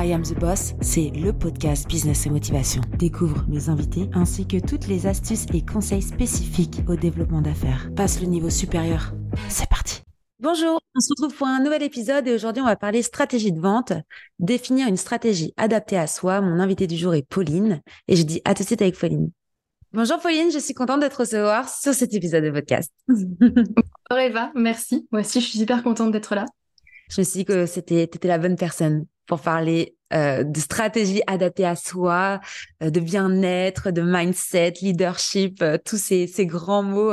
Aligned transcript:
I 0.00 0.12
Am 0.12 0.22
the 0.22 0.38
Boss, 0.38 0.74
c'est 0.80 1.10
le 1.10 1.32
podcast 1.32 1.88
Business 1.88 2.24
et 2.24 2.30
Motivation. 2.30 2.82
Découvre 3.00 3.44
mes 3.48 3.68
invités 3.68 4.08
ainsi 4.12 4.46
que 4.46 4.64
toutes 4.64 4.86
les 4.86 5.08
astuces 5.08 5.46
et 5.52 5.66
conseils 5.66 6.02
spécifiques 6.02 6.82
au 6.86 6.94
développement 6.94 7.42
d'affaires. 7.42 7.90
Passe 7.96 8.20
le 8.20 8.28
niveau 8.28 8.48
supérieur. 8.48 9.12
C'est 9.48 9.68
parti. 9.68 10.02
Bonjour, 10.38 10.80
on 10.94 11.00
se 11.00 11.08
retrouve 11.10 11.36
pour 11.36 11.48
un 11.48 11.60
nouvel 11.60 11.82
épisode 11.82 12.28
et 12.28 12.32
aujourd'hui 12.32 12.62
on 12.62 12.66
va 12.66 12.76
parler 12.76 13.02
stratégie 13.02 13.50
de 13.50 13.58
vente, 13.58 13.92
définir 14.38 14.86
une 14.86 14.96
stratégie 14.96 15.52
adaptée 15.56 15.98
à 15.98 16.06
soi. 16.06 16.40
Mon 16.42 16.60
invité 16.60 16.86
du 16.86 16.96
jour 16.96 17.16
est 17.16 17.28
Pauline 17.28 17.80
et 18.06 18.14
je 18.14 18.22
dis 18.22 18.40
à 18.44 18.54
tout 18.54 18.62
de 18.62 18.68
suite 18.68 18.82
avec 18.82 18.96
Pauline. 18.96 19.32
Bonjour 19.92 20.20
Pauline, 20.20 20.52
je 20.52 20.60
suis 20.60 20.74
contente 20.74 21.00
d'être 21.00 21.18
recevoir 21.18 21.68
sur 21.68 21.92
cet 21.92 22.14
épisode 22.14 22.44
de 22.44 22.52
podcast. 22.52 22.92
Bonjour 23.08 24.24
Eva, 24.24 24.52
merci. 24.54 25.08
Moi 25.10 25.22
aussi 25.22 25.40
je 25.40 25.46
suis 25.46 25.58
super 25.58 25.82
contente 25.82 26.12
d'être 26.12 26.36
là. 26.36 26.44
Je 27.10 27.20
me 27.20 27.24
suis 27.24 27.38
dit 27.40 27.44
que 27.44 27.66
c'était 27.66 28.04
étais 28.04 28.28
la 28.28 28.38
bonne 28.38 28.54
personne 28.54 29.04
pour 29.28 29.40
parler 29.40 29.94
euh, 30.14 30.42
de 30.42 30.58
stratégie 30.58 31.20
adaptée 31.26 31.66
à 31.66 31.76
soi, 31.76 32.40
euh, 32.82 32.88
de 32.88 32.98
bien-être, 32.98 33.90
de 33.90 34.00
mindset, 34.00 34.74
leadership, 34.80 35.62
euh, 35.62 35.76
tous 35.84 35.98
ces, 35.98 36.26
grands 36.46 36.82
mots 36.82 37.12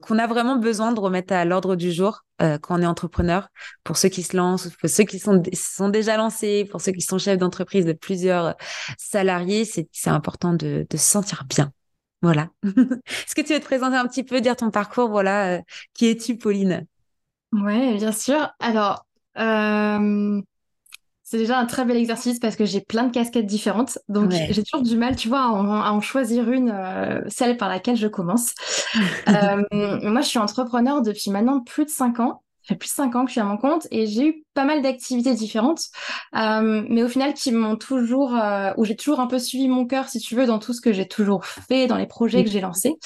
qu'on 0.00 0.18
a 0.18 0.26
vraiment 0.28 0.56
besoin 0.56 0.92
de 0.92 1.00
remettre 1.00 1.34
à 1.34 1.44
l'ordre 1.44 1.74
du 1.74 1.90
jour 1.90 2.24
quand 2.38 2.78
on 2.78 2.82
est 2.82 2.86
entrepreneur. 2.86 3.48
Pour 3.82 3.96
ceux 3.96 4.08
qui 4.08 4.22
se 4.22 4.36
lancent, 4.36 4.68
pour 4.68 4.88
ceux 4.88 5.04
qui 5.04 5.18
sont, 5.18 5.42
sont 5.52 5.88
déjà 5.88 6.16
lancés, 6.16 6.68
pour 6.70 6.80
ceux 6.80 6.92
qui 6.92 7.00
sont 7.00 7.18
chefs 7.18 7.38
d'entreprise 7.38 7.84
de 7.84 7.92
plusieurs 7.92 8.54
salariés, 8.96 9.64
c'est 9.64 10.10
important 10.10 10.52
de, 10.52 10.86
se 10.92 10.98
sentir 10.98 11.44
bien. 11.48 11.72
Voilà. 12.22 12.48
Est-ce 12.64 13.34
que 13.34 13.40
tu 13.40 13.54
veux 13.54 13.60
te 13.60 13.64
présenter 13.64 13.96
un 13.96 14.06
petit 14.06 14.22
peu, 14.22 14.40
dire 14.40 14.54
ton 14.56 14.70
parcours 14.70 15.08
Voilà, 15.08 15.60
qui 15.94 16.06
es-tu, 16.06 16.36
Pauline? 16.36 16.86
Ouais, 17.52 17.96
bien 17.96 18.12
sûr. 18.12 18.52
Alors, 18.60 19.06
c'est 21.24 21.38
déjà 21.38 21.58
un 21.58 21.64
très 21.64 21.86
bel 21.86 21.96
exercice 21.96 22.38
parce 22.38 22.54
que 22.54 22.66
j'ai 22.66 22.82
plein 22.82 23.04
de 23.04 23.10
casquettes 23.10 23.46
différentes. 23.46 23.98
Donc, 24.08 24.30
j'ai 24.30 24.62
toujours 24.62 24.84
du 24.84 24.96
mal, 24.96 25.16
tu 25.16 25.28
vois, 25.28 25.40
à 25.40 25.90
en, 25.90 26.00
choisir 26.02 26.50
une, 26.50 26.70
euh, 26.70 27.22
celle 27.28 27.56
par 27.56 27.70
laquelle 27.70 27.96
je 27.96 28.06
commence. 28.06 28.54
euh, 29.28 29.62
moi, 30.02 30.20
je 30.20 30.28
suis 30.28 30.38
entrepreneur 30.38 31.00
depuis 31.00 31.30
maintenant 31.30 31.60
plus 31.60 31.86
de 31.86 31.90
cinq 31.90 32.20
ans 32.20 32.43
fait 32.64 32.76
plus 32.76 32.88
de 32.88 32.94
cinq 32.94 33.14
ans 33.14 33.24
que 33.24 33.28
je 33.28 33.32
suis 33.32 33.40
à 33.40 33.44
mon 33.44 33.56
compte 33.56 33.86
et 33.90 34.06
j'ai 34.06 34.28
eu 34.28 34.44
pas 34.54 34.64
mal 34.64 34.82
d'activités 34.82 35.34
différentes, 35.34 35.82
euh, 36.36 36.84
mais 36.88 37.02
au 37.02 37.08
final 37.08 37.34
qui 37.34 37.52
m'ont 37.52 37.76
toujours, 37.76 38.34
euh, 38.34 38.72
où 38.76 38.84
j'ai 38.84 38.96
toujours 38.96 39.20
un 39.20 39.26
peu 39.26 39.38
suivi 39.38 39.68
mon 39.68 39.86
cœur, 39.86 40.08
si 40.08 40.18
tu 40.18 40.34
veux, 40.34 40.46
dans 40.46 40.58
tout 40.58 40.72
ce 40.72 40.80
que 40.80 40.92
j'ai 40.92 41.06
toujours 41.06 41.44
fait, 41.44 41.86
dans 41.86 41.96
les 41.96 42.06
projets 42.06 42.44
que 42.44 42.50
j'ai 42.50 42.60
lancés. 42.60 42.96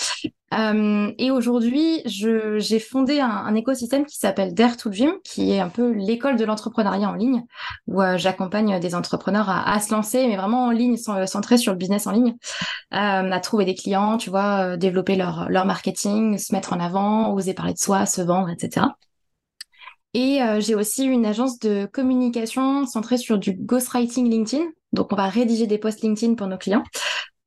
Euh, 0.54 1.12
et 1.18 1.30
aujourd'hui, 1.30 2.00
j'ai 2.06 2.78
fondé 2.80 3.20
un, 3.20 3.28
un, 3.28 3.54
écosystème 3.54 4.06
qui 4.06 4.16
s'appelle 4.16 4.54
Dare 4.54 4.76
to 4.76 4.88
Dream, 4.88 5.12
qui 5.22 5.52
est 5.52 5.60
un 5.60 5.68
peu 5.68 5.92
l'école 5.92 6.36
de 6.36 6.44
l'entrepreneuriat 6.44 7.08
en 7.08 7.14
ligne, 7.14 7.44
où 7.86 8.00
euh, 8.00 8.16
j'accompagne 8.16 8.80
des 8.80 8.94
entrepreneurs 8.94 9.50
à, 9.50 9.70
à, 9.70 9.80
se 9.80 9.92
lancer, 9.92 10.26
mais 10.26 10.36
vraiment 10.36 10.66
en 10.66 10.70
ligne, 10.70 10.96
centré 10.96 11.58
sur 11.58 11.72
le 11.72 11.78
business 11.78 12.06
en 12.06 12.12
ligne, 12.12 12.34
euh, 12.94 13.30
à 13.30 13.40
trouver 13.40 13.66
des 13.66 13.74
clients, 13.74 14.16
tu 14.16 14.30
vois, 14.30 14.76
développer 14.76 15.16
leur, 15.16 15.50
leur 15.50 15.66
marketing, 15.66 16.38
se 16.38 16.54
mettre 16.54 16.72
en 16.72 16.80
avant, 16.80 17.32
oser 17.34 17.52
parler 17.52 17.74
de 17.74 17.78
soi, 17.78 18.06
se 18.06 18.22
vendre, 18.22 18.48
etc. 18.48 18.86
Et 20.14 20.42
euh, 20.42 20.60
j'ai 20.60 20.74
aussi 20.74 21.04
une 21.04 21.26
agence 21.26 21.58
de 21.58 21.86
communication 21.86 22.86
centrée 22.86 23.18
sur 23.18 23.38
du 23.38 23.52
ghostwriting 23.52 24.28
LinkedIn. 24.28 24.64
Donc, 24.92 25.12
on 25.12 25.16
va 25.16 25.28
rédiger 25.28 25.66
des 25.66 25.78
posts 25.78 26.02
LinkedIn 26.02 26.34
pour 26.34 26.46
nos 26.46 26.58
clients. 26.58 26.84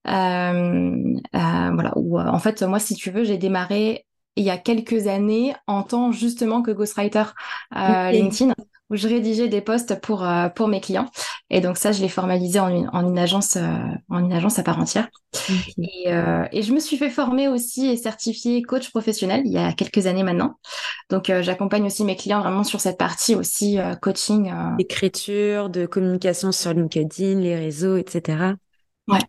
Euh, 0.07 0.11
euh, 0.11 1.71
voilà. 1.73 1.93
Ou 1.95 2.19
en 2.19 2.39
fait, 2.39 2.61
moi, 2.63 2.79
si 2.79 2.95
tu 2.95 3.11
veux, 3.11 3.23
j'ai 3.23 3.37
démarré 3.37 4.05
il 4.35 4.45
y 4.45 4.49
a 4.49 4.57
quelques 4.57 5.07
années 5.07 5.53
en 5.67 5.83
tant 5.83 6.11
justement 6.11 6.61
que 6.61 6.71
ghostwriter 6.71 7.23
LinkedIn 7.73 8.53
où 8.91 8.97
je 8.97 9.07
rédigeais 9.07 9.47
des 9.47 9.61
posts 9.61 9.99
pour 10.01 10.23
euh, 10.23 10.49
pour 10.49 10.67
mes 10.67 10.81
clients. 10.81 11.09
Et 11.49 11.61
donc 11.61 11.77
ça, 11.77 11.93
je 11.93 12.01
l'ai 12.01 12.09
formalisé 12.09 12.59
en 12.59 12.67
une, 12.67 12.89
en 12.91 13.07
une 13.07 13.17
agence 13.17 13.55
euh, 13.55 13.77
en 14.09 14.19
une 14.19 14.33
agence 14.33 14.59
à 14.59 14.63
part 14.63 14.79
entière. 14.79 15.07
Et, 15.77 16.13
euh, 16.13 16.45
et 16.51 16.61
je 16.61 16.73
me 16.73 16.79
suis 16.79 16.97
fait 16.97 17.09
former 17.09 17.47
aussi 17.47 17.87
et 17.87 17.95
certifier 17.95 18.61
coach 18.61 18.89
professionnel 18.89 19.43
il 19.45 19.53
y 19.53 19.57
a 19.57 19.71
quelques 19.71 20.07
années 20.07 20.23
maintenant. 20.23 20.59
Donc 21.09 21.31
j'accompagne 21.41 21.85
aussi 21.85 22.03
mes 22.03 22.17
clients 22.17 22.41
vraiment 22.41 22.65
sur 22.65 22.81
cette 22.81 22.97
partie 22.97 23.33
aussi 23.35 23.77
coaching. 24.01 24.51
Écriture, 24.77 25.69
de 25.69 25.85
communication 25.85 26.51
sur 26.51 26.73
LinkedIn, 26.73 27.39
les 27.39 27.55
réseaux, 27.55 27.95
etc. 27.95 28.55
Ouais. 29.07 29.19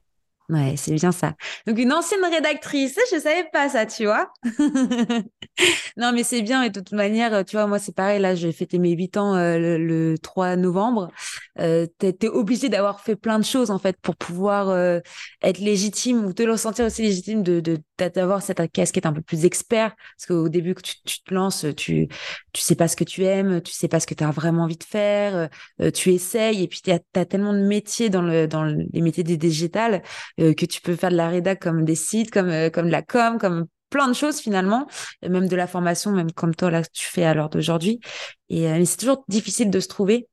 Ouais, 0.52 0.74
c'est 0.76 0.92
bien 0.94 1.12
ça. 1.12 1.34
Donc 1.66 1.78
une 1.78 1.92
ancienne 1.92 2.24
rédactrice, 2.24 2.98
je 3.10 3.18
savais 3.18 3.48
pas 3.52 3.70
ça, 3.70 3.86
tu 3.86 4.04
vois. 4.04 4.30
non, 5.96 6.12
mais 6.12 6.24
c'est 6.24 6.42
bien. 6.42 6.62
Et 6.62 6.68
de 6.68 6.80
toute 6.80 6.92
manière, 6.92 7.44
tu 7.44 7.56
vois, 7.56 7.66
moi 7.66 7.78
c'est 7.78 7.94
pareil. 7.94 8.20
Là, 8.20 8.34
j'ai 8.34 8.52
fêté 8.52 8.78
mes 8.78 8.90
8 8.90 9.16
ans 9.16 9.34
euh, 9.34 9.78
le, 9.78 10.18
3 10.18 10.56
novembre. 10.56 11.10
Euh, 11.58 11.86
T'es 11.98 12.28
obligé 12.28 12.68
d'avoir 12.68 13.00
fait 13.00 13.16
plein 13.16 13.38
de 13.38 13.44
choses 13.44 13.70
en 13.70 13.78
fait 13.78 13.96
pour 14.02 14.14
pouvoir 14.16 14.68
euh, 14.68 15.00
être 15.42 15.58
légitime 15.58 16.26
ou 16.26 16.34
te 16.34 16.42
ressentir 16.42 16.84
aussi 16.84 17.02
légitime 17.02 17.42
de 17.42 17.78
d'avoir 18.10 18.42
cette 18.42 18.70
casquette 18.72 19.06
un 19.06 19.12
peu 19.12 19.22
plus 19.22 19.44
expert. 19.44 19.94
Parce 20.16 20.26
qu'au 20.26 20.48
début 20.48 20.74
que 20.74 20.82
tu, 20.82 21.22
te 21.22 21.34
lances, 21.34 21.66
tu 21.76 22.08
tu 22.52 22.60
sais 22.60 22.74
pas 22.74 22.88
ce 22.88 22.96
que 22.96 23.04
tu 23.04 23.24
aimes, 23.24 23.60
tu 23.62 23.72
sais 23.72 23.88
pas 23.88 24.00
ce 24.00 24.06
que 24.06 24.14
tu 24.14 24.24
as 24.24 24.30
vraiment 24.30 24.64
envie 24.64 24.76
de 24.76 24.84
faire. 24.84 25.48
Euh, 25.80 25.90
tu 25.90 26.10
essayes 26.10 26.62
et 26.62 26.68
puis 26.68 26.80
tu 26.82 26.90
as, 26.90 27.24
tellement 27.24 27.52
de 27.52 27.60
métiers 27.60 28.10
dans 28.10 28.22
le 28.22 28.46
dans 28.46 28.64
les 28.64 29.00
métiers 29.00 29.24
des 29.24 29.36
digitales 29.36 30.02
euh, 30.40 30.54
que 30.54 30.66
tu 30.66 30.80
peux 30.80 30.96
faire 30.96 31.10
de 31.10 31.16
la 31.16 31.28
rédac 31.28 31.60
comme 31.60 31.84
des 31.84 31.94
sites, 31.94 32.30
comme 32.30 32.48
euh, 32.48 32.70
comme 32.70 32.86
de 32.86 32.92
la 32.92 33.02
com, 33.02 33.38
comme 33.38 33.66
plein 33.90 34.08
de 34.08 34.14
choses 34.14 34.40
finalement, 34.40 34.86
même 35.22 35.48
de 35.48 35.56
la 35.56 35.66
formation, 35.66 36.12
même 36.12 36.32
comme 36.32 36.54
toi 36.54 36.70
là 36.70 36.82
tu 36.82 37.06
fais 37.06 37.24
à 37.24 37.34
l'heure 37.34 37.50
d'aujourd'hui. 37.50 38.00
Et 38.48 38.62
mais 38.62 38.84
c'est 38.86 38.96
toujours 38.98 39.24
difficile 39.28 39.70
de 39.70 39.80
se 39.80 39.88
trouver. 39.88 40.28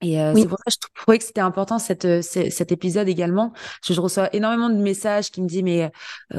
Et 0.00 0.16
c'est 0.34 0.46
pour 0.46 0.58
ça 0.58 0.64
que 0.66 0.72
je 0.72 0.88
trouvais 0.94 1.18
que 1.18 1.24
c'était 1.24 1.40
important 1.40 1.78
cette, 1.78 2.22
cet 2.22 2.72
épisode 2.72 3.08
également. 3.08 3.50
Parce 3.50 3.88
que 3.88 3.94
je 3.94 4.00
reçois 4.00 4.34
énormément 4.34 4.70
de 4.70 4.76
messages 4.76 5.30
qui 5.30 5.42
me 5.42 5.48
disent 5.48 5.62
mais 5.62 5.90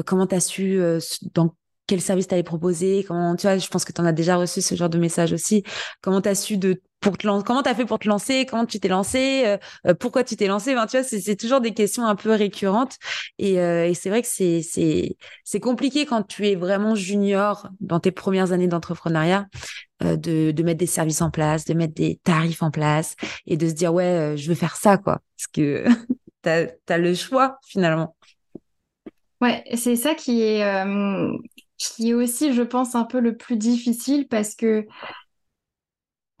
comment 0.06 0.26
t'as 0.26 0.40
su 0.40 0.80
dans 1.34 1.54
quel 1.86 2.00
service 2.00 2.28
t'allais 2.28 2.44
proposer 2.44 3.04
Comment 3.06 3.34
tu 3.34 3.48
vois 3.48 3.58
Je 3.58 3.66
pense 3.68 3.84
que 3.84 3.92
tu 3.92 4.00
en 4.00 4.04
as 4.04 4.12
déjà 4.12 4.36
reçu 4.36 4.62
ce 4.62 4.76
genre 4.76 4.88
de 4.88 4.98
message 4.98 5.32
aussi. 5.32 5.64
Comment 6.00 6.20
t'as 6.20 6.36
su 6.36 6.56
de 6.56 6.80
pour 7.00 7.18
te 7.18 7.26
lancer 7.26 7.44
Comment 7.44 7.62
t'as 7.62 7.74
fait 7.74 7.84
pour 7.84 7.98
te 7.98 8.08
lancer? 8.08 8.46
Comment 8.46 8.66
tu 8.66 8.78
t'es 8.78 8.88
lancé? 8.88 9.42
Euh, 9.46 9.58
euh, 9.86 9.94
Pourquoi 9.94 10.24
tu 10.24 10.36
t'es 10.36 10.46
lancé? 10.46 10.74
Tu 10.88 10.96
vois, 10.98 11.02
c'est 11.02 11.36
toujours 11.36 11.60
des 11.60 11.72
questions 11.72 12.06
un 12.06 12.14
peu 12.14 12.30
récurrentes. 12.30 12.96
Et, 13.38 13.60
euh, 13.60 13.92
c'est 13.94 14.10
vrai 14.10 14.22
que 14.22 14.28
c'est 14.28 15.60
compliqué 15.60 16.06
quand 16.06 16.22
tu 16.22 16.46
es 16.46 16.54
vraiment 16.54 16.94
junior 16.94 17.68
dans 17.80 18.00
tes 18.00 18.12
premières 18.12 18.52
années 18.52 18.68
d'entrepreneuriat. 18.68 19.46
de, 20.00 20.62
mettre 20.62 20.78
des 20.78 20.86
services 20.86 21.22
en 21.22 21.30
place, 21.30 21.64
de 21.64 21.74
mettre 21.74 21.94
des 21.94 22.20
tarifs 22.24 22.62
en 22.62 22.70
place 22.70 23.16
et 23.46 23.56
de 23.56 23.68
se 23.68 23.72
dire 23.72 23.92
ouais 23.92 24.34
je 24.36 24.48
veux 24.48 24.54
faire 24.54 24.76
ça 24.76 24.98
parce 24.98 25.20
que 25.52 25.84
t'as 26.42 26.66
as 26.88 26.98
le 26.98 27.14
choix 27.14 27.58
finalement. 27.66 28.16
Ouais, 29.40 29.64
c'est 29.74 29.96
ça 29.96 30.14
qui 30.14 30.42
est 30.42 30.64
aussi, 32.12 32.52
je 32.52 32.62
pense, 32.62 32.94
un 32.94 33.04
peu 33.04 33.20
le 33.20 33.36
plus 33.36 33.56
difficile 33.56 34.28
parce 34.28 34.54
que 34.54 34.86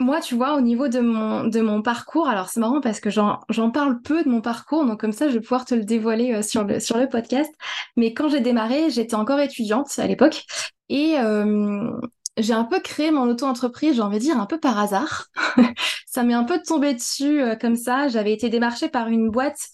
moi, 0.00 0.20
tu 0.20 0.34
vois, 0.34 0.56
au 0.56 0.62
niveau 0.62 0.88
de 0.88 0.98
mon, 0.98 1.44
de 1.44 1.60
mon 1.60 1.82
parcours, 1.82 2.26
alors 2.26 2.48
c'est 2.48 2.58
marrant 2.58 2.80
parce 2.80 3.00
que 3.00 3.10
j'en 3.10 3.70
parle 3.70 4.00
peu 4.00 4.24
de 4.24 4.30
mon 4.30 4.40
parcours, 4.40 4.86
donc 4.86 4.98
comme 4.98 5.12
ça, 5.12 5.28
je 5.28 5.34
vais 5.34 5.40
pouvoir 5.40 5.66
te 5.66 5.74
le 5.74 5.84
dévoiler 5.84 6.32
euh, 6.32 6.42
sur, 6.42 6.64
le, 6.64 6.80
sur 6.80 6.96
le 6.96 7.06
podcast. 7.06 7.52
Mais 7.96 8.14
quand 8.14 8.30
j'ai 8.30 8.40
démarré, 8.40 8.88
j'étais 8.88 9.14
encore 9.14 9.38
étudiante 9.40 9.90
à 9.98 10.06
l'époque 10.06 10.44
et 10.88 11.18
euh, 11.18 11.90
j'ai 12.38 12.54
un 12.54 12.64
peu 12.64 12.80
créé 12.80 13.10
mon 13.10 13.28
auto-entreprise, 13.28 13.96
j'ai 13.96 14.00
envie 14.00 14.16
de 14.16 14.22
dire, 14.22 14.40
un 14.40 14.46
peu 14.46 14.58
par 14.58 14.78
hasard. 14.78 15.26
ça 16.06 16.22
m'est 16.22 16.34
un 16.34 16.44
peu 16.44 16.60
tombé 16.66 16.94
dessus 16.94 17.42
euh, 17.42 17.54
comme 17.54 17.76
ça. 17.76 18.08
J'avais 18.08 18.32
été 18.32 18.48
démarchée 18.48 18.88
par 18.88 19.08
une 19.08 19.30
boîte 19.30 19.68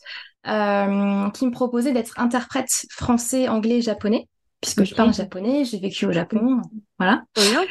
qui 0.44 0.50
me 0.50 1.50
proposait 1.50 1.92
d'être 1.92 2.20
interprète 2.20 2.86
français, 2.90 3.48
anglais, 3.48 3.80
japonais, 3.80 4.28
puisque 4.60 4.84
je 4.84 4.94
parle 4.94 5.12
japonais, 5.12 5.64
j'ai 5.64 5.80
vécu 5.80 6.06
au 6.06 6.12
Japon, 6.12 6.62
voilà. 7.00 7.24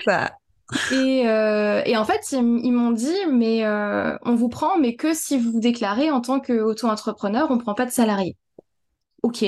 Ça. 0.03 0.31
Et, 0.91 1.27
euh, 1.27 1.81
et, 1.85 1.95
en 1.95 2.05
fait, 2.05 2.31
ils, 2.31 2.71
m'ont 2.71 2.91
dit, 2.91 3.15
mais 3.31 3.65
euh, 3.65 4.17
on 4.23 4.35
vous 4.35 4.49
prend, 4.49 4.77
mais 4.77 4.95
que 4.95 5.13
si 5.13 5.37
vous 5.37 5.51
vous 5.51 5.59
déclarez 5.59 6.09
en 6.09 6.21
tant 6.21 6.39
qu'auto-entrepreneur, 6.39 7.47
on 7.51 7.57
prend 7.57 7.75
pas 7.75 7.85
de 7.85 7.91
salarié. 7.91 8.35
Ok. 9.21 9.45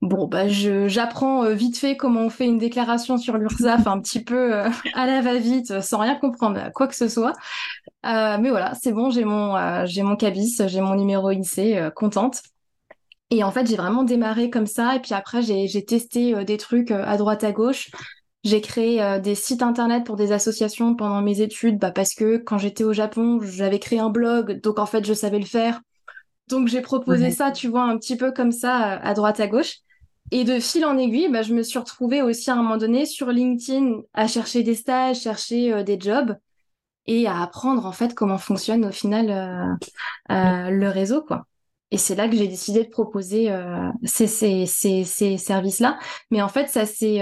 Bon, 0.00 0.26
bah, 0.26 0.48
j'apprends 0.48 1.44
euh, 1.44 1.52
vite 1.52 1.76
fait 1.76 1.98
comment 1.98 2.22
on 2.22 2.30
fait 2.30 2.46
une 2.46 2.56
déclaration 2.56 3.18
sur 3.18 3.36
l'URSSAF 3.36 3.86
un 3.86 4.00
petit 4.00 4.24
peu 4.24 4.54
à 4.94 5.06
la 5.06 5.20
va-vite, 5.20 5.82
sans 5.82 5.98
rien 5.98 6.16
comprendre, 6.16 6.72
quoi 6.74 6.86
que 6.86 6.96
ce 6.96 7.08
soit. 7.08 7.34
Mais 8.02 8.48
voilà, 8.48 8.72
c'est 8.80 8.92
bon, 8.92 9.10
j'ai 9.10 9.24
mon, 9.24 9.84
j'ai 9.84 10.02
mon 10.02 10.16
cabis, 10.16 10.62
j'ai 10.66 10.80
mon 10.80 10.94
numéro 10.94 11.28
INSEE, 11.28 11.90
contente. 11.94 12.42
Et 13.32 13.44
en 13.44 13.52
fait, 13.52 13.66
j'ai 13.66 13.76
vraiment 13.76 14.04
démarré 14.04 14.48
comme 14.48 14.66
ça. 14.66 14.96
Et 14.96 15.00
puis 15.00 15.12
après, 15.12 15.42
j'ai 15.42 15.84
testé 15.84 16.44
des 16.46 16.56
trucs 16.56 16.90
à 16.90 17.18
droite, 17.18 17.44
à 17.44 17.52
gauche. 17.52 17.90
J'ai 18.42 18.60
créé 18.62 19.02
euh, 19.02 19.18
des 19.18 19.34
sites 19.34 19.62
internet 19.62 20.04
pour 20.04 20.16
des 20.16 20.32
associations 20.32 20.94
pendant 20.96 21.20
mes 21.22 21.40
études, 21.42 21.78
bah 21.78 21.90
parce 21.90 22.14
que 22.14 22.38
quand 22.38 22.56
j'étais 22.58 22.84
au 22.84 22.92
Japon, 22.92 23.38
j'avais 23.42 23.78
créé 23.78 23.98
un 23.98 24.08
blog, 24.10 24.60
donc 24.62 24.78
en 24.78 24.86
fait 24.86 25.04
je 25.04 25.12
savais 25.12 25.38
le 25.38 25.44
faire. 25.44 25.80
Donc 26.48 26.68
j'ai 26.68 26.82
proposé 26.82 27.30
ça, 27.30 27.52
tu 27.52 27.68
vois, 27.68 27.84
un 27.84 27.98
petit 27.98 28.16
peu 28.16 28.32
comme 28.32 28.52
ça, 28.52 28.76
à 28.98 29.14
droite 29.14 29.40
à 29.40 29.48
gauche. 29.48 29.78
Et 30.32 30.44
de 30.44 30.60
fil 30.60 30.84
en 30.86 30.98
aiguille, 30.98 31.28
bah, 31.30 31.42
je 31.42 31.54
me 31.54 31.62
suis 31.62 31.78
retrouvée 31.78 32.22
aussi 32.22 32.50
à 32.50 32.54
un 32.54 32.56
moment 32.56 32.76
donné 32.78 33.06
sur 33.06 33.28
LinkedIn 33.32 34.00
à 34.14 34.26
chercher 34.28 34.62
des 34.62 34.74
stages, 34.76 35.20
chercher 35.20 35.72
euh, 35.72 35.82
des 35.84 35.98
jobs. 36.00 36.36
et 37.06 37.26
à 37.26 37.42
apprendre 37.42 37.86
en 37.86 37.92
fait 37.92 38.14
comment 38.14 38.38
fonctionne 38.38 38.84
au 38.86 38.92
final 38.92 39.78
le 40.28 40.88
réseau, 40.88 41.22
quoi. 41.22 41.46
Et 41.92 41.98
c'est 41.98 42.14
là 42.14 42.28
que 42.28 42.36
j'ai 42.36 42.46
décidé 42.48 42.84
de 42.84 42.88
proposer 42.88 43.52
ces, 44.04 44.28
ces, 44.28 44.66
ces, 44.66 45.04
ces 45.04 45.38
services-là. 45.38 45.98
Mais 46.30 46.40
en 46.42 46.48
fait, 46.48 46.68
ça 46.68 46.86
s'est 46.86 47.20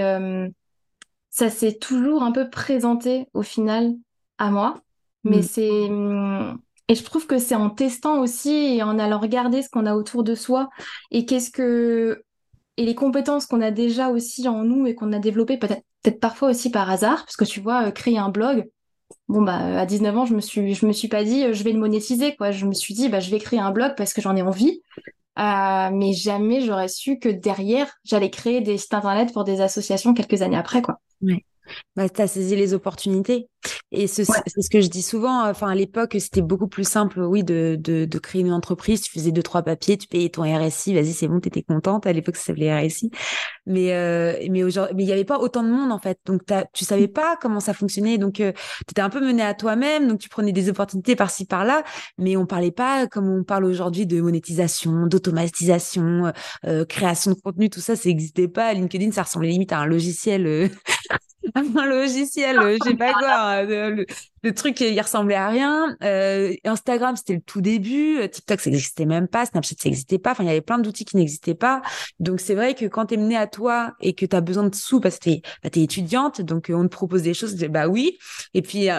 ça 1.39 1.49
s'est 1.49 1.77
toujours 1.77 2.23
un 2.23 2.33
peu 2.33 2.49
présenté 2.49 3.27
au 3.33 3.43
final 3.43 3.93
à 4.37 4.51
moi. 4.51 4.81
Mais 5.23 5.39
mm. 5.39 5.43
c'est 5.43 5.89
et 6.89 6.95
je 6.95 7.03
trouve 7.03 7.27
que 7.27 7.37
c'est 7.37 7.55
en 7.55 7.69
testant 7.69 8.19
aussi 8.19 8.49
et 8.49 8.83
en 8.83 8.97
allant 8.99 9.19
regarder 9.19 9.61
ce 9.61 9.69
qu'on 9.69 9.85
a 9.85 9.95
autour 9.95 10.23
de 10.23 10.35
soi 10.35 10.69
et 11.11 11.25
qu'est-ce 11.25 11.51
que 11.51 12.23
et 12.77 12.85
les 12.85 12.95
compétences 12.95 13.45
qu'on 13.45 13.61
a 13.61 13.71
déjà 13.71 14.09
aussi 14.09 14.47
en 14.47 14.63
nous 14.63 14.87
et 14.87 14.95
qu'on 14.95 15.13
a 15.13 15.19
développées 15.19 15.57
peut-être 15.57 16.19
parfois 16.19 16.49
aussi 16.49 16.71
par 16.71 16.89
hasard 16.89 17.25
parce 17.25 17.35
que 17.35 17.45
tu 17.45 17.59
vois 17.59 17.87
euh, 17.87 17.91
créer 17.91 18.17
un 18.17 18.29
blog 18.29 18.67
bon 19.27 19.43
bah 19.43 19.79
à 19.79 19.85
19 19.85 20.17
ans 20.17 20.25
je 20.25 20.33
me 20.33 20.41
suis 20.41 20.73
je 20.73 20.85
me 20.85 20.93
suis 20.93 21.09
pas 21.09 21.23
dit 21.23 21.43
euh, 21.43 21.53
je 21.53 21.63
vais 21.63 21.73
le 21.73 21.79
monétiser 21.79 22.35
quoi 22.35 22.51
je 22.51 22.65
me 22.65 22.73
suis 22.73 22.93
dit 22.95 23.07
bah 23.07 23.19
je 23.19 23.29
vais 23.29 23.39
créer 23.39 23.59
un 23.59 23.71
blog 23.71 23.93
parce 23.95 24.13
que 24.13 24.21
j'en 24.21 24.35
ai 24.35 24.41
envie 24.41 24.81
euh, 25.37 25.89
mais 25.93 26.13
jamais 26.13 26.61
j'aurais 26.61 26.87
su 26.87 27.19
que 27.19 27.29
derrière 27.29 27.91
j'allais 28.03 28.31
créer 28.31 28.61
des 28.61 28.77
sites 28.79 28.95
internet 28.95 29.31
pour 29.31 29.43
des 29.43 29.61
associations 29.61 30.15
quelques 30.15 30.41
années 30.41 30.57
après 30.57 30.81
quoi 30.81 30.99
ouais. 31.21 31.45
Bah, 31.95 32.09
tu 32.09 32.21
as 32.21 32.27
saisi 32.27 32.55
les 32.55 32.73
opportunités. 32.73 33.47
Et 33.91 34.07
c'est 34.07 34.23
ce 34.23 34.69
que 34.69 34.81
je 34.81 34.87
dis 34.87 35.01
souvent. 35.01 35.47
Enfin, 35.49 35.67
à 35.67 35.75
l'époque, 35.75 36.15
c'était 36.19 36.41
beaucoup 36.41 36.67
plus 36.67 36.87
simple, 36.87 37.21
oui, 37.21 37.43
de, 37.43 37.77
de, 37.79 38.05
de, 38.05 38.19
créer 38.19 38.41
une 38.41 38.53
entreprise. 38.53 39.01
Tu 39.01 39.11
faisais 39.11 39.31
deux, 39.31 39.43
trois 39.43 39.63
papiers, 39.63 39.97
tu 39.97 40.07
payais 40.07 40.29
ton 40.29 40.43
RSI. 40.43 40.93
Vas-y, 40.93 41.13
c'est 41.13 41.27
bon, 41.27 41.39
tu 41.39 41.47
étais 41.47 41.63
contente. 41.63 42.05
À 42.07 42.13
l'époque, 42.13 42.35
ça 42.37 42.45
s'appelait 42.45 42.87
RSI. 42.87 43.11
Mais, 43.65 43.93
euh, 43.93 44.33
mais 44.49 44.63
aujourd'hui, 44.63 44.95
mais 44.95 45.03
il 45.03 45.05
n'y 45.07 45.11
avait 45.11 45.25
pas 45.25 45.39
autant 45.39 45.63
de 45.63 45.69
monde, 45.69 45.91
en 45.91 45.99
fait. 45.99 46.19
Donc, 46.25 46.41
tu 46.73 46.85
savais 46.85 47.07
mm. 47.07 47.13
pas 47.13 47.37
comment 47.41 47.59
ça 47.59 47.73
fonctionnait. 47.73 48.17
Donc, 48.17 48.39
euh, 48.39 48.53
tu 48.87 48.91
étais 48.91 49.01
un 49.01 49.09
peu 49.09 49.19
mené 49.19 49.41
à 49.41 49.53
toi-même. 49.53 50.07
Donc, 50.07 50.19
tu 50.19 50.29
prenais 50.29 50.53
des 50.53 50.69
opportunités 50.69 51.15
par-ci, 51.15 51.45
par-là. 51.45 51.83
Mais 52.17 52.37
on 52.37 52.45
parlait 52.45 52.71
pas 52.71 53.07
comme 53.07 53.27
on 53.29 53.43
parle 53.43 53.65
aujourd'hui 53.65 54.05
de 54.05 54.21
monétisation, 54.21 55.07
d'automatisation, 55.07 56.31
euh, 56.65 56.85
création 56.85 57.31
de 57.31 57.39
contenu, 57.39 57.69
tout 57.69 57.81
ça, 57.81 57.95
ça 57.95 58.07
n'existait 58.07 58.47
pas. 58.47 58.73
LinkedIn, 58.73 59.11
ça 59.11 59.23
ressemblait 59.23 59.49
limite 59.49 59.73
à 59.73 59.79
un 59.79 59.85
logiciel 59.85 60.47
euh, 60.47 60.69
un 61.55 61.85
logiciel, 61.85 62.59
euh, 62.59 62.77
je 62.81 62.89
sais 62.89 62.95
pas 62.95 63.13
quoi, 63.13 63.65
euh, 63.65 64.05
le, 64.43 64.53
truc 64.53 64.79
il 64.81 64.99
ressemblait 64.99 65.35
à 65.35 65.47
rien. 65.47 65.95
Euh, 66.03 66.53
Instagram 66.63 67.15
c'était 67.15 67.35
le 67.35 67.41
tout 67.41 67.61
début, 67.61 68.27
TikTok 68.29 68.59
ça 68.59 68.69
n'existait 68.69 69.05
même 69.05 69.27
pas, 69.27 69.45
Snapchat 69.45 69.75
ça 69.79 69.89
n'existait 69.89 70.19
pas. 70.19 70.31
Enfin 70.31 70.43
il 70.43 70.47
y 70.47 70.51
avait 70.51 70.61
plein 70.61 70.79
d'outils 70.79 71.05
qui 71.05 71.17
n'existaient 71.17 71.55
pas. 71.55 71.81
Donc 72.19 72.39
c'est 72.39 72.55
vrai 72.55 72.75
que 72.75 72.85
quand 72.85 73.07
tu 73.07 73.15
es 73.15 73.17
mené 73.17 73.37
à 73.37 73.47
toi 73.47 73.93
et 74.01 74.13
que 74.13 74.25
tu 74.25 74.35
as 74.35 74.41
besoin 74.41 74.67
de 74.67 74.75
sous 74.75 74.99
parce 74.99 75.17
que 75.17 75.23
tu 75.23 75.29
es, 75.31 75.41
bah, 75.63 75.69
étudiante, 75.75 76.41
donc 76.41 76.71
on 76.73 76.83
te 76.83 76.89
propose 76.89 77.23
des 77.23 77.33
choses, 77.33 77.55
bah 77.55 77.87
oui. 77.87 78.17
Et 78.53 78.61
puis 78.61 78.89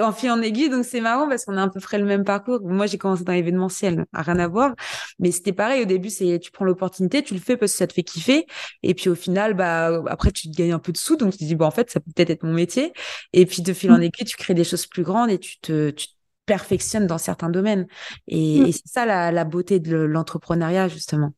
en 0.00 0.12
fil 0.12 0.30
en 0.30 0.42
aiguille, 0.42 0.68
donc 0.68 0.84
c'est 0.84 1.00
marrant 1.00 1.28
parce 1.28 1.44
qu'on 1.44 1.56
a 1.56 1.62
à 1.62 1.68
peu 1.68 1.80
près 1.80 1.98
le 1.98 2.04
même 2.04 2.24
parcours. 2.24 2.60
Moi, 2.62 2.86
j'ai 2.86 2.98
commencé 2.98 3.24
dans 3.24 3.32
l'événementiel, 3.32 4.06
rien 4.12 4.38
à 4.38 4.48
voir, 4.48 4.74
mais 5.18 5.30
c'était 5.30 5.52
pareil. 5.52 5.82
Au 5.82 5.86
début, 5.86 6.10
c'est 6.10 6.38
tu 6.38 6.50
prends 6.50 6.64
l'opportunité, 6.64 7.22
tu 7.22 7.34
le 7.34 7.40
fais 7.40 7.56
parce 7.56 7.72
que 7.72 7.78
ça 7.78 7.86
te 7.86 7.92
fait 7.92 8.02
kiffer, 8.02 8.46
et 8.82 8.94
puis 8.94 9.08
au 9.08 9.14
final, 9.14 9.54
bah 9.54 10.02
après 10.08 10.30
tu 10.30 10.50
te 10.50 10.56
gagnes 10.56 10.72
un 10.72 10.78
peu 10.78 10.92
de 10.92 10.98
sous, 10.98 11.16
donc 11.16 11.32
tu 11.32 11.38
te 11.38 11.44
dis 11.44 11.54
bon 11.54 11.66
en 11.66 11.70
fait 11.70 11.90
ça 11.90 12.00
peut 12.00 12.10
peut-être 12.14 12.30
être 12.30 12.42
mon 12.42 12.52
métier. 12.52 12.92
Et 13.32 13.46
puis 13.46 13.62
de 13.62 13.72
fil 13.72 13.90
en 13.90 13.98
mmh. 13.98 14.02
aiguille, 14.02 14.26
tu 14.26 14.36
crées 14.36 14.54
des 14.54 14.64
choses 14.64 14.86
plus 14.86 15.02
grandes 15.02 15.30
et 15.30 15.38
tu 15.38 15.58
te 15.60 15.90
tu 15.90 16.08
perfectionnes 16.46 17.06
dans 17.06 17.18
certains 17.18 17.50
domaines. 17.50 17.86
Et, 18.26 18.60
mmh. 18.60 18.72
c'est 18.72 18.88
ça 18.88 19.06
la, 19.06 19.30
la 19.32 19.44
beauté 19.44 19.80
de 19.80 19.96
l'entrepreneuriat 19.96 20.88
justement. 20.88 21.34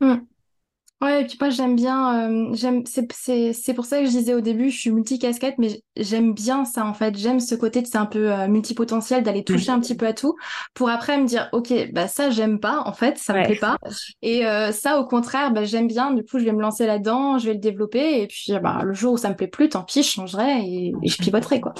Mmh. 0.00 0.16
Ouais, 1.04 1.22
et 1.22 1.26
puis 1.26 1.36
moi 1.38 1.50
j'aime 1.50 1.76
bien, 1.76 2.30
euh, 2.30 2.54
j'aime, 2.54 2.82
c'est 2.86 3.74
pour 3.74 3.84
ça 3.84 3.98
que 4.00 4.06
je 4.06 4.10
disais 4.10 4.32
au 4.32 4.40
début, 4.40 4.70
je 4.70 4.78
suis 4.78 4.90
multicasquette, 4.90 5.56
mais 5.58 5.82
j'aime 5.96 6.32
bien 6.32 6.64
ça 6.64 6.86
en 6.86 6.94
fait. 6.94 7.14
J'aime 7.18 7.40
ce 7.40 7.54
côté 7.54 7.82
de 7.82 7.86
c'est 7.86 7.98
un 7.98 8.06
peu 8.06 8.32
euh, 8.32 8.48
multipotentiel, 8.48 9.22
d'aller 9.22 9.44
toucher 9.44 9.70
un 9.70 9.80
petit 9.80 9.96
peu 9.96 10.06
à 10.06 10.14
tout, 10.14 10.34
pour 10.72 10.88
après 10.88 11.18
me 11.18 11.26
dire, 11.26 11.50
ok, 11.52 11.74
bah 11.92 12.08
ça 12.08 12.30
j'aime 12.30 12.58
pas 12.58 12.82
en 12.86 12.94
fait, 12.94 13.18
ça 13.18 13.34
me 13.34 13.42
plaît 13.42 13.56
pas. 13.56 13.76
Et 14.22 14.46
euh, 14.46 14.72
ça 14.72 14.98
au 14.98 15.04
contraire, 15.06 15.52
bah, 15.52 15.64
j'aime 15.64 15.88
bien. 15.88 16.12
Du 16.12 16.22
coup, 16.24 16.38
je 16.38 16.44
vais 16.44 16.52
me 16.52 16.62
lancer 16.62 16.86
là-dedans, 16.86 17.36
je 17.38 17.46
vais 17.48 17.54
le 17.54 17.60
développer, 17.60 18.22
et 18.22 18.26
puis 18.26 18.52
bah, 18.62 18.80
le 18.82 18.94
jour 18.94 19.12
où 19.14 19.18
ça 19.18 19.28
me 19.28 19.36
plaît 19.36 19.48
plus, 19.48 19.68
tant 19.68 19.84
pis, 19.84 20.02
je 20.02 20.08
changerai 20.08 20.60
et, 20.62 20.94
et 21.02 21.08
je 21.08 21.18
pivoterai 21.22 21.60
quoi. 21.60 21.74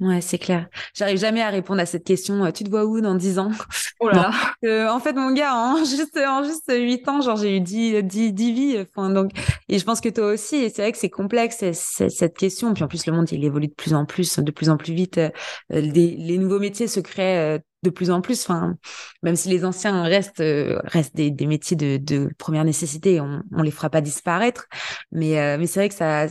Ouais, 0.00 0.20
c'est 0.20 0.38
clair. 0.38 0.68
J'arrive 0.94 1.18
jamais 1.18 1.42
à 1.42 1.50
répondre 1.50 1.80
à 1.80 1.86
cette 1.86 2.04
question. 2.04 2.44
Euh, 2.44 2.52
tu 2.52 2.62
te 2.62 2.70
vois 2.70 2.84
où 2.84 3.00
dans 3.00 3.16
10 3.16 3.40
ans? 3.40 3.50
Oh 3.98 4.08
là 4.08 4.30
là. 4.62 4.94
en 4.94 5.00
fait, 5.00 5.12
mon 5.14 5.32
gars, 5.32 5.54
en 5.56 5.78
juste, 5.84 6.16
en 6.16 6.44
juste 6.44 6.72
8 6.72 7.08
ans, 7.08 7.20
genre, 7.20 7.36
j'ai 7.36 7.56
eu 7.56 7.60
10, 7.60 8.04
10, 8.04 8.32
10 8.32 8.52
vies. 8.52 8.78
Enfin, 8.78 9.10
donc, 9.10 9.32
et 9.68 9.76
je 9.76 9.84
pense 9.84 10.00
que 10.00 10.08
toi 10.08 10.26
aussi. 10.26 10.54
Et 10.54 10.68
c'est 10.68 10.82
vrai 10.82 10.92
que 10.92 10.98
c'est 10.98 11.10
complexe, 11.10 11.64
cette 11.72 12.36
question. 12.36 12.72
Puis 12.74 12.84
en 12.84 12.88
plus, 12.88 13.06
le 13.06 13.12
monde, 13.12 13.30
il 13.32 13.44
évolue 13.44 13.66
de 13.66 13.74
plus 13.74 13.92
en 13.92 14.06
plus, 14.06 14.38
de 14.38 14.50
plus 14.52 14.70
en 14.70 14.76
plus 14.76 14.94
vite. 14.94 15.18
Euh, 15.18 15.30
les, 15.68 16.38
nouveaux 16.38 16.60
métiers 16.60 16.86
se 16.86 17.00
créent 17.00 17.56
euh, 17.56 17.58
de 17.82 17.90
plus 17.90 18.12
en 18.12 18.20
plus. 18.20 18.42
Enfin, 18.42 18.76
même 19.24 19.34
si 19.34 19.48
les 19.48 19.64
anciens 19.64 20.04
restent, 20.04 20.44
restent 20.84 21.16
des, 21.16 21.32
des 21.32 21.46
métiers 21.46 21.76
de, 21.76 21.96
de 21.96 22.30
première 22.38 22.64
nécessité, 22.64 23.20
on, 23.20 23.42
on 23.50 23.62
les 23.62 23.72
fera 23.72 23.90
pas 23.90 24.00
disparaître. 24.00 24.68
Mais, 25.10 25.58
mais 25.58 25.66
c'est 25.66 25.80
vrai 25.80 25.88
que 25.88 25.94
ça, 25.96 26.28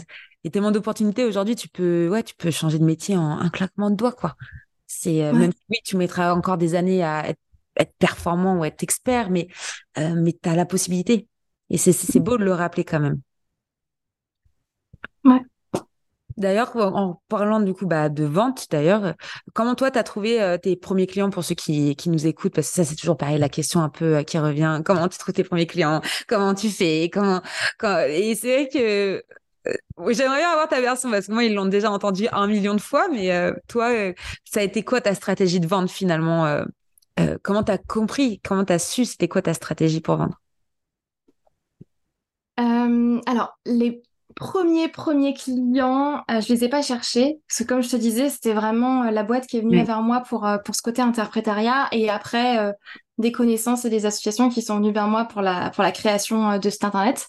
y 0.47 0.49
a 0.49 0.51
tellement 0.51 0.71
d'opportunités 0.71 1.25
aujourd'hui, 1.25 1.55
tu 1.55 1.67
peux, 1.69 2.09
ouais, 2.09 2.23
tu 2.23 2.35
peux 2.35 2.51
changer 2.51 2.79
de 2.79 2.85
métier 2.85 3.17
en 3.17 3.39
un 3.39 3.49
claquement 3.49 3.89
de 3.89 3.95
doigts, 3.95 4.13
quoi. 4.13 4.35
C'est 4.87 5.23
euh, 5.23 5.33
même 5.33 5.51
oui, 5.69 5.77
tu 5.83 5.97
mettras 5.97 6.33
encore 6.33 6.57
des 6.57 6.73
années 6.75 7.03
à 7.03 7.29
être, 7.29 7.39
performant 7.99 8.57
ou 8.57 8.65
être 8.65 8.81
expert, 8.81 9.29
mais 9.29 9.49
euh, 9.99 10.15
mais 10.15 10.33
tu 10.33 10.49
as 10.49 10.55
la 10.55 10.65
possibilité. 10.65 11.27
Et 11.69 11.77
c'est 11.77 12.19
beau 12.19 12.37
de 12.37 12.43
le 12.43 12.53
rappeler 12.53 12.83
quand 12.83 12.99
même. 12.99 13.19
Ouais. 15.25 15.41
D'ailleurs, 16.37 16.75
en 16.75 17.21
parlant 17.27 17.59
du 17.59 17.73
coup 17.73 17.85
bah, 17.85 18.09
de 18.09 18.23
vente, 18.23 18.67
d'ailleurs, 18.71 19.13
comment 19.53 19.75
toi, 19.75 19.91
tu 19.91 19.99
as 19.99 20.03
trouvé 20.03 20.41
euh, 20.41 20.57
tes 20.57 20.75
premiers 20.75 21.07
clients 21.07 21.29
pour 21.29 21.43
ceux 21.43 21.55
qui, 21.55 21.95
qui 21.95 22.09
nous 22.09 22.25
écoutent? 22.25 22.55
Parce 22.55 22.69
que 22.69 22.75
ça, 22.75 22.83
c'est 22.83 22.95
toujours 22.95 23.17
pareil, 23.17 23.37
la 23.37 23.49
question 23.49 23.81
un 23.81 23.89
peu 23.89 24.23
qui 24.23 24.39
revient. 24.39 24.81
Comment 24.85 25.07
tu 25.07 25.17
trouves 25.19 25.33
tes 25.33 25.43
premiers 25.43 25.67
clients? 25.67 26.01
Comment 26.27 26.55
tu 26.55 26.69
fais? 26.69 27.09
Comment, 27.11 27.41
Et 28.09 28.33
c'est 28.35 28.53
vrai 28.53 28.69
que 28.69 29.23
euh, 29.67 30.13
j'aimerais 30.13 30.37
bien 30.37 30.49
avoir 30.49 30.67
ta 30.67 30.81
version 30.81 31.09
parce 31.11 31.27
que 31.27 31.31
moi, 31.31 31.43
ils 31.43 31.53
l'ont 31.53 31.65
déjà 31.65 31.91
entendu 31.91 32.27
un 32.31 32.47
million 32.47 32.73
de 32.73 32.81
fois, 32.81 33.07
mais 33.09 33.31
euh, 33.31 33.53
toi, 33.67 33.91
euh, 33.91 34.13
ça 34.45 34.59
a 34.59 34.63
été 34.63 34.83
quoi 34.83 35.01
ta 35.01 35.13
stratégie 35.15 35.59
de 35.59 35.67
vente 35.67 35.89
finalement 35.89 36.63
Comment 37.41 37.63
tu 37.63 37.71
as 37.71 37.79
compris 37.79 38.39
Comment 38.47 38.63
tu 38.63 38.73
as 38.73 38.79
su 38.79 39.03
C'était 39.03 39.27
quoi 39.27 39.41
ta 39.41 39.55
stratégie 39.55 40.01
pour 40.01 40.17
vendre? 40.17 40.39
Alors, 43.25 43.57
les 43.65 44.03
premiers, 44.35 44.87
premiers 44.87 45.33
clients, 45.33 46.23
je 46.29 46.53
les 46.53 46.63
ai 46.63 46.69
pas 46.69 46.83
cherchés 46.83 47.39
parce 47.47 47.59
que 47.59 47.63
comme 47.63 47.81
je 47.81 47.89
te 47.89 47.95
disais, 47.95 48.29
c'était 48.29 48.53
vraiment 48.53 49.09
la 49.09 49.23
boîte 49.23 49.47
qui 49.47 49.57
est 49.57 49.61
venue 49.61 49.83
vers 49.83 50.03
moi 50.03 50.21
pour, 50.21 50.47
pour 50.63 50.75
ce 50.75 50.83
côté 50.83 51.01
interprétariat 51.01 51.87
et 51.91 52.07
après 52.09 52.73
des 53.17 53.31
connaissances 53.31 53.83
et 53.85 53.89
des 53.89 54.05
associations 54.05 54.49
qui 54.49 54.61
sont 54.61 54.77
venues 54.77 54.93
vers 54.93 55.07
moi 55.07 55.25
pour 55.25 55.41
la, 55.41 55.71
pour 55.71 55.83
la 55.83 55.91
création 55.91 56.59
de 56.59 56.69
site 56.69 56.83
internet. 56.83 57.27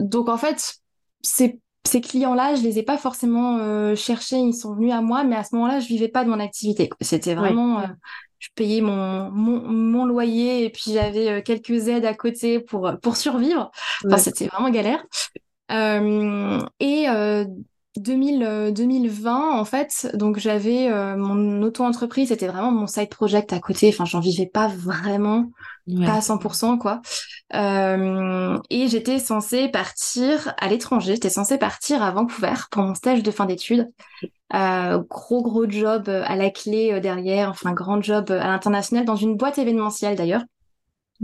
donc 0.00 0.28
en 0.28 0.36
fait, 0.36 0.80
ces, 1.24 1.60
ces 1.86 2.00
clients-là, 2.00 2.54
je 2.54 2.62
les 2.62 2.78
ai 2.78 2.82
pas 2.82 2.98
forcément 2.98 3.58
euh, 3.58 3.94
cherchés, 3.94 4.36
ils 4.36 4.54
sont 4.54 4.74
venus 4.74 4.92
à 4.92 5.00
moi, 5.00 5.24
mais 5.24 5.36
à 5.36 5.44
ce 5.44 5.54
moment-là, 5.56 5.80
je 5.80 5.86
vivais 5.86 6.08
pas 6.08 6.24
de 6.24 6.30
mon 6.30 6.40
activité. 6.40 6.90
C'était 7.00 7.34
vraiment, 7.34 7.80
euh, 7.80 7.86
je 8.38 8.48
payais 8.54 8.80
mon, 8.80 9.30
mon, 9.30 9.60
mon, 9.68 10.04
loyer 10.04 10.64
et 10.64 10.70
puis 10.70 10.92
j'avais 10.92 11.28
euh, 11.28 11.42
quelques 11.42 11.88
aides 11.88 12.04
à 12.04 12.14
côté 12.14 12.60
pour, 12.60 12.90
pour 13.02 13.16
survivre. 13.16 13.70
Enfin, 14.06 14.18
c'était 14.18 14.46
vraiment 14.46 14.70
galère. 14.70 15.04
et 16.80 17.06
2000, 17.96 18.72
2020, 18.74 19.56
en 19.56 19.64
fait, 19.64 20.10
donc 20.14 20.38
j'avais 20.38 20.90
mon 21.16 21.62
auto-entreprise, 21.62 22.28
c'était 22.30 22.48
vraiment 22.48 22.72
mon 22.72 22.88
side 22.88 23.08
project 23.08 23.52
à 23.52 23.60
côté. 23.60 23.88
Enfin, 23.88 24.04
j'en 24.04 24.20
vivais 24.20 24.50
pas 24.52 24.66
vraiment 24.66 25.50
pas 25.86 26.14
à 26.14 26.20
100% 26.20 26.78
quoi. 26.78 27.02
Euh, 27.52 28.58
et 28.70 28.88
j'étais 28.88 29.18
censée 29.18 29.68
partir 29.68 30.54
à 30.58 30.68
l'étranger, 30.68 31.14
j'étais 31.14 31.30
censée 31.30 31.58
partir 31.58 32.02
à 32.02 32.10
Vancouver 32.10 32.54
pour 32.70 32.82
mon 32.82 32.94
stage 32.94 33.22
de 33.22 33.30
fin 33.30 33.44
d'études. 33.44 33.90
Euh, 34.54 35.02
gros 35.08 35.42
gros 35.42 35.68
job 35.68 36.08
à 36.08 36.36
la 36.36 36.50
clé 36.50 36.92
euh, 36.92 37.00
derrière, 37.00 37.50
enfin 37.50 37.72
grand 37.72 38.00
job 38.00 38.30
à 38.30 38.46
l'international 38.46 39.04
dans 39.04 39.16
une 39.16 39.36
boîte 39.36 39.58
événementielle 39.58 40.16
d'ailleurs. 40.16 40.42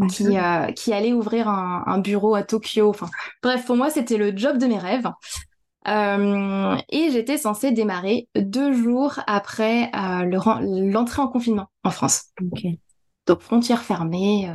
Qui, 0.09 0.39
euh, 0.39 0.71
qui 0.73 0.93
allait 0.93 1.13
ouvrir 1.13 1.49
un, 1.49 1.83
un, 1.85 1.99
bureau 1.99 2.35
à 2.35 2.43
Tokyo. 2.43 2.89
Enfin, 2.89 3.09
bref, 3.43 3.67
pour 3.67 3.77
moi, 3.77 3.91
c'était 3.91 4.17
le 4.17 4.35
job 4.35 4.57
de 4.57 4.67
mes 4.67 4.79
rêves. 4.79 5.11
Euh, 5.89 6.77
et 6.91 7.11
j'étais 7.11 7.39
censée 7.39 7.73
démarrer 7.73 8.29
deux 8.37 8.73
jours 8.73 9.21
après 9.27 9.91
euh, 9.95 10.61
l'entrée 10.63 11.23
en 11.23 11.29
confinement 11.29 11.71
en 11.85 11.91
France. 11.91 12.27
Okay. 12.53 12.79
Donc 13.27 13.41
frontières 13.41 13.83
fermées. 13.83 14.49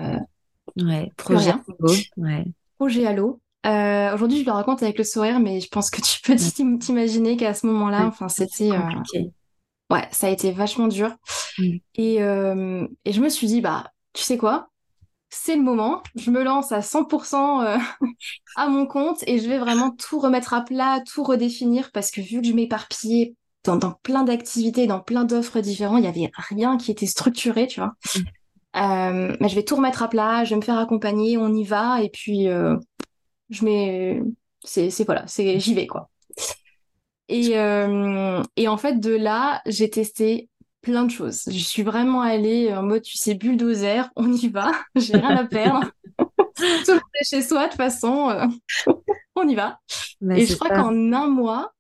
Ouais, 0.78 1.12
projet 1.18 1.52
à 1.52 1.60
l'eau. 1.80 1.94
Ouais. 2.18 2.46
Projet 2.78 3.06
à 3.06 3.14
l'eau. 3.14 3.40
Euh, 3.66 4.14
aujourd'hui, 4.14 4.42
je 4.42 4.46
le 4.46 4.52
raconte 4.52 4.84
avec 4.84 4.98
le 4.98 5.04
sourire, 5.04 5.40
mais 5.40 5.60
je 5.60 5.70
pense 5.70 5.90
que 5.90 6.02
tu 6.02 6.22
peux 6.22 6.36
t'imaginer 6.80 7.38
qu'à 7.38 7.54
ce 7.54 7.66
moment-là, 7.68 8.06
enfin, 8.06 8.30
c'était. 8.30 8.72
Euh... 8.72 9.22
Ouais, 9.90 10.08
ça 10.12 10.28
a 10.28 10.30
été 10.30 10.52
vachement 10.52 10.88
dur. 10.88 11.16
Mm. 11.58 11.78
Et, 11.96 12.22
euh, 12.22 12.88
et 13.06 13.14
je 13.14 13.22
me 13.22 13.30
suis 13.30 13.48
dit, 13.48 13.62
bah, 13.62 13.92
tu 14.14 14.24
sais 14.24 14.38
quoi? 14.38 14.70
C'est 15.30 15.56
le 15.56 15.64
moment, 15.64 16.02
je 16.16 16.32
me 16.32 16.44
lance 16.44 16.72
à 16.72 16.82
100% 16.82 17.64
euh, 17.64 17.78
à 18.56 18.68
mon 18.68 18.86
compte 18.86 19.24
et 19.28 19.40
je 19.40 19.50
vais 19.50 19.58
vraiment 19.58 19.92
tout 19.92 20.20
remettre 20.20 20.54
à 20.54 20.62
plat, 20.62 21.02
tout 21.06 21.24
redéfinir 21.24 21.92
parce 21.92 22.12
que 22.12 22.22
vu 22.22 22.42
que 22.42 22.48
je 22.48 22.54
m'éparpillais 22.54 23.36
dans, 23.66 23.76
dans 23.76 23.92
plein 23.92 24.24
d'activités, 24.24 24.88
dans 24.88 25.00
plein 25.00 25.26
d'offres 25.26 25.60
différentes. 25.60 26.00
Il 26.00 26.06
y 26.06 26.08
avait 26.08 26.32
rien 26.36 26.78
qui 26.78 26.92
était 26.92 27.06
structuré, 27.06 27.68
tu 27.68 27.80
vois? 27.80 27.94
Euh, 28.76 29.36
mais 29.40 29.48
je 29.48 29.56
vais 29.56 29.64
tout 29.64 29.76
remettre 29.76 30.04
à 30.04 30.10
plat, 30.10 30.44
je 30.44 30.50
vais 30.50 30.56
me 30.58 30.62
faire 30.62 30.78
accompagner, 30.78 31.38
on 31.38 31.54
y 31.54 31.64
va, 31.64 32.02
et 32.02 32.10
puis 32.10 32.50
euh, 32.50 32.76
je 33.50 33.64
mets, 33.64 34.22
c'est, 34.64 34.90
c'est 34.90 35.06
voilà, 35.06 35.26
c'est 35.28 35.60
j'y 35.60 35.74
vais 35.74 35.88
quoi. 35.88 36.10
Et, 37.30 37.58
euh, 37.58 38.44
et 38.56 38.68
en 38.68 38.78
fait 38.78 39.00
de 39.00 39.16
là, 39.16 39.62
j'ai 39.66 39.90
testé 39.90 40.50
plein 40.82 41.06
de 41.06 41.12
choses. 41.12 41.44
Je 41.48 41.58
suis 41.58 41.84
vraiment 41.84 42.22
allée 42.22 42.72
en 42.74 42.84
mode, 42.84 43.02
tu 43.02 43.18
sais, 43.18 43.34
bulldozer, 43.34 44.10
on 44.16 44.32
y 44.32 44.50
va, 44.50 44.72
j'ai 44.96 45.18
rien 45.18 45.38
à 45.38 45.46
perdre. 45.46 45.90
Tout 46.18 46.92
le 46.92 46.94
monde 46.94 47.02
est 47.20 47.30
chez 47.30 47.42
soi 47.42 47.66
de 47.66 47.70
toute 47.70 47.78
façon, 47.78 48.50
on 49.36 49.48
y 49.48 49.56
va. 49.56 49.80
et 50.32 50.46
je 50.46 50.56
crois 50.56 50.70
qu'en 50.70 51.14
un 51.14 51.28
mois, 51.28 51.74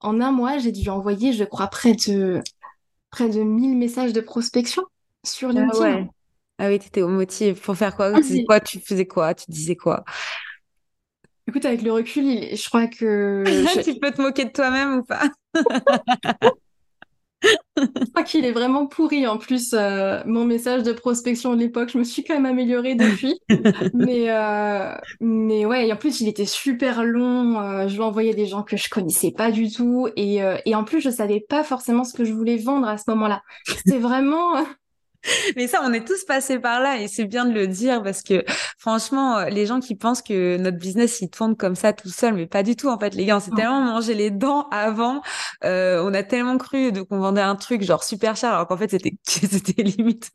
en 0.00 0.20
un 0.20 0.30
mois, 0.30 0.58
j'ai 0.58 0.72
dû 0.72 0.88
envoyer, 0.90 1.32
je 1.32 1.44
crois, 1.44 1.66
près 1.66 1.94
de 1.94 2.40
près 3.10 3.28
de 3.28 3.40
1000 3.40 3.76
messages 3.76 4.12
de 4.12 4.20
prospection 4.20 4.82
sur 5.24 5.48
ah 5.48 5.52
LinkedIn. 5.52 6.08
Ah 6.58 6.68
oui, 6.68 6.78
tu 6.78 6.86
étais 6.86 7.02
au 7.02 7.08
motif 7.08 7.60
pour 7.60 7.76
faire 7.76 7.94
quoi, 7.94 8.12
ah, 8.14 8.20
quoi? 8.46 8.60
Tu 8.60 8.80
faisais 8.80 9.06
quoi? 9.06 9.34
Tu 9.34 9.44
disais 9.50 9.76
quoi? 9.76 10.04
Écoute, 11.48 11.64
avec 11.64 11.82
le 11.82 11.92
recul, 11.92 12.24
je 12.56 12.68
crois 12.68 12.86
que... 12.86 13.44
tu 13.84 13.98
peux 14.00 14.10
te 14.10 14.20
moquer 14.20 14.46
de 14.46 14.50
toi-même 14.50 14.98
ou 14.98 15.04
pas? 15.04 15.30
Je 17.76 18.10
crois 18.10 18.22
qu'il 18.22 18.44
est 18.44 18.52
vraiment 18.52 18.86
pourri 18.86 19.26
en 19.26 19.36
plus, 19.36 19.74
euh, 19.74 20.22
mon 20.24 20.44
message 20.44 20.82
de 20.82 20.92
prospection 20.92 21.54
de 21.54 21.60
l'époque. 21.60 21.90
Je 21.92 21.98
me 21.98 22.04
suis 22.04 22.24
quand 22.24 22.34
même 22.34 22.46
améliorée 22.46 22.94
depuis. 22.94 23.38
mais, 23.94 24.30
euh, 24.30 24.94
mais 25.20 25.66
ouais, 25.66 25.86
et 25.86 25.92
en 25.92 25.96
plus, 25.96 26.20
il 26.20 26.28
était 26.28 26.46
super 26.46 27.04
long. 27.04 27.60
Euh, 27.60 27.86
je 27.86 27.94
lui 27.94 28.02
envoyais 28.02 28.34
des 28.34 28.46
gens 28.46 28.62
que 28.62 28.76
je 28.76 28.88
connaissais 28.88 29.30
pas 29.30 29.50
du 29.50 29.70
tout. 29.70 30.08
Et, 30.16 30.40
et 30.64 30.74
en 30.74 30.84
plus, 30.84 31.00
je 31.00 31.10
savais 31.10 31.44
pas 31.46 31.62
forcément 31.62 32.04
ce 32.04 32.14
que 32.14 32.24
je 32.24 32.32
voulais 32.32 32.56
vendre 32.56 32.88
à 32.88 32.96
ce 32.96 33.04
moment-là. 33.08 33.42
C'était 33.66 33.98
vraiment 33.98 34.54
Mais 35.56 35.66
ça, 35.66 35.80
on 35.84 35.92
est 35.92 36.06
tous 36.06 36.24
passés 36.24 36.58
par 36.58 36.80
là 36.80 37.00
et 37.00 37.08
c'est 37.08 37.24
bien 37.24 37.44
de 37.44 37.52
le 37.52 37.66
dire 37.66 38.02
parce 38.02 38.22
que 38.22 38.44
franchement, 38.78 39.38
euh, 39.38 39.44
les 39.46 39.66
gens 39.66 39.80
qui 39.80 39.94
pensent 39.94 40.22
que 40.22 40.56
notre 40.56 40.78
business 40.78 41.20
il 41.20 41.30
tourne 41.30 41.56
comme 41.56 41.74
ça 41.74 41.92
tout 41.92 42.08
seul, 42.08 42.34
mais 42.34 42.46
pas 42.46 42.62
du 42.62 42.76
tout 42.76 42.88
en 42.88 42.98
fait. 42.98 43.14
Les 43.14 43.24
gars, 43.24 43.36
on 43.36 43.40
s'est 43.40 43.50
tellement 43.56 43.80
mangé 43.80 44.14
les 44.14 44.30
dents 44.30 44.68
avant, 44.70 45.22
euh, 45.64 46.02
on 46.04 46.14
a 46.14 46.22
tellement 46.22 46.58
cru 46.58 46.92
qu'on 47.08 47.18
vendait 47.18 47.40
un 47.40 47.56
truc 47.56 47.82
genre 47.82 48.04
super 48.04 48.36
cher 48.36 48.52
alors 48.52 48.66
qu'en 48.66 48.76
fait 48.76 48.90
c'était 48.90 49.12
c'était 49.26 49.82
limite 49.82 50.30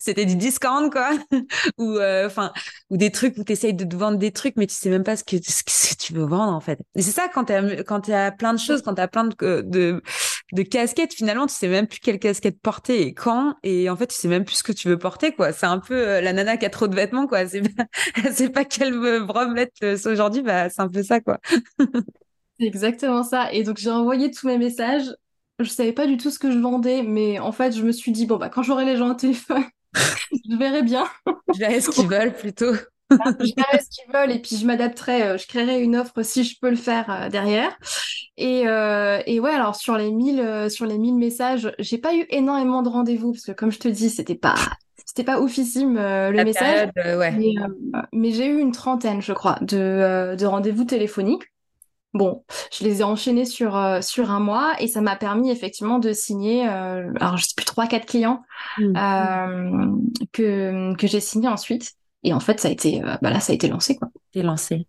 c'était 0.00 0.24
du 0.24 0.36
discount 0.36 0.90
quoi 0.90 1.10
ou 1.78 1.96
euh, 1.96 2.26
enfin 2.26 2.52
ou 2.90 2.96
des 2.96 3.10
trucs 3.10 3.36
où 3.38 3.44
tu 3.44 3.52
essayes 3.52 3.74
de 3.74 3.84
te 3.84 3.96
vendre 3.96 4.18
des 4.18 4.32
trucs 4.32 4.56
mais 4.56 4.66
tu 4.66 4.74
sais 4.74 4.90
même 4.90 5.04
pas 5.04 5.16
ce 5.16 5.24
que, 5.24 5.36
ce 5.42 5.62
que 5.62 6.02
tu 6.02 6.12
veux 6.12 6.26
vendre 6.26 6.52
en 6.52 6.60
fait. 6.60 6.78
Et 6.94 7.02
c'est 7.02 7.12
ça 7.12 7.28
quand 7.32 7.44
tu 7.44 7.52
quand 7.84 8.08
as 8.08 8.32
plein 8.32 8.52
de 8.52 8.58
choses, 8.58 8.82
quand 8.82 8.94
tu 8.94 9.00
as 9.00 9.08
plein 9.08 9.24
de, 9.24 9.62
de 9.62 10.02
de 10.52 10.62
casquettes 10.62 11.14
finalement, 11.14 11.46
tu 11.46 11.54
sais 11.54 11.68
même 11.68 11.86
plus 11.86 12.00
quelle 12.00 12.18
casquette 12.18 12.60
porter 12.60 13.02
et 13.02 13.14
quand 13.14 13.56
et 13.62 13.88
en 13.88 13.96
fait 13.96 14.01
tu 14.06 14.14
sais 14.14 14.28
même 14.28 14.44
plus 14.44 14.56
ce 14.56 14.62
que 14.62 14.72
tu 14.72 14.88
veux 14.88 14.98
porter, 14.98 15.32
quoi. 15.34 15.52
C'est 15.52 15.66
un 15.66 15.78
peu 15.78 15.94
euh, 15.94 16.20
la 16.20 16.32
nana 16.32 16.56
qui 16.56 16.66
a 16.66 16.70
trop 16.70 16.88
de 16.88 16.94
vêtements, 16.94 17.26
quoi. 17.26 17.46
C'est 17.46 17.62
pas, 17.62 17.84
c'est 18.32 18.50
pas 18.50 18.64
quelle 18.64 18.94
robe 19.28 19.52
mettre 19.52 19.72
euh, 19.82 19.96
aujourd'hui, 20.06 20.42
bah, 20.42 20.68
c'est 20.70 20.82
un 20.82 20.88
peu 20.88 21.02
ça, 21.02 21.20
quoi. 21.20 21.38
c'est 22.58 22.66
exactement 22.66 23.22
ça. 23.22 23.52
Et 23.52 23.62
donc, 23.62 23.78
j'ai 23.78 23.90
envoyé 23.90 24.30
tous 24.30 24.46
mes 24.46 24.58
messages. 24.58 25.14
Je 25.58 25.68
savais 25.68 25.92
pas 25.92 26.06
du 26.06 26.16
tout 26.16 26.30
ce 26.30 26.38
que 26.38 26.50
je 26.50 26.58
vendais, 26.58 27.02
mais 27.02 27.38
en 27.38 27.52
fait, 27.52 27.72
je 27.72 27.82
me 27.82 27.92
suis 27.92 28.12
dit, 28.12 28.26
bon, 28.26 28.36
bah, 28.36 28.48
quand 28.48 28.62
j'aurai 28.62 28.84
les 28.84 28.96
gens 28.96 29.10
au 29.10 29.14
téléphone, 29.14 29.64
je 29.94 30.56
verrai 30.56 30.82
bien. 30.82 31.04
je 31.54 31.58
verrai 31.58 31.80
ce 31.80 31.90
qu'ils 31.90 32.08
veulent 32.08 32.34
plutôt. 32.34 32.72
Je 33.40 33.52
verrai 33.56 33.78
ce 33.82 33.88
qu'ils 33.90 34.12
veulent 34.12 34.32
et 34.32 34.38
puis 34.40 34.56
je 34.56 34.66
m'adapterai, 34.66 35.22
euh, 35.22 35.38
je 35.38 35.46
créerai 35.46 35.80
une 35.80 35.96
offre 35.96 36.22
si 36.22 36.44
je 36.44 36.58
peux 36.60 36.70
le 36.70 36.76
faire 36.76 37.28
derrière. 37.30 37.76
Et, 38.36 38.62
et 38.62 39.40
ouais, 39.40 39.50
alors 39.50 39.76
sur 39.76 39.96
les 39.96 40.10
1000 40.10 40.70
sur 40.70 40.86
les 40.86 40.98
1000 40.98 41.14
messages, 41.14 41.72
j'ai 41.78 41.98
pas 41.98 42.14
eu 42.14 42.26
énormément 42.30 42.82
de 42.82 42.88
rendez-vous 42.88 43.32
parce 43.32 43.44
que 43.44 43.52
comme 43.52 43.70
je 43.70 43.78
te 43.78 43.88
dis, 43.88 44.10
c'était 44.10 44.34
pas 44.34 44.54
c'était 45.12 45.24
pas 45.24 45.40
oufissime 45.40 45.98
euh, 45.98 46.30
le 46.30 46.42
message, 46.42 46.88
euh, 47.04 47.20
euh, 47.20 48.06
mais, 48.14 48.32
j'ai 48.32 48.46
eu 48.46 48.58
une 48.58 48.72
trentaine, 48.72 49.20
je 49.20 49.34
crois, 49.34 49.58
de, 49.60 50.34
de 50.38 50.46
rendez-vous 50.46 50.84
téléphoniques. 50.84 51.42
Bon, 52.14 52.44
je 52.72 52.84
les 52.84 53.00
ai 53.00 53.04
enchaînés 53.04 53.44
sur, 53.44 53.78
sur 54.00 54.30
un 54.30 54.40
mois 54.40 54.72
et 54.80 54.86
ça 54.86 55.02
m'a 55.02 55.16
permis 55.16 55.50
effectivement 55.50 55.98
de 55.98 56.14
signer, 56.14 56.66
alors 56.66 57.36
je 57.36 57.44
sais 57.44 57.54
plus, 57.54 57.66
trois, 57.66 57.86
quatre 57.86 58.06
clients 58.06 58.42
mmh. 58.78 59.96
que, 60.32 60.96
que 60.96 61.06
j'ai 61.06 61.20
signé 61.20 61.48
ensuite. 61.48 61.92
Et 62.22 62.32
en 62.32 62.40
fait, 62.40 62.60
ça 62.60 62.68
a 62.68 62.70
été, 62.70 63.00
bah 63.00 63.30
là, 63.30 63.40
ça 63.40 63.52
a 63.52 63.54
été 63.54 63.68
lancé, 63.68 63.96
quoi. 63.96 64.08
C'est 64.32 64.42
lancé. 64.42 64.86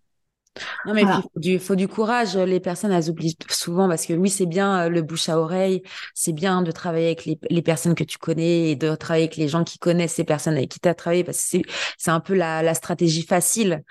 Non, 0.86 0.94
mais 0.94 1.04
il 1.42 1.60
faut 1.60 1.75
du, 1.75 1.88
courage. 1.88 2.38
Les 2.38 2.60
personnes, 2.60 2.92
elles 2.92 3.10
oublient 3.10 3.38
souvent 3.50 3.88
parce 3.88 4.06
que 4.06 4.13
oui, 4.13 4.30
c'est 4.30 4.46
bien 4.46 4.84
euh, 4.84 4.90
le 4.90 5.02
bouche 5.02 5.30
à 5.30 5.40
oreille. 5.40 5.82
C'est 6.13 6.34
bien 6.34 6.62
de 6.62 6.72
travailler 6.72 7.08
avec 7.08 7.25
les, 7.25 7.62
personnes 7.62 7.96
que 7.96 8.04
tu 8.04 8.18
connais 8.18 8.72
et 8.72 8.75
de 8.75 8.96
travailler 8.96 9.25
avec 9.25 9.38
les 9.38 9.48
gens 9.48 9.63
qui 9.63 9.80
connaissent 9.80 10.13
ces 10.13 10.24
personnes 10.24 10.56
avec 10.56 10.70
qui 10.70 10.80
tu 10.80 10.88
as 10.88 10.94
travaillé 10.94 11.24
parce 11.24 11.38
que 11.50 11.58
c'est 11.98 12.12
un 12.12 12.20
peu 12.20 12.36
la, 12.36 12.74
stratégie 12.75 13.24
facile. 13.24 13.84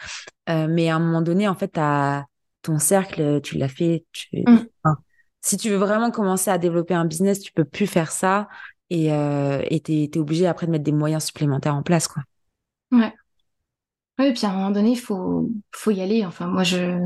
Euh, 0.49 0.69
mais 0.69 0.89
à 0.89 0.97
un 0.97 1.01
moment 1.01 1.23
donné, 1.23 1.49
en 1.49 1.55
fait, 1.55 1.77
as 1.79 2.27
ton 2.63 2.79
cercle, 2.79 3.41
tu 3.43 3.59
l'as 3.59 3.69
fait. 3.69 4.05
Mmh. 4.33 4.59
si 5.41 5.57
tu 5.57 5.69
veux 5.69 5.77
vraiment 5.77 6.13
commencer 6.13 6.51
à 6.51 6.59
développer 6.59 6.95
un 6.95 7.05
business, 7.05 7.41
tu 7.41 7.53
peux 7.53 7.65
plus 7.65 7.89
faire 7.89 8.13
ça 8.13 8.49
et 8.89 9.13
euh, 9.13 9.63
tu 9.85 9.93
es, 9.93 10.19
obligé 10.19 10.47
après 10.47 10.67
de 10.67 10.71
mettre 10.71 10.85
des 10.85 10.93
moyens 10.93 11.25
supplémentaires 11.25 11.75
en 11.75 11.83
place. 11.83 12.07
Quoi. 12.07 12.23
Ouais. 12.93 13.13
Oui, 14.19 14.27
et 14.27 14.33
puis 14.33 14.47
à 14.47 14.51
un 14.51 14.55
moment 14.55 14.71
donné, 14.71 14.91
il 14.93 14.99
faut, 15.01 15.49
faut 15.75 15.91
y 15.91 16.01
aller. 16.01 16.25
Enfin, 16.25 16.47
moi, 16.47 16.65
je. 16.65 16.99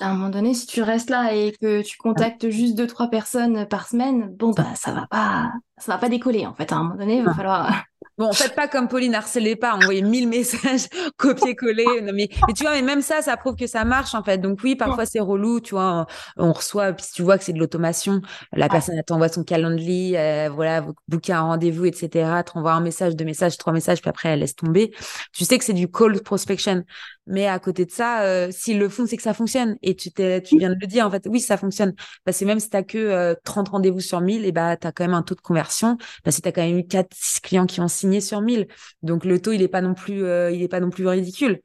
À 0.00 0.10
un 0.10 0.14
moment 0.14 0.28
donné, 0.28 0.52
si 0.52 0.66
tu 0.66 0.82
restes 0.82 1.08
là 1.08 1.34
et 1.34 1.52
que 1.60 1.82
tu 1.82 1.96
contactes 1.96 2.50
juste 2.50 2.74
deux, 2.76 2.86
trois 2.86 3.08
personnes 3.08 3.66
par 3.66 3.88
semaine, 3.88 4.28
bon, 4.36 4.52
bah, 4.52 4.74
ça 4.74 4.92
va 4.92 5.06
pas, 5.06 5.52
ça 5.78 5.92
va 5.92 5.98
pas 5.98 6.10
décoller, 6.10 6.46
en 6.46 6.54
fait. 6.54 6.70
À 6.72 6.76
un 6.76 6.82
moment 6.84 6.96
donné, 6.96 7.18
il 7.18 7.24
va 7.24 7.32
falloir. 7.32 7.84
Bon, 8.18 8.32
faites 8.32 8.54
pas 8.54 8.66
comme 8.66 8.88
Pauline, 8.88 9.14
harcelez 9.14 9.56
pas, 9.56 9.74
envoyez 9.74 10.00
mille 10.00 10.26
messages, 10.36 10.88
copier-coller. 11.18 12.00
Non, 12.02 12.12
mais, 12.14 12.28
tu 12.56 12.62
vois, 12.62 12.72
mais 12.72 12.82
même 12.82 13.02
ça, 13.02 13.20
ça 13.20 13.36
prouve 13.36 13.56
que 13.56 13.66
ça 13.66 13.84
marche, 13.84 14.14
en 14.14 14.22
fait. 14.22 14.38
Donc 14.38 14.60
oui, 14.64 14.74
parfois 14.74 15.04
c'est 15.04 15.20
relou, 15.20 15.60
tu 15.60 15.74
vois, 15.74 16.06
on, 16.38 16.52
reçoit, 16.52 16.92
puis 16.94 17.04
tu 17.14 17.22
vois 17.22 17.36
que 17.36 17.44
c'est 17.44 17.52
de 17.52 17.58
l'automation, 17.58 18.22
la 18.52 18.68
personne, 18.70 18.96
elle 18.96 19.04
t'envoie 19.04 19.28
son 19.28 19.44
calendrier, 19.44 20.18
euh, 20.18 20.48
voilà, 20.50 20.86
booker 21.08 21.34
un 21.34 21.42
rendez-vous, 21.42 21.84
etc., 21.84 22.30
t'envoie 22.46 22.72
un 22.72 22.80
message, 22.80 23.16
deux 23.16 23.26
messages, 23.26 23.58
trois 23.58 23.74
messages, 23.74 24.00
puis 24.00 24.08
après, 24.08 24.30
elle 24.30 24.40
laisse 24.40 24.56
tomber. 24.56 24.92
Tu 25.32 25.44
sais 25.44 25.58
que 25.58 25.64
c'est 25.64 25.74
du 25.74 25.88
cold 25.88 26.22
prospection. 26.22 26.84
Mais 27.26 27.48
à 27.48 27.58
côté 27.58 27.84
de 27.84 27.90
ça, 27.90 28.22
euh, 28.22 28.48
s'ils 28.52 28.78
le 28.78 28.88
font, 28.88 29.04
c'est 29.04 29.16
que 29.16 29.22
ça 29.22 29.34
fonctionne. 29.34 29.76
Et 29.82 29.96
tu, 29.96 30.12
t'es, 30.12 30.40
tu 30.42 30.58
viens 30.58 30.70
de 30.70 30.76
le 30.80 30.86
dire, 30.86 31.04
en 31.04 31.10
fait, 31.10 31.26
oui, 31.28 31.40
ça 31.40 31.56
fonctionne. 31.56 31.92
Parce 32.24 32.38
que 32.38 32.44
même 32.44 32.60
si 32.60 32.70
t'as 32.70 32.84
que 32.84 32.98
euh, 32.98 33.34
30 33.44 33.70
rendez-vous 33.70 34.00
sur 34.00 34.20
1000, 34.20 34.44
et 34.44 34.52
bah, 34.52 34.76
t'as 34.76 34.92
quand 34.92 35.04
même 35.04 35.14
un 35.14 35.22
taux 35.22 35.34
de 35.34 35.40
conversion. 35.40 35.98
Parce 36.22 36.36
que 36.36 36.42
t'as 36.42 36.52
quand 36.52 36.62
même 36.62 36.78
eu 36.78 36.86
4, 36.86 37.08
6 37.12 37.40
clients 37.40 37.66
qui 37.66 37.80
ont 37.80 37.88
signé 37.88 38.05
sur 38.20 38.40
1000. 38.40 38.66
Donc 39.02 39.24
le 39.24 39.40
taux, 39.40 39.52
il 39.52 39.62
est 39.62 39.68
pas 39.68 39.80
non 39.80 39.94
plus, 39.94 40.24
euh, 40.24 40.50
il 40.50 40.62
est 40.62 40.68
pas 40.68 40.80
non 40.80 40.90
plus 40.90 41.06
ridicule. 41.06 41.60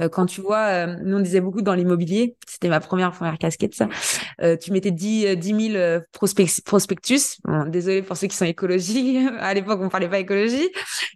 Euh, 0.00 0.08
quand 0.08 0.26
tu 0.26 0.40
vois, 0.40 0.86
euh, 0.86 0.96
nous 1.04 1.18
on 1.18 1.20
disait 1.20 1.40
beaucoup 1.40 1.62
dans 1.62 1.74
l'immobilier, 1.74 2.36
c'était 2.48 2.68
ma 2.68 2.80
première 2.80 3.12
première 3.12 3.38
casquette 3.38 3.74
ça. 3.74 3.88
tu 4.60 4.72
mettais 4.72 4.90
10 4.90 5.36
10 5.36 5.72
000 5.72 6.00
prospectus. 6.12 7.38
désolé 7.68 8.02
pour 8.02 8.16
ceux 8.16 8.26
qui 8.26 8.36
sont 8.36 8.44
écologie. 8.44 9.26
à 9.38 9.54
l'époque 9.54 9.80
on 9.82 9.88
parlait 9.88 10.08
pas 10.08 10.18
écologie. 10.18 10.68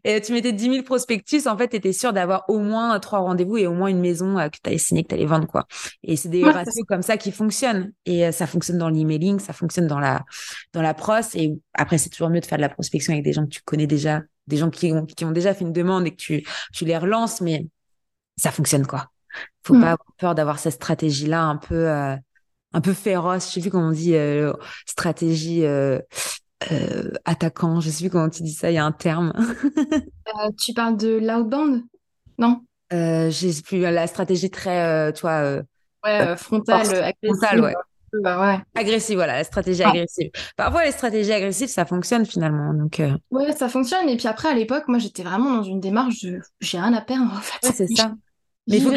Et 0.04 0.20
tu 0.20 0.32
mettais 0.32 0.52
10 0.52 0.70
000 0.70 0.82
prospectus. 0.84 1.46
En 1.46 1.58
fait, 1.58 1.68
tu 1.68 1.76
étais 1.76 1.92
sûr 1.92 2.12
d'avoir 2.12 2.44
au 2.48 2.58
moins 2.58 2.98
trois 3.00 3.18
rendez-vous 3.20 3.56
et 3.56 3.66
au 3.66 3.74
moins 3.74 3.88
une 3.88 4.00
maison 4.00 4.36
que 4.36 4.58
tu 4.62 4.68
allais 4.68 4.78
signer, 4.78 5.02
que 5.02 5.08
tu 5.08 5.14
allais 5.14 5.26
vendre 5.26 5.46
quoi. 5.46 5.66
Et 6.04 6.16
c'est 6.16 6.28
des 6.28 6.44
ratios 6.44 6.84
comme 6.86 7.02
ça 7.02 7.16
qui 7.16 7.32
fonctionnent. 7.32 7.92
Et 8.06 8.30
ça 8.32 8.46
fonctionne 8.46 8.78
dans 8.78 8.88
l'emailing, 8.88 9.40
ça 9.40 9.52
fonctionne 9.52 9.86
dans 9.86 9.98
la 9.98 10.24
dans 10.72 10.82
la 10.82 10.94
pros. 10.94 11.12
Et 11.34 11.58
après 11.74 11.98
c'est 11.98 12.10
toujours 12.10 12.30
mieux 12.30 12.40
de 12.40 12.46
faire 12.46 12.58
de 12.58 12.62
la 12.62 12.68
prospection 12.68 13.12
avec 13.12 13.24
des 13.24 13.32
gens 13.32 13.44
que 13.44 13.50
tu 13.50 13.62
connais 13.64 13.86
déjà 13.86 14.22
des 14.48 14.56
gens 14.56 14.70
qui 14.70 14.92
ont, 14.92 15.06
qui 15.06 15.24
ont 15.24 15.30
déjà 15.30 15.54
fait 15.54 15.64
une 15.64 15.72
demande 15.72 16.06
et 16.06 16.10
que 16.10 16.16
tu, 16.16 16.44
tu 16.72 16.84
les 16.84 16.96
relances, 16.96 17.40
mais 17.40 17.66
ça 18.36 18.50
fonctionne 18.50 18.86
quoi. 18.86 19.10
Faut 19.62 19.74
mm. 19.74 19.80
pas 19.80 19.86
avoir 19.92 20.12
peur 20.18 20.34
d'avoir 20.34 20.58
cette 20.58 20.74
stratégie-là 20.74 21.42
un 21.42 21.56
peu, 21.56 21.88
euh, 21.88 22.16
un 22.72 22.80
peu 22.80 22.92
féroce. 22.92 23.48
Je 23.48 23.54
sais 23.54 23.60
plus 23.60 23.70
comment 23.70 23.88
on 23.88 23.92
dit 23.92 24.14
euh, 24.14 24.52
stratégie 24.86 25.64
euh, 25.64 26.00
attaquant. 27.24 27.80
Je 27.80 27.90
sais 27.90 28.04
plus 28.04 28.10
comment 28.10 28.30
tu 28.30 28.42
dis 28.42 28.54
ça. 28.54 28.70
Il 28.70 28.74
y 28.74 28.78
a 28.78 28.84
un 28.84 28.92
terme. 28.92 29.32
tu 30.58 30.72
parles 30.72 30.96
de 30.96 31.18
l'outbound, 31.18 31.84
non? 32.38 32.62
J'ai 32.90 33.62
plus 33.62 33.80
la 33.80 34.06
stratégie 34.06 34.50
très, 34.50 35.12
tu 35.12 35.20
vois. 35.20 35.62
ouais, 36.04 36.36
frontale, 36.36 37.12
frontale, 37.22 37.60
ouais. 37.60 37.74
Bah 38.12 38.62
agressive, 38.74 39.16
voilà, 39.16 39.36
la 39.36 39.44
stratégie 39.44 39.82
ah. 39.82 39.90
agressive. 39.90 40.30
Parfois, 40.56 40.84
les 40.84 40.92
stratégies 40.92 41.32
agressives, 41.32 41.68
ça 41.68 41.84
fonctionne 41.84 42.24
finalement. 42.26 42.74
Donc, 42.74 43.00
euh. 43.00 43.16
Ouais, 43.30 43.52
ça 43.52 43.68
fonctionne. 43.68 44.08
Et 44.08 44.16
puis 44.16 44.28
après, 44.28 44.48
à 44.48 44.54
l'époque, 44.54 44.84
moi, 44.88 44.98
j'étais 44.98 45.22
vraiment 45.22 45.56
dans 45.56 45.62
une 45.62 45.80
démarche 45.80 46.22
de 46.22 46.40
j'ai 46.60 46.78
rien 46.78 46.92
à 46.94 47.00
perdre, 47.00 47.32
en 47.32 47.40
fait. 47.40 47.72
c'est 47.72 47.86
ça. 47.94 48.14
Mais 48.68 48.80
faut 48.80 48.92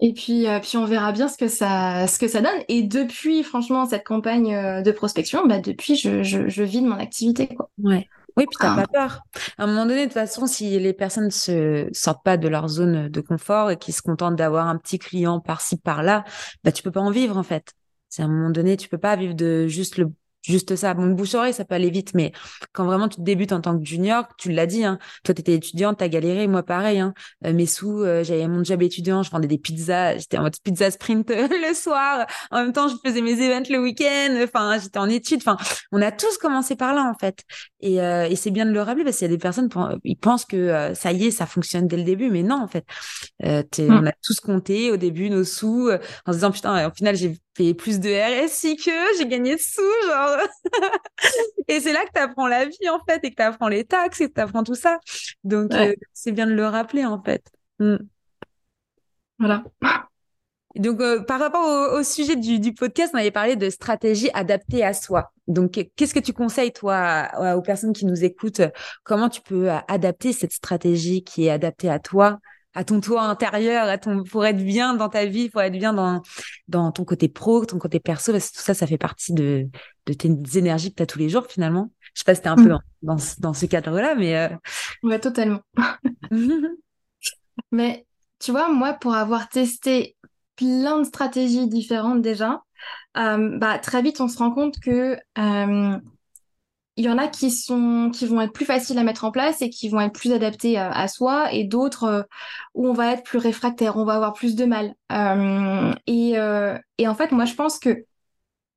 Et 0.00 0.12
puis, 0.12 0.46
euh, 0.46 0.60
puis 0.60 0.76
on 0.76 0.84
verra 0.84 1.12
bien 1.12 1.28
ce 1.28 1.38
que 1.38 1.48
ça, 1.48 2.06
ce 2.06 2.18
que 2.18 2.28
ça 2.28 2.40
donne. 2.40 2.60
Et 2.68 2.82
depuis, 2.82 3.42
franchement, 3.42 3.86
cette 3.86 4.04
campagne 4.04 4.54
euh, 4.54 4.82
de 4.82 4.90
prospection, 4.90 5.46
bah, 5.46 5.58
depuis, 5.58 5.96
je, 5.96 6.22
je, 6.22 6.48
je 6.48 6.62
vis 6.62 6.82
de 6.82 6.88
mon 6.88 6.98
activité, 6.98 7.48
quoi. 7.48 7.70
Ouais. 7.82 8.06
Oui, 8.38 8.46
puis 8.46 8.56
t'as 8.60 8.76
pas 8.76 8.86
peur. 8.86 9.22
À 9.58 9.64
un 9.64 9.66
moment 9.66 9.84
donné, 9.84 10.02
de 10.02 10.04
toute 10.04 10.12
façon, 10.12 10.46
si 10.46 10.78
les 10.78 10.92
personnes 10.92 11.32
se 11.32 11.88
sortent 11.92 12.22
pas 12.22 12.36
de 12.36 12.46
leur 12.46 12.68
zone 12.68 13.08
de 13.08 13.20
confort 13.20 13.72
et 13.72 13.76
qui 13.76 13.90
se 13.90 14.00
contentent 14.00 14.36
d'avoir 14.36 14.68
un 14.68 14.76
petit 14.78 15.00
client 15.00 15.40
par-ci 15.40 15.76
par-là, 15.76 16.22
bah 16.62 16.70
tu 16.70 16.84
peux 16.84 16.92
pas 16.92 17.00
en 17.00 17.10
vivre 17.10 17.36
en 17.36 17.42
fait. 17.42 17.74
C'est 18.08 18.22
à 18.22 18.24
un 18.26 18.28
moment 18.28 18.50
donné, 18.50 18.76
tu 18.76 18.88
peux 18.88 18.98
pas 18.98 19.16
vivre 19.16 19.34
de 19.34 19.66
juste 19.66 19.98
le 19.98 20.12
juste 20.48 20.76
ça. 20.76 20.94
Bon, 20.94 21.08
bouche-oreille, 21.08 21.52
ça 21.52 21.64
peut 21.64 21.74
aller 21.74 21.90
vite, 21.90 22.14
mais 22.14 22.32
quand 22.72 22.84
vraiment 22.84 23.08
tu 23.08 23.20
débutes 23.20 23.52
en 23.52 23.60
tant 23.60 23.78
que 23.78 23.84
junior, 23.84 24.24
tu 24.38 24.50
l'as 24.50 24.66
dit, 24.66 24.84
hein, 24.84 24.98
toi, 25.24 25.34
tu 25.34 25.40
étais 25.40 25.54
étudiante, 25.54 25.98
tu 25.98 26.04
as 26.04 26.08
galéré, 26.08 26.46
moi, 26.46 26.62
pareil. 26.62 27.00
Hein, 27.00 27.14
euh, 27.44 27.52
mes 27.52 27.66
sous, 27.66 28.00
euh, 28.00 28.24
j'avais 28.24 28.46
mon 28.48 28.64
job 28.64 28.82
étudiant, 28.82 29.22
je 29.22 29.30
vendais 29.30 29.48
des 29.48 29.58
pizzas, 29.58 30.16
j'étais 30.16 30.38
en 30.38 30.42
mode 30.42 30.56
pizza 30.62 30.90
sprint 30.90 31.30
le 31.30 31.74
soir. 31.74 32.26
En 32.50 32.62
même 32.62 32.72
temps, 32.72 32.88
je 32.88 32.94
faisais 33.04 33.20
mes 33.20 33.32
events 33.32 33.68
le 33.70 33.78
week-end. 33.78 34.38
Enfin, 34.42 34.78
j'étais 34.78 34.98
en 34.98 35.08
études. 35.08 35.40
Enfin, 35.44 35.56
on 35.92 36.00
a 36.02 36.10
tous 36.10 36.38
commencé 36.38 36.76
par 36.76 36.94
là, 36.94 37.04
en 37.04 37.14
fait. 37.18 37.42
Et, 37.80 38.00
euh, 38.00 38.28
et 38.28 38.36
c'est 38.36 38.50
bien 38.50 38.66
de 38.66 38.72
le 38.72 38.82
rappeler 38.82 39.04
parce 39.04 39.18
qu'il 39.18 39.26
y 39.26 39.30
a 39.30 39.34
des 39.34 39.38
personnes, 39.38 39.68
ils 40.04 40.16
pensent 40.16 40.44
que 40.44 40.92
ça 40.94 41.12
y 41.12 41.26
est, 41.26 41.30
ça 41.30 41.46
fonctionne 41.46 41.86
dès 41.86 41.96
le 41.96 42.04
début, 42.04 42.30
mais 42.30 42.42
non, 42.42 42.62
en 42.62 42.68
fait. 42.68 42.84
Mm. 43.42 43.90
On 43.90 44.06
a 44.06 44.12
tous 44.22 44.40
compté 44.40 44.90
au 44.90 44.96
début 44.96 45.30
nos 45.30 45.44
sous 45.44 45.90
en 46.26 46.32
se 46.32 46.36
disant, 46.36 46.50
putain, 46.50 46.88
au 46.88 46.94
final, 46.94 47.16
j'ai 47.16 47.36
payé 47.58 47.74
plus 47.74 47.98
de 47.98 48.08
RSI 48.08 48.76
que 48.76 49.18
j'ai 49.18 49.26
gagné 49.26 49.56
de 49.56 49.60
sous, 49.60 49.82
genre. 50.06 50.38
et 51.68 51.80
c'est 51.80 51.92
là 51.92 52.04
que 52.04 52.12
tu 52.14 52.20
apprends 52.20 52.46
la 52.46 52.64
vie, 52.64 52.88
en 52.88 53.00
fait, 53.04 53.18
et 53.24 53.30
que 53.30 53.36
tu 53.36 53.42
apprends 53.42 53.68
les 53.68 53.84
taxes 53.84 54.20
et 54.20 54.28
que 54.28 54.34
tu 54.34 54.40
apprends 54.40 54.62
tout 54.62 54.76
ça. 54.76 55.00
Donc, 55.42 55.74
euh, 55.74 55.92
c'est 56.12 56.30
bien 56.30 56.46
de 56.46 56.52
le 56.52 56.66
rappeler, 56.66 57.04
en 57.04 57.20
fait. 57.20 57.50
Mm. 57.80 57.96
Voilà. 59.40 59.64
Donc, 60.76 61.00
euh, 61.00 61.20
par 61.24 61.40
rapport 61.40 61.94
au, 61.94 62.02
sujet 62.04 62.36
du, 62.36 62.72
podcast, 62.72 63.10
on 63.12 63.18
avait 63.18 63.32
parlé 63.32 63.56
de 63.56 63.68
stratégie 63.70 64.30
adaptée 64.34 64.84
à 64.84 64.92
soi. 64.92 65.32
Donc, 65.48 65.72
qu'est-ce 65.96 66.14
que 66.14 66.20
tu 66.20 66.32
conseilles, 66.32 66.72
toi, 66.72 67.28
aux 67.56 67.62
personnes 67.62 67.92
qui 67.92 68.06
nous 68.06 68.24
écoutent? 68.24 68.62
Comment 69.02 69.28
tu 69.28 69.40
peux 69.40 69.68
euh, 69.68 69.78
adapter 69.88 70.32
cette 70.32 70.52
stratégie 70.52 71.24
qui 71.24 71.46
est 71.46 71.50
adaptée 71.50 71.90
à 71.90 71.98
toi? 71.98 72.38
À 72.78 72.84
ton 72.84 73.00
toit 73.00 73.22
intérieur, 73.22 73.88
à 73.88 73.98
ton, 73.98 74.22
pour 74.22 74.46
être 74.46 74.64
bien 74.64 74.94
dans 74.94 75.08
ta 75.08 75.24
vie, 75.24 75.50
pour 75.50 75.60
être 75.62 75.72
bien 75.72 75.92
dans, 75.92 76.22
dans 76.68 76.92
ton 76.92 77.04
côté 77.04 77.28
pro, 77.28 77.64
ton 77.64 77.76
côté 77.76 77.98
perso, 77.98 78.30
parce 78.30 78.50
que 78.50 78.56
tout 78.56 78.62
ça, 78.62 78.72
ça 78.72 78.86
fait 78.86 78.96
partie 78.96 79.32
de, 79.32 79.66
de 80.06 80.12
tes 80.12 80.28
énergies 80.56 80.90
que 80.90 80.94
tu 80.94 81.02
as 81.02 81.06
tous 81.06 81.18
les 81.18 81.28
jours 81.28 81.46
finalement. 81.48 81.90
Je 82.14 82.20
sais 82.20 82.24
pas 82.24 82.36
si 82.36 82.42
tu 82.42 82.46
un 82.46 82.54
peu 82.54 82.72
mm. 82.72 82.78
dans, 83.02 83.16
dans 83.40 83.52
ce 83.52 83.66
cadre-là, 83.66 84.14
mais... 84.14 84.36
Euh... 84.36 84.48
Ouais, 85.02 85.18
totalement. 85.18 85.58
mais 87.72 88.06
tu 88.38 88.52
vois, 88.52 88.72
moi, 88.72 88.92
pour 88.92 89.12
avoir 89.12 89.48
testé 89.48 90.16
plein 90.54 91.00
de 91.00 91.04
stratégies 91.04 91.66
différentes 91.66 92.22
déjà, 92.22 92.62
euh, 93.16 93.58
bah, 93.58 93.80
très 93.80 94.02
vite, 94.02 94.20
on 94.20 94.28
se 94.28 94.38
rend 94.38 94.52
compte 94.52 94.78
que 94.78 95.16
euh, 95.36 95.98
il 96.98 97.04
y 97.04 97.08
en 97.08 97.16
a 97.16 97.28
qui 97.28 97.52
sont 97.52 98.10
qui 98.12 98.26
vont 98.26 98.40
être 98.40 98.52
plus 98.52 98.64
faciles 98.64 98.98
à 98.98 99.04
mettre 99.04 99.24
en 99.24 99.30
place 99.30 99.62
et 99.62 99.70
qui 99.70 99.88
vont 99.88 100.00
être 100.00 100.12
plus 100.12 100.32
adaptés 100.32 100.76
à, 100.76 101.06
soi 101.06 101.52
et 101.52 101.62
d'autres 101.62 102.04
euh, 102.04 102.22
où 102.74 102.88
on 102.88 102.92
va 102.92 103.12
être 103.12 103.22
plus 103.22 103.38
réfractaire, 103.38 103.96
on 103.96 104.04
va 104.04 104.14
avoir 104.14 104.32
plus 104.32 104.56
de 104.56 104.64
mal. 104.64 104.94
Euh, 105.12 105.94
et, 106.08 106.36
euh, 106.36 106.76
et 106.98 107.06
en 107.06 107.14
fait, 107.14 107.30
moi, 107.30 107.44
je 107.44 107.54
pense 107.54 107.78
que 107.78 108.04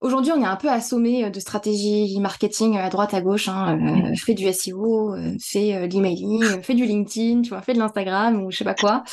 aujourd'hui, 0.02 0.32
on 0.32 0.42
est 0.44 0.46
un 0.46 0.56
peu 0.56 0.70
assommé 0.70 1.32
de 1.32 1.40
stratégies 1.40 2.20
marketing 2.20 2.78
à 2.78 2.90
droite 2.90 3.16
à 3.16 3.22
gauche. 3.22 3.50
Hein, 3.50 4.14
fait 4.16 4.36
du 4.36 4.46
SEO, 4.54 5.16
fait 5.42 5.88
l'emailing, 5.88 6.62
fait 6.62 6.76
du 6.76 6.86
LinkedIn, 6.86 7.42
tu 7.42 7.50
vois, 7.50 7.64
fait 7.64 7.74
de 7.74 7.80
l'Instagram 7.80 8.44
ou 8.44 8.52
je 8.52 8.58
sais 8.58 8.64
pas 8.64 8.76
quoi. 8.76 9.04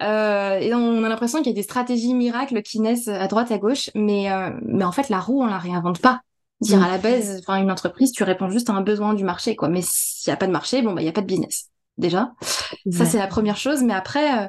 et 0.00 0.74
on 0.74 1.04
a 1.04 1.08
l'impression 1.08 1.38
qu'il 1.38 1.48
y 1.48 1.54
a 1.54 1.54
des 1.54 1.62
stratégies 1.62 2.14
miracles 2.14 2.62
qui 2.62 2.80
naissent 2.80 3.06
à 3.06 3.28
droite 3.28 3.52
à 3.52 3.58
gauche, 3.58 3.90
mais 3.94 4.26
mais 4.62 4.84
en 4.84 4.92
fait, 4.92 5.10
la 5.10 5.20
roue, 5.20 5.42
on 5.42 5.46
la 5.46 5.58
réinvente 5.58 6.00
pas. 6.00 6.22
Dire 6.60 6.82
à 6.82 6.88
la 6.88 6.98
base, 6.98 7.38
enfin 7.38 7.62
une 7.62 7.70
entreprise, 7.70 8.10
tu 8.10 8.24
réponds 8.24 8.50
juste 8.50 8.68
à 8.68 8.72
un 8.72 8.82
besoin 8.82 9.14
du 9.14 9.22
marché, 9.22 9.54
quoi. 9.54 9.68
Mais 9.68 9.80
s'il 9.82 10.30
n'y 10.30 10.34
a 10.34 10.36
pas 10.36 10.48
de 10.48 10.52
marché, 10.52 10.82
bon 10.82 10.92
bah 10.92 11.02
il 11.02 11.04
y 11.04 11.08
a 11.08 11.12
pas 11.12 11.20
de 11.20 11.26
business. 11.26 11.70
Déjà, 11.98 12.32
ça 12.90 13.04
c'est 13.04 13.18
la 13.18 13.26
première 13.28 13.56
chose. 13.56 13.82
Mais 13.82 13.94
après, 13.94 14.44
euh, 14.44 14.48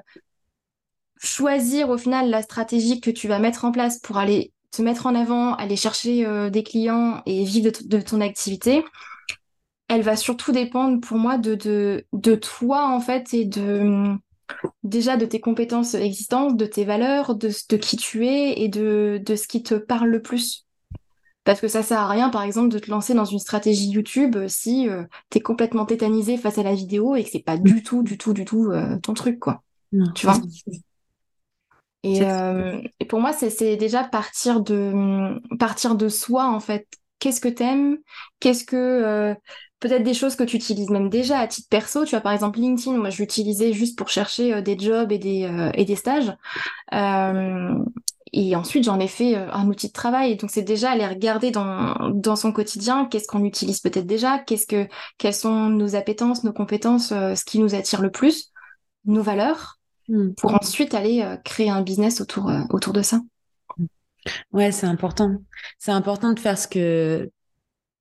choisir 1.17 1.89
au 1.89 1.97
final 1.97 2.29
la 2.29 2.41
stratégie 2.41 2.99
que 2.99 3.11
tu 3.11 3.27
vas 3.27 3.39
mettre 3.39 3.65
en 3.65 3.71
place 3.71 3.99
pour 3.99 4.17
aller 4.17 4.53
te 4.71 4.81
mettre 4.81 5.05
en 5.05 5.15
avant, 5.15 5.53
aller 5.55 5.75
chercher 5.75 6.25
euh, 6.25 6.49
des 6.49 6.63
clients 6.63 7.21
et 7.25 7.43
vivre 7.43 7.71
de, 7.85 8.01
ton 8.01 8.21
activité, 8.21 8.83
elle 9.87 10.01
va 10.01 10.15
surtout 10.15 10.51
dépendre 10.51 11.01
pour 11.01 11.17
moi 11.17 11.37
de, 11.37 11.55
de, 11.55 12.05
de 12.13 12.35
toi 12.35 12.87
en 12.87 13.01
fait 13.01 13.33
et 13.33 13.45
de 13.45 14.15
déjà 14.83 15.17
de 15.17 15.25
tes 15.25 15.39
compétences 15.39 15.93
existantes, 15.93 16.57
de 16.57 16.65
tes 16.65 16.85
valeurs, 16.85 17.35
de, 17.35 17.49
de 17.69 17.77
qui 17.77 17.97
tu 17.97 18.27
es 18.27 18.61
et 18.61 18.67
de, 18.67 19.21
de 19.23 19.35
ce 19.35 19.47
qui 19.47 19.63
te 19.63 19.75
parle 19.75 20.09
le 20.09 20.21
plus. 20.21 20.67
Parce 21.49 21.61
que 21.61 21.67
ça 21.67 21.81
sert 21.81 21.97
à 21.97 22.07
rien, 22.07 22.29
par 22.29 22.43
exemple, 22.43 22.69
de 22.69 22.77
te 22.77 22.91
lancer 22.91 23.15
dans 23.15 23.25
une 23.25 23.39
stratégie 23.39 23.89
YouTube 23.89 24.35
euh, 24.35 24.47
si 24.47 24.87
euh, 24.87 25.01
tu 25.31 25.39
es 25.39 25.41
complètement 25.41 25.83
tétanisé 25.83 26.37
face 26.37 26.59
à 26.59 26.63
la 26.63 26.75
vidéo 26.75 27.15
et 27.15 27.23
que 27.23 27.29
c'est 27.31 27.43
pas 27.43 27.57
du 27.57 27.81
tout, 27.81 28.03
du 28.03 28.19
tout, 28.19 28.33
du 28.33 28.45
tout 28.45 28.69
euh, 28.69 28.99
ton 28.99 29.15
truc, 29.15 29.39
quoi. 29.39 29.63
tu 30.13 30.27
vois? 30.27 30.39
et, 32.03 32.19
et, 32.99 33.05
pour 33.05 33.19
moi, 33.19 33.33
c'est 33.33 33.77
déjà 33.77 34.03
partir 34.03 34.61
de, 34.61 35.39
partir 35.57 35.95
de 35.95 36.07
soi, 36.07 36.45
en 36.45 36.59
fait. 36.59 36.87
Qu'est-ce 37.17 37.41
que 37.41 37.49
t'aimes? 37.49 37.97
Qu'est-ce 38.39 38.63
que... 38.63 39.35
Peut-être 39.79 40.03
des 40.03 40.13
choses 40.13 40.35
que 40.35 40.43
tu 40.43 40.57
utilises 40.57 40.91
même 40.91 41.09
déjà 41.09 41.39
à 41.39 41.47
titre 41.47 41.69
perso. 41.69 42.05
Tu 42.05 42.11
vois, 42.11 42.21
par 42.21 42.33
exemple, 42.33 42.59
LinkedIn, 42.59 42.95
moi, 42.95 43.09
je 43.09 43.23
l'utilisais 43.23 43.73
juste 43.73 43.97
pour 43.97 44.09
chercher 44.09 44.61
des 44.61 44.77
jobs 44.77 45.11
et 45.11 45.17
des, 45.17 45.71
et 45.73 45.85
des 45.85 45.95
stages. 45.95 46.31
Et 48.33 48.55
ensuite, 48.55 48.83
j'en 48.83 48.99
ai 48.99 49.07
fait 49.07 49.35
euh, 49.35 49.51
un 49.51 49.67
outil 49.67 49.87
de 49.87 49.93
travail. 49.93 50.35
Donc, 50.37 50.51
c'est 50.51 50.61
déjà 50.61 50.91
aller 50.91 51.05
regarder 51.05 51.51
dans, 51.51 52.11
dans 52.13 52.35
son 52.35 52.51
quotidien 52.51 53.05
qu'est-ce 53.05 53.27
qu'on 53.27 53.43
utilise 53.43 53.79
peut-être 53.79 54.05
déjà, 54.05 54.39
qu'est-ce 54.39 54.67
que, 54.67 54.87
quelles 55.17 55.33
sont 55.33 55.69
nos 55.69 55.95
appétences, 55.95 56.43
nos 56.43 56.53
compétences, 56.53 57.11
euh, 57.11 57.35
ce 57.35 57.45
qui 57.45 57.59
nous 57.59 57.75
attire 57.75 58.01
le 58.01 58.11
plus, 58.11 58.51
nos 59.05 59.23
valeurs, 59.23 59.79
hmm. 60.07 60.33
pour 60.33 60.53
ensuite 60.53 60.93
aller 60.93 61.21
euh, 61.21 61.37
créer 61.37 61.69
un 61.69 61.81
business 61.81 62.21
autour, 62.21 62.51
autour 62.69 62.93
de 62.93 63.01
ça. 63.01 63.19
Ouais, 64.51 64.71
c'est 64.71 64.87
important. 64.87 65.37
C'est 65.77 65.91
important 65.91 66.33
de 66.33 66.39
faire 66.39 66.57
ce 66.57 66.67
que, 66.67 67.31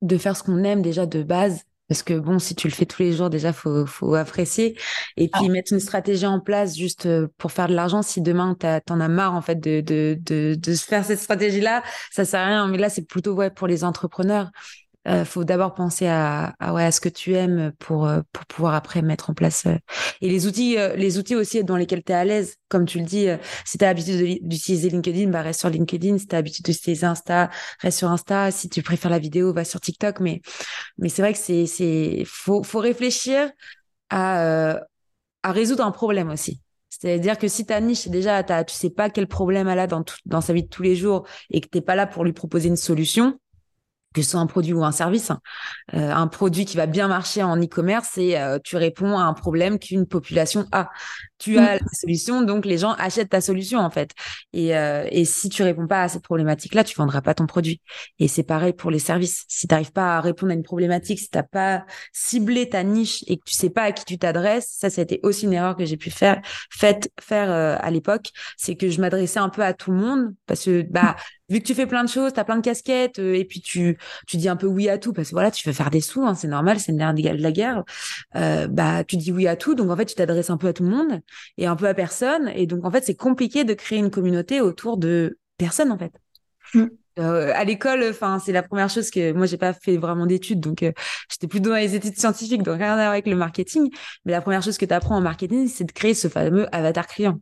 de 0.02 0.18
faire 0.18 0.36
ce 0.36 0.42
qu'on 0.42 0.64
aime 0.64 0.82
déjà 0.82 1.06
de 1.06 1.22
base 1.22 1.62
parce 1.88 2.02
que 2.02 2.18
bon, 2.18 2.38
si 2.38 2.54
tu 2.54 2.68
le 2.68 2.74
fais 2.74 2.84
tous 2.86 3.02
les 3.02 3.12
jours, 3.14 3.30
déjà, 3.30 3.52
faut, 3.52 3.86
faut 3.86 4.14
apprécier. 4.14 4.78
Et 5.16 5.28
puis, 5.28 5.48
mettre 5.48 5.72
une 5.72 5.80
stratégie 5.80 6.26
en 6.26 6.38
place 6.40 6.76
juste 6.76 7.06
euh, 7.06 7.28
pour 7.38 7.50
faire 7.52 7.68
de 7.68 7.74
l'argent. 7.74 8.02
Si 8.02 8.20
demain, 8.20 8.54
t'en 8.54 9.00
as 9.00 9.08
marre, 9.08 9.34
en 9.34 9.40
fait, 9.40 9.56
de, 9.56 9.80
de, 9.80 10.18
de, 10.20 10.54
de 10.54 10.74
faire 10.74 11.04
cette 11.04 11.20
stratégie-là, 11.20 11.82
ça 12.10 12.24
sert 12.26 12.40
à 12.40 12.46
rien. 12.46 12.68
Mais 12.68 12.78
là, 12.78 12.90
c'est 12.90 13.06
plutôt, 13.06 13.32
ouais, 13.34 13.50
pour 13.50 13.66
les 13.66 13.84
entrepreneurs 13.84 14.50
euh, 15.08 15.24
faut 15.24 15.44
d'abord 15.44 15.74
penser 15.74 16.06
à, 16.06 16.54
ouais, 16.72 16.84
à 16.84 16.92
ce 16.92 17.00
que 17.00 17.08
tu 17.08 17.34
aimes 17.34 17.72
pour, 17.78 18.06
euh, 18.06 18.20
pour 18.32 18.44
pouvoir 18.46 18.74
après 18.74 19.02
mettre 19.02 19.30
en 19.30 19.34
place. 19.34 19.66
Euh, 19.66 19.76
et 20.20 20.28
les 20.28 20.46
outils, 20.46 20.78
euh, 20.78 20.94
les 20.96 21.18
outils 21.18 21.34
aussi 21.34 21.64
dans 21.64 21.76
lesquels 21.76 22.04
tu 22.04 22.12
es 22.12 22.14
à 22.14 22.24
l'aise. 22.24 22.56
Comme 22.68 22.84
tu 22.84 22.98
le 22.98 23.04
dis, 23.04 23.28
si 23.64 23.78
tu 23.78 23.84
as 23.84 23.88
l'habitude 23.88 24.46
d'utiliser 24.46 24.90
LinkedIn, 24.90 25.30
bah 25.30 25.42
reste 25.42 25.60
sur 25.60 25.70
LinkedIn. 25.70 26.18
Si 26.18 26.26
tu 26.26 26.34
as 26.34 26.38
l'habitude 26.38 26.66
d'utiliser 26.66 27.06
Insta, 27.06 27.50
reste 27.80 27.98
sur 27.98 28.10
Insta. 28.10 28.50
Si 28.50 28.68
tu 28.68 28.82
préfères 28.82 29.10
la 29.10 29.18
vidéo, 29.18 29.54
va 29.54 29.64
sur 29.64 29.80
TikTok. 29.80 30.20
Mais, 30.20 30.42
mais 30.98 31.08
c'est 31.08 31.22
vrai 31.22 31.32
que 31.32 31.38
c'est, 31.38 31.66
c'est, 31.66 32.24
faut, 32.26 32.62
faut 32.62 32.80
réfléchir 32.80 33.50
à, 34.10 34.80
à 35.42 35.52
résoudre 35.52 35.84
un 35.84 35.92
problème 35.92 36.30
aussi. 36.30 36.60
C'est-à-dire 36.90 37.38
que 37.38 37.48
si 37.48 37.64
ta 37.64 37.80
niche, 37.80 38.08
déjà, 38.08 38.36
as, 38.38 38.64
tu 38.64 38.74
sais 38.74 38.90
pas 38.90 39.08
quel 39.08 39.28
problème 39.28 39.68
elle 39.68 39.78
a 39.78 39.86
dans, 39.86 40.04
dans 40.26 40.40
sa 40.40 40.52
vie 40.52 40.64
de 40.64 40.68
tous 40.68 40.82
les 40.82 40.96
jours 40.96 41.26
et 41.50 41.60
que 41.60 41.68
t'es 41.68 41.80
pas 41.80 41.94
là 41.94 42.06
pour 42.06 42.24
lui 42.24 42.32
proposer 42.32 42.68
une 42.68 42.76
solution, 42.76 43.38
que 44.20 44.24
ce 44.24 44.32
soit 44.32 44.40
un 44.40 44.46
produit 44.46 44.72
ou 44.72 44.84
un 44.84 44.92
service. 44.92 45.30
Hein. 45.30 45.40
Euh, 45.94 46.10
un 46.10 46.26
produit 46.26 46.64
qui 46.64 46.76
va 46.76 46.86
bien 46.86 47.08
marcher 47.08 47.42
en 47.42 47.56
e-commerce, 47.56 48.10
c'est 48.12 48.40
euh, 48.40 48.58
tu 48.62 48.76
réponds 48.76 49.18
à 49.18 49.22
un 49.22 49.34
problème 49.34 49.78
qu'une 49.78 50.06
population 50.06 50.66
a. 50.72 50.90
Tu 51.38 51.56
as 51.56 51.74
la 51.74 51.88
solution, 51.92 52.42
donc 52.42 52.66
les 52.66 52.78
gens 52.78 52.92
achètent 52.94 53.28
ta 53.28 53.40
solution 53.40 53.78
en 53.78 53.90
fait. 53.90 54.10
Et, 54.52 54.76
euh, 54.76 55.06
et 55.10 55.24
si 55.24 55.48
tu 55.48 55.62
réponds 55.62 55.86
pas 55.86 56.02
à 56.02 56.08
cette 56.08 56.24
problématique-là, 56.24 56.82
tu 56.82 56.96
vendras 56.96 57.20
pas 57.20 57.34
ton 57.34 57.46
produit. 57.46 57.80
Et 58.18 58.26
c'est 58.26 58.42
pareil 58.42 58.72
pour 58.72 58.90
les 58.90 58.98
services. 58.98 59.44
Si 59.46 59.68
tu 59.68 59.72
n'arrives 59.72 59.92
pas 59.92 60.16
à 60.16 60.20
répondre 60.20 60.50
à 60.50 60.56
une 60.56 60.64
problématique, 60.64 61.20
si 61.20 61.28
t'as 61.30 61.44
pas 61.44 61.84
ciblé 62.12 62.68
ta 62.68 62.82
niche 62.82 63.22
et 63.28 63.36
que 63.36 63.44
tu 63.46 63.54
sais 63.54 63.70
pas 63.70 63.82
à 63.82 63.92
qui 63.92 64.04
tu 64.04 64.18
t'adresses, 64.18 64.74
ça, 64.78 64.90
ça 64.90 65.00
a 65.00 65.04
été 65.04 65.20
aussi 65.22 65.44
une 65.44 65.52
erreur 65.52 65.76
que 65.76 65.84
j'ai 65.84 65.96
pu 65.96 66.10
faire, 66.10 66.40
fait, 66.70 67.08
faire 67.20 67.50
à 67.50 67.90
l'époque, 67.92 68.30
c'est 68.56 68.74
que 68.74 68.90
je 68.90 69.00
m'adressais 69.00 69.38
un 69.38 69.48
peu 69.48 69.62
à 69.62 69.74
tout 69.74 69.92
le 69.92 69.98
monde 69.98 70.34
parce 70.46 70.64
que 70.64 70.82
bah 70.82 71.14
vu 71.48 71.60
que 71.60 71.64
tu 71.64 71.74
fais 71.74 71.86
plein 71.86 72.04
de 72.04 72.08
choses, 72.08 72.32
tu 72.32 72.40
as 72.40 72.44
plein 72.44 72.56
de 72.56 72.62
casquettes, 72.62 73.18
euh, 73.18 73.34
et 73.34 73.44
puis 73.44 73.60
tu, 73.60 73.98
tu 74.26 74.36
dis 74.36 74.48
un 74.48 74.56
peu 74.56 74.66
oui 74.66 74.88
à 74.88 74.98
tout, 74.98 75.12
parce 75.12 75.28
que 75.28 75.34
voilà, 75.34 75.50
tu 75.50 75.68
veux 75.68 75.74
faire 75.74 75.90
des 75.90 76.00
sous, 76.00 76.24
hein, 76.24 76.34
c'est 76.34 76.48
normal, 76.48 76.78
c'est 76.80 76.92
une 76.92 76.98
de 76.98 77.42
la 77.42 77.52
guerre, 77.52 77.84
euh, 78.36 78.66
bah 78.68 79.04
tu 79.04 79.16
dis 79.16 79.32
oui 79.32 79.46
à 79.46 79.56
tout, 79.56 79.74
donc 79.74 79.90
en 79.90 79.96
fait 79.96 80.06
tu 80.06 80.14
t'adresses 80.14 80.50
un 80.50 80.56
peu 80.56 80.68
à 80.68 80.72
tout 80.72 80.82
le 80.82 80.90
monde 80.90 81.20
et 81.56 81.66
un 81.66 81.76
peu 81.76 81.86
à 81.86 81.94
personne, 81.94 82.48
et 82.54 82.66
donc 82.66 82.84
en 82.84 82.90
fait 82.90 83.04
c'est 83.04 83.16
compliqué 83.16 83.64
de 83.64 83.74
créer 83.74 83.98
une 83.98 84.10
communauté 84.10 84.60
autour 84.60 84.96
de 84.96 85.38
personne 85.56 85.92
en 85.92 85.98
fait. 85.98 86.12
Mm. 86.74 86.86
Euh, 87.18 87.52
à 87.54 87.64
l'école, 87.64 88.04
enfin 88.08 88.38
c'est 88.38 88.52
la 88.52 88.62
première 88.62 88.88
chose 88.88 89.10
que 89.10 89.32
moi 89.32 89.46
j'ai 89.46 89.56
pas 89.56 89.72
fait 89.72 89.96
vraiment 89.96 90.26
d'études, 90.26 90.60
donc 90.60 90.82
euh, 90.82 90.92
j'étais 91.30 91.48
plutôt 91.48 91.70
dans 91.70 91.76
les 91.76 91.94
études 91.96 92.16
scientifiques, 92.16 92.62
donc 92.62 92.76
rien 92.76 92.92
à 92.92 92.96
voir 92.96 93.10
avec 93.10 93.26
le 93.26 93.34
marketing. 93.34 93.90
Mais 94.24 94.32
la 94.32 94.40
première 94.40 94.62
chose 94.62 94.78
que 94.78 94.84
tu 94.84 94.94
apprends 94.94 95.16
en 95.16 95.20
marketing, 95.20 95.66
c'est 95.66 95.84
de 95.84 95.92
créer 95.92 96.14
ce 96.14 96.28
fameux 96.28 96.72
avatar 96.74 97.06
client. 97.08 97.40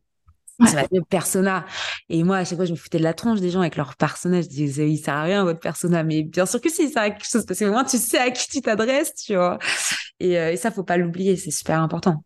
Ça 0.65 0.83
persona. 1.11 1.67
Et 2.09 2.23
moi, 2.23 2.39
à 2.39 2.45
chaque 2.45 2.57
fois, 2.57 2.65
je 2.65 2.73
me 2.73 2.77
foutais 2.77 2.99
de 2.99 3.03
la 3.03 3.13
tronche 3.13 3.41
des 3.41 3.51
gens 3.51 3.61
avec 3.61 3.77
leur 3.77 3.95
personnage. 3.97 4.45
Je 4.45 4.49
disais, 4.49 4.91
il 4.91 4.97
sert 4.97 5.15
à 5.15 5.23
rien, 5.23 5.45
votre 5.45 5.61
persona. 5.61 6.03
Mais 6.03 6.23
bien 6.23 6.47
sûr 6.47 6.61
que 6.61 6.71
si, 6.71 6.87
ça 6.87 6.93
sert 6.95 7.03
à 7.03 7.11
quelque 7.11 7.29
chose. 7.29 7.45
Parce 7.45 7.61
que 7.61 7.67
moins, 7.67 7.85
tu 7.85 7.99
sais 7.99 8.19
à 8.19 8.31
qui 8.31 8.49
tu 8.49 8.63
t'adresses, 8.63 9.15
tu 9.15 9.35
vois. 9.35 9.59
Et, 10.19 10.39
euh, 10.39 10.53
et 10.53 10.57
ça, 10.57 10.71
faut 10.71 10.85
pas 10.85 10.97
l'oublier. 10.97 11.37
C'est 11.37 11.51
super 11.51 11.81
important. 11.81 12.25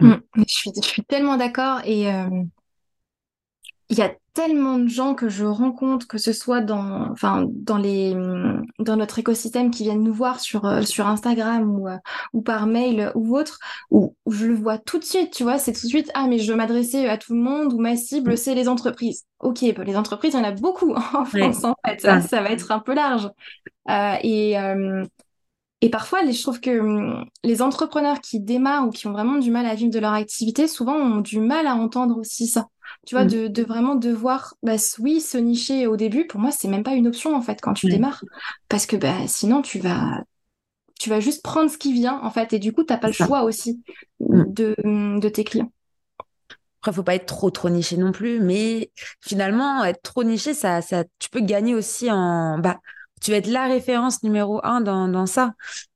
Mm. 0.00 0.14
Je, 0.36 0.44
suis, 0.46 0.70
je 0.74 0.86
suis 0.88 1.04
tellement 1.04 1.36
d'accord. 1.36 1.80
Et 1.84 2.12
euh, 2.12 2.42
il 3.88 3.98
y 3.98 4.02
a 4.02 4.12
tellement 4.38 4.78
de 4.78 4.86
gens 4.86 5.16
que 5.16 5.28
je 5.28 5.44
rencontre, 5.44 6.06
que 6.06 6.16
ce 6.16 6.32
soit 6.32 6.60
dans, 6.60 7.10
enfin, 7.10 7.44
dans 7.50 7.76
les, 7.76 8.14
dans 8.78 8.94
notre 8.94 9.18
écosystème 9.18 9.72
qui 9.72 9.82
viennent 9.82 10.04
nous 10.04 10.14
voir 10.14 10.38
sur, 10.38 10.64
euh, 10.64 10.82
sur 10.82 11.08
Instagram 11.08 11.68
ou, 11.68 11.88
euh, 11.88 11.96
ou 12.32 12.40
par 12.40 12.68
mail 12.68 13.10
ou 13.16 13.36
autre, 13.36 13.58
où, 13.90 14.14
je 14.30 14.46
le 14.46 14.54
vois 14.54 14.78
tout 14.78 15.00
de 15.00 15.04
suite, 15.04 15.32
tu 15.32 15.42
vois, 15.42 15.58
c'est 15.58 15.72
tout 15.72 15.82
de 15.82 15.88
suite, 15.88 16.12
ah, 16.14 16.28
mais 16.28 16.38
je 16.38 16.52
veux 16.52 16.56
m'adresser 16.56 17.08
à 17.08 17.18
tout 17.18 17.34
le 17.34 17.40
monde 17.40 17.72
ou 17.72 17.80
ma 17.80 17.96
cible, 17.96 18.38
c'est 18.38 18.54
les 18.54 18.68
entreprises. 18.68 19.24
Ok, 19.40 19.64
bah, 19.76 19.82
les 19.82 19.96
entreprises, 19.96 20.34
il 20.34 20.36
y 20.36 20.40
en 20.40 20.44
a 20.44 20.52
beaucoup 20.52 20.94
en 20.94 21.24
France, 21.24 21.64
en 21.64 21.74
fait. 21.84 22.00
Ça, 22.00 22.20
ça, 22.20 22.40
va 22.40 22.50
être 22.50 22.70
un 22.70 22.78
peu 22.78 22.94
large. 22.94 23.28
Euh, 23.90 24.14
et, 24.22 24.54
et 25.80 25.90
parfois, 25.90 26.20
je 26.24 26.40
trouve 26.40 26.60
que 26.60 26.78
hum, 26.78 27.24
les 27.42 27.60
entrepreneurs 27.60 28.20
qui 28.20 28.38
démarrent 28.38 28.86
ou 28.86 28.90
qui 28.90 29.08
ont 29.08 29.12
vraiment 29.12 29.38
du 29.38 29.50
mal 29.50 29.66
à 29.66 29.74
vivre 29.74 29.90
de 29.90 29.98
leur 29.98 30.12
activité, 30.12 30.68
souvent 30.68 30.94
ont 30.94 31.20
du 31.22 31.40
mal 31.40 31.66
à 31.66 31.74
entendre 31.74 32.18
aussi 32.18 32.46
ça. 32.46 32.68
Tu 33.08 33.14
vois, 33.14 33.24
mm. 33.24 33.48
de, 33.48 33.62
vraiment 33.62 33.94
devoir, 33.94 34.52
bah, 34.62 34.74
oui, 34.98 35.22
se 35.22 35.38
nicher 35.38 35.86
au 35.86 35.96
début, 35.96 36.26
pour 36.26 36.40
moi, 36.40 36.50
c'est 36.50 36.68
même 36.68 36.82
pas 36.82 36.92
une 36.92 37.06
option 37.06 37.34
en 37.34 37.40
fait 37.40 37.58
quand 37.58 37.72
tu 37.72 37.86
démarres. 37.86 38.22
Parce 38.68 38.84
que 38.84 38.96
bah, 38.96 39.26
sinon, 39.26 39.62
tu 39.62 39.78
vas, 39.78 40.22
tu 41.00 41.08
vas 41.08 41.18
juste 41.18 41.42
prendre 41.42 41.70
ce 41.70 41.78
qui 41.78 41.94
vient 41.94 42.20
en 42.22 42.30
fait. 42.30 42.52
Et 42.52 42.58
du 42.58 42.74
coup, 42.74 42.84
tu 42.84 42.92
n'as 42.92 42.98
pas 42.98 43.06
le 43.06 43.14
choix 43.14 43.44
aussi 43.44 43.80
mm. 44.20 44.52
de, 44.52 44.76
de 45.18 45.28
tes 45.30 45.42
clients. 45.42 45.72
Après, 46.82 46.92
faut 46.92 47.02
pas 47.02 47.14
être 47.14 47.24
trop 47.24 47.50
trop 47.50 47.70
niché 47.70 47.96
non 47.96 48.12
plus, 48.12 48.40
mais 48.40 48.90
finalement, 49.22 49.82
être 49.84 50.02
trop 50.02 50.22
niché, 50.22 50.52
ça, 50.52 50.82
ça, 50.82 51.04
tu 51.18 51.30
peux 51.30 51.40
gagner 51.40 51.74
aussi 51.74 52.10
en, 52.10 52.58
bah, 52.58 52.78
tu 53.20 53.30
vas 53.30 53.38
être 53.38 53.46
la 53.46 53.66
référence 53.66 54.22
numéro 54.22 54.60
un 54.64 54.80
dans, 54.80 55.08
dans 55.08 55.26
ça. 55.26 55.54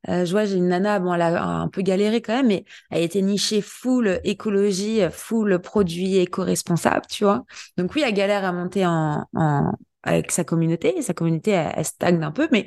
Euh, 0.08 0.24
je 0.24 0.32
vois, 0.32 0.44
j'ai 0.44 0.56
une 0.56 0.68
nana, 0.68 0.98
bon, 0.98 1.14
elle 1.14 1.22
a 1.22 1.44
un 1.44 1.68
peu 1.68 1.82
galéré 1.82 2.20
quand 2.20 2.34
même, 2.34 2.48
mais 2.48 2.64
elle 2.90 3.02
était 3.02 3.22
nichée 3.22 3.60
full 3.60 4.20
écologie, 4.24 5.00
full 5.10 5.58
produits 5.60 6.16
éco-responsables, 6.18 7.06
tu 7.08 7.24
vois. 7.24 7.44
Donc 7.76 7.94
oui, 7.94 8.02
elle 8.04 8.14
galère 8.14 8.44
à 8.44 8.52
monter 8.52 8.86
en, 8.86 9.24
en 9.34 9.72
avec 10.02 10.32
sa 10.32 10.44
communauté. 10.44 11.00
Sa 11.02 11.14
communauté, 11.14 11.50
elle, 11.52 11.84
stagne 11.84 12.22
un 12.22 12.32
peu, 12.32 12.48
mais 12.52 12.66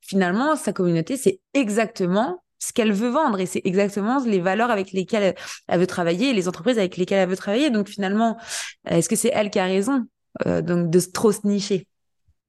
finalement, 0.00 0.56
sa 0.56 0.72
communauté, 0.72 1.16
c'est 1.16 1.40
exactement 1.54 2.42
ce 2.58 2.72
qu'elle 2.72 2.92
veut 2.92 3.10
vendre 3.10 3.38
et 3.38 3.46
c'est 3.46 3.60
exactement 3.64 4.18
les 4.24 4.40
valeurs 4.40 4.70
avec 4.70 4.92
lesquelles 4.92 5.34
elle 5.68 5.80
veut 5.80 5.86
travailler 5.86 6.32
les 6.32 6.48
entreprises 6.48 6.78
avec 6.78 6.96
lesquelles 6.96 7.18
elle 7.18 7.28
veut 7.28 7.36
travailler. 7.36 7.70
Donc 7.70 7.88
finalement, 7.88 8.38
est-ce 8.86 9.08
que 9.08 9.16
c'est 9.16 9.30
elle 9.32 9.50
qui 9.50 9.58
a 9.58 9.66
raison 9.66 10.04
euh, 10.46 10.62
donc 10.62 10.90
de 10.90 11.00
trop 11.00 11.32
se 11.32 11.46
nicher? 11.46 11.86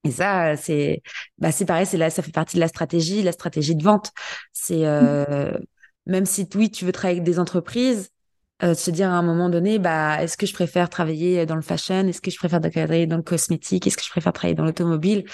Et 0.04 0.12
ça, 0.12 0.56
c'est 0.56 1.02
bah, 1.38 1.52
c'est 1.52 1.66
pareil, 1.66 1.86
c'est 1.86 1.98
là, 1.98 2.10
ça 2.10 2.22
fait 2.22 2.32
partie 2.32 2.56
de 2.56 2.62
la 2.62 2.68
stratégie, 2.68 3.24
la 3.24 3.32
stratégie 3.32 3.76
de 3.76 3.84
vente. 3.84 4.12
C'est 4.54 4.86
euh, 4.86 5.52
même 6.06 6.26
si 6.26 6.48
oui, 6.56 6.72
tu 6.72 6.86
veux 6.86 6.92
travailler 6.92 7.20
avec 7.20 7.26
des 7.26 7.40
entreprises, 7.40 8.10
euh, 8.64 8.74
se 8.74 8.90
dire 8.90 9.10
à 9.10 9.14
un 9.14 9.22
moment 9.22 9.50
donné, 9.50 9.80
bah, 9.80 10.24
est-ce 10.24 10.38
que 10.38 10.46
je 10.46 10.54
préfère 10.54 10.90
travailler 10.90 11.46
dans 11.46 11.56
le 11.56 11.62
fashion, 11.62 12.08
est-ce 12.08 12.22
que 12.22 12.32
je 12.32 12.38
préfère 12.38 12.62
travailler 12.62 13.06
dans 13.06 13.18
le 13.18 13.24
cosmétique, 13.24 13.86
est-ce 13.86 13.98
que 13.98 14.04
je 14.04 14.10
préfère 14.10 14.34
travailler 14.34 14.56
dans 14.56 14.66
l'automobile? 14.66 15.26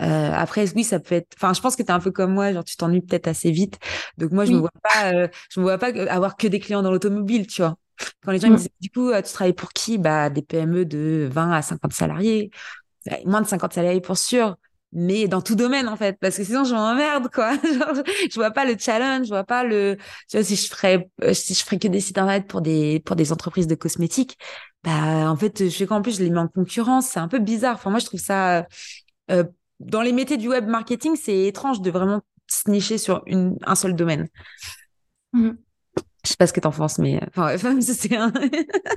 Euh, 0.00 0.30
après, 0.32 0.66
oui, 0.74 0.82
ça 0.84 0.98
peut 0.98 1.14
être. 1.16 1.34
Enfin, 1.36 1.52
je 1.54 1.60
pense 1.60 1.76
que 1.76 1.82
tu 1.82 1.88
es 1.88 1.92
un 1.92 2.00
peu 2.00 2.10
comme 2.10 2.32
moi, 2.34 2.52
genre 2.52 2.64
tu 2.64 2.76
t'ennuies 2.76 3.02
peut-être 3.02 3.28
assez 3.28 3.50
vite. 3.50 3.78
Donc 4.18 4.32
moi, 4.32 4.44
je 4.44 4.52
me 4.52 4.58
vois 4.58 4.70
pas, 4.82 5.12
je 5.50 5.60
me 5.60 5.64
vois 5.64 5.78
pas 5.78 5.88
avoir 6.10 6.36
que 6.36 6.48
des 6.48 6.58
clients 6.58 6.82
dans 6.82 6.90
l'automobile, 6.90 7.46
tu 7.46 7.62
vois. 7.62 7.76
Quand 8.24 8.32
les 8.32 8.40
gens 8.40 8.50
me 8.50 8.56
disent, 8.56 8.68
du 8.80 8.90
coup, 8.90 9.10
tu 9.14 9.32
travailles 9.32 9.54
pour 9.54 9.72
qui? 9.72 9.98
Bah, 9.98 10.28
des 10.30 10.42
PME 10.42 10.84
de 10.84 11.28
20 11.32 11.52
à 11.52 11.62
50 11.62 11.92
salariés 11.92 12.50
moins 13.24 13.40
de 13.40 13.46
50 13.46 13.72
salariés 13.72 14.00
pour 14.00 14.18
sûr, 14.18 14.56
mais 14.92 15.28
dans 15.28 15.42
tout 15.42 15.56
domaine 15.56 15.88
en 15.88 15.96
fait, 15.96 16.16
parce 16.20 16.36
que 16.36 16.44
sinon 16.44 16.64
je 16.64 16.74
m'emmerde 16.74 17.28
quoi. 17.30 17.52
Genre, 17.62 18.02
je 18.30 18.34
vois 18.34 18.50
pas 18.50 18.64
le 18.64 18.76
challenge, 18.78 19.26
je 19.26 19.30
vois 19.30 19.44
pas 19.44 19.64
le. 19.64 19.96
Tu 20.28 20.36
vois, 20.36 20.44
si 20.44 20.56
je 20.56 20.68
ferais, 20.68 21.08
euh, 21.22 21.34
si 21.34 21.54
je 21.54 21.64
ferais 21.64 21.78
que 21.78 21.88
des 21.88 22.00
sites 22.00 22.18
internet 22.18 22.46
pour 22.46 22.60
des 22.60 23.00
pour 23.00 23.16
des 23.16 23.32
entreprises 23.32 23.66
de 23.66 23.74
cosmétiques, 23.74 24.38
bah 24.84 25.30
en 25.30 25.36
fait, 25.36 25.64
je 25.64 25.76
sais 25.76 25.86
qu'en 25.86 26.02
plus? 26.02 26.16
Je 26.18 26.24
les 26.24 26.30
mets 26.30 26.38
en 26.38 26.48
concurrence, 26.48 27.08
c'est 27.08 27.20
un 27.20 27.28
peu 27.28 27.38
bizarre. 27.38 27.74
Enfin 27.74 27.90
moi 27.90 27.98
je 27.98 28.06
trouve 28.06 28.20
ça 28.20 28.66
euh, 29.30 29.44
dans 29.80 30.02
les 30.02 30.12
métiers 30.12 30.36
du 30.36 30.48
web 30.48 30.66
marketing, 30.66 31.16
c'est 31.16 31.44
étrange 31.44 31.80
de 31.80 31.90
vraiment 31.90 32.22
se 32.46 32.70
nicher 32.70 32.96
sur 32.96 33.22
une, 33.26 33.58
un 33.66 33.74
seul 33.74 33.94
domaine. 33.94 34.28
Mmh. 35.32 35.50
Je 36.24 36.30
sais 36.30 36.36
pas 36.36 36.46
ce 36.46 36.52
que 36.52 36.60
t'en 36.60 36.70
penses, 36.70 36.98
mais 36.98 37.20
enfin, 37.28 37.56
c'est 37.80 38.16
un... 38.16 38.32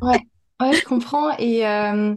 ouais, 0.01 0.21
ouais, 0.61 0.73
je 0.73 0.85
comprends 0.85 1.35
et. 1.37 1.67
Euh, 1.67 2.15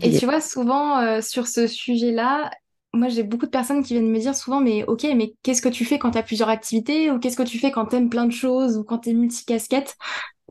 et 0.00 0.12
tu 0.12 0.24
vois, 0.26 0.40
souvent 0.40 0.98
euh, 1.00 1.20
sur 1.20 1.46
ce 1.46 1.66
sujet-là, 1.66 2.50
moi 2.92 3.08
j'ai 3.08 3.22
beaucoup 3.22 3.46
de 3.46 3.50
personnes 3.50 3.82
qui 3.82 3.94
viennent 3.94 4.10
me 4.10 4.18
dire 4.18 4.34
souvent, 4.34 4.60
mais 4.60 4.84
ok, 4.84 5.04
mais 5.16 5.34
qu'est-ce 5.42 5.62
que 5.62 5.68
tu 5.68 5.84
fais 5.84 5.98
quand 5.98 6.12
tu 6.12 6.18
as 6.18 6.22
plusieurs 6.22 6.48
activités? 6.48 7.10
Ou 7.10 7.18
qu'est-ce 7.18 7.36
que 7.36 7.42
tu 7.42 7.58
fais 7.58 7.70
quand 7.70 7.86
tu 7.86 7.96
aimes 7.96 8.10
plein 8.10 8.26
de 8.26 8.32
choses 8.32 8.76
ou 8.76 8.84
quand 8.84 8.98
tu 8.98 9.10
es 9.10 9.14
multicasquette? 9.14 9.96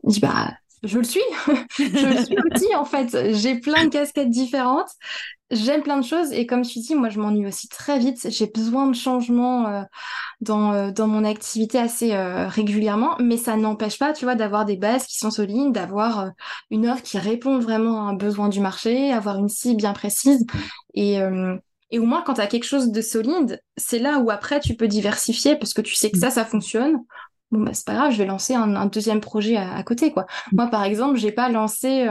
Je 0.04 0.14
dis, 0.14 0.20
bah, 0.20 0.52
je 0.82 0.98
le 0.98 1.04
suis. 1.04 1.20
je 1.78 2.06
le 2.06 2.24
suis 2.24 2.36
aussi 2.50 2.74
en 2.74 2.84
fait. 2.84 3.34
J'ai 3.34 3.60
plein 3.60 3.84
de 3.84 3.90
casquettes 3.90 4.30
différentes. 4.30 4.90
J'aime 5.50 5.82
plein 5.82 5.98
de 5.98 6.04
choses 6.04 6.32
et 6.32 6.46
comme 6.46 6.62
tu 6.62 6.78
dis, 6.80 6.94
moi 6.94 7.08
je 7.08 7.20
m'ennuie 7.20 7.46
aussi 7.46 7.68
très 7.68 7.98
vite. 7.98 8.26
J'ai 8.30 8.46
besoin 8.46 8.86
de 8.88 8.94
changements 8.94 9.68
euh, 9.68 9.82
dans, 10.40 10.72
euh, 10.72 10.90
dans 10.90 11.06
mon 11.06 11.24
activité 11.24 11.78
assez 11.78 12.12
euh, 12.14 12.48
régulièrement, 12.48 13.16
mais 13.20 13.36
ça 13.36 13.56
n'empêche 13.56 13.98
pas, 13.98 14.12
tu 14.12 14.24
vois, 14.24 14.34
d'avoir 14.34 14.64
des 14.64 14.76
bases 14.76 15.06
qui 15.06 15.18
sont 15.18 15.30
solides, 15.30 15.72
d'avoir 15.72 16.30
une 16.70 16.88
offre 16.88 17.02
qui 17.02 17.18
répond 17.18 17.58
vraiment 17.58 18.06
à 18.06 18.10
un 18.10 18.14
besoin 18.14 18.48
du 18.48 18.60
marché, 18.60 19.12
avoir 19.12 19.38
une 19.38 19.50
cible 19.50 19.76
bien 19.76 19.92
précise. 19.92 20.46
Et, 20.94 21.18
et 21.90 21.98
au 21.98 22.06
moins, 22.06 22.22
quand 22.22 22.34
tu 22.34 22.40
as 22.40 22.46
quelque 22.46 22.64
chose 22.64 22.90
de 22.90 23.00
solide, 23.02 23.62
c'est 23.76 23.98
là 23.98 24.18
où 24.18 24.30
après 24.30 24.60
tu 24.60 24.74
peux 24.74 24.88
diversifier 24.88 25.56
parce 25.56 25.74
que 25.74 25.82
tu 25.82 25.94
sais 25.94 26.10
que 26.10 26.18
ça, 26.18 26.30
ça 26.30 26.44
fonctionne. 26.46 26.96
Bon, 27.52 27.60
bah, 27.60 27.70
c'est 27.74 27.86
pas 27.86 27.94
grave, 27.94 28.12
je 28.12 28.18
vais 28.18 28.26
lancer 28.26 28.54
un, 28.54 28.86
deuxième 28.86 29.20
projet 29.20 29.56
à, 29.56 29.74
à, 29.74 29.82
côté, 29.84 30.10
quoi. 30.10 30.26
Moi, 30.52 30.66
par 30.66 30.82
exemple, 30.84 31.18
j'ai 31.18 31.32
pas 31.32 31.48
lancé 31.48 32.08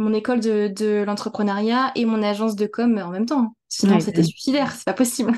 mon 0.00 0.14
école 0.14 0.40
de, 0.40 1.04
l'entrepreneuriat 1.04 1.92
et 1.94 2.04
mon 2.04 2.22
agence 2.22 2.56
de 2.56 2.66
com 2.66 2.98
en 2.98 3.10
même 3.10 3.26
temps. 3.26 3.54
Sinon, 3.68 4.00
c'était 4.00 4.24
suicidaire, 4.24 4.72
c'est 4.72 4.84
pas 4.84 4.94
possible. 4.94 5.32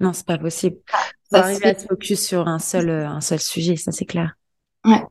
Non, 0.00 0.12
c'est 0.12 0.26
pas 0.26 0.38
possible. 0.38 0.76
Faut 1.30 1.36
arriver 1.36 1.66
à 1.66 1.78
se 1.78 1.86
focus 1.86 2.26
sur 2.26 2.48
un 2.48 2.58
seul, 2.58 2.90
euh, 2.90 3.08
un 3.08 3.20
seul 3.20 3.38
sujet, 3.38 3.76
ça 3.76 3.92
c'est 3.92 4.04
clair. 4.04 4.34
Ouais. 4.84 5.04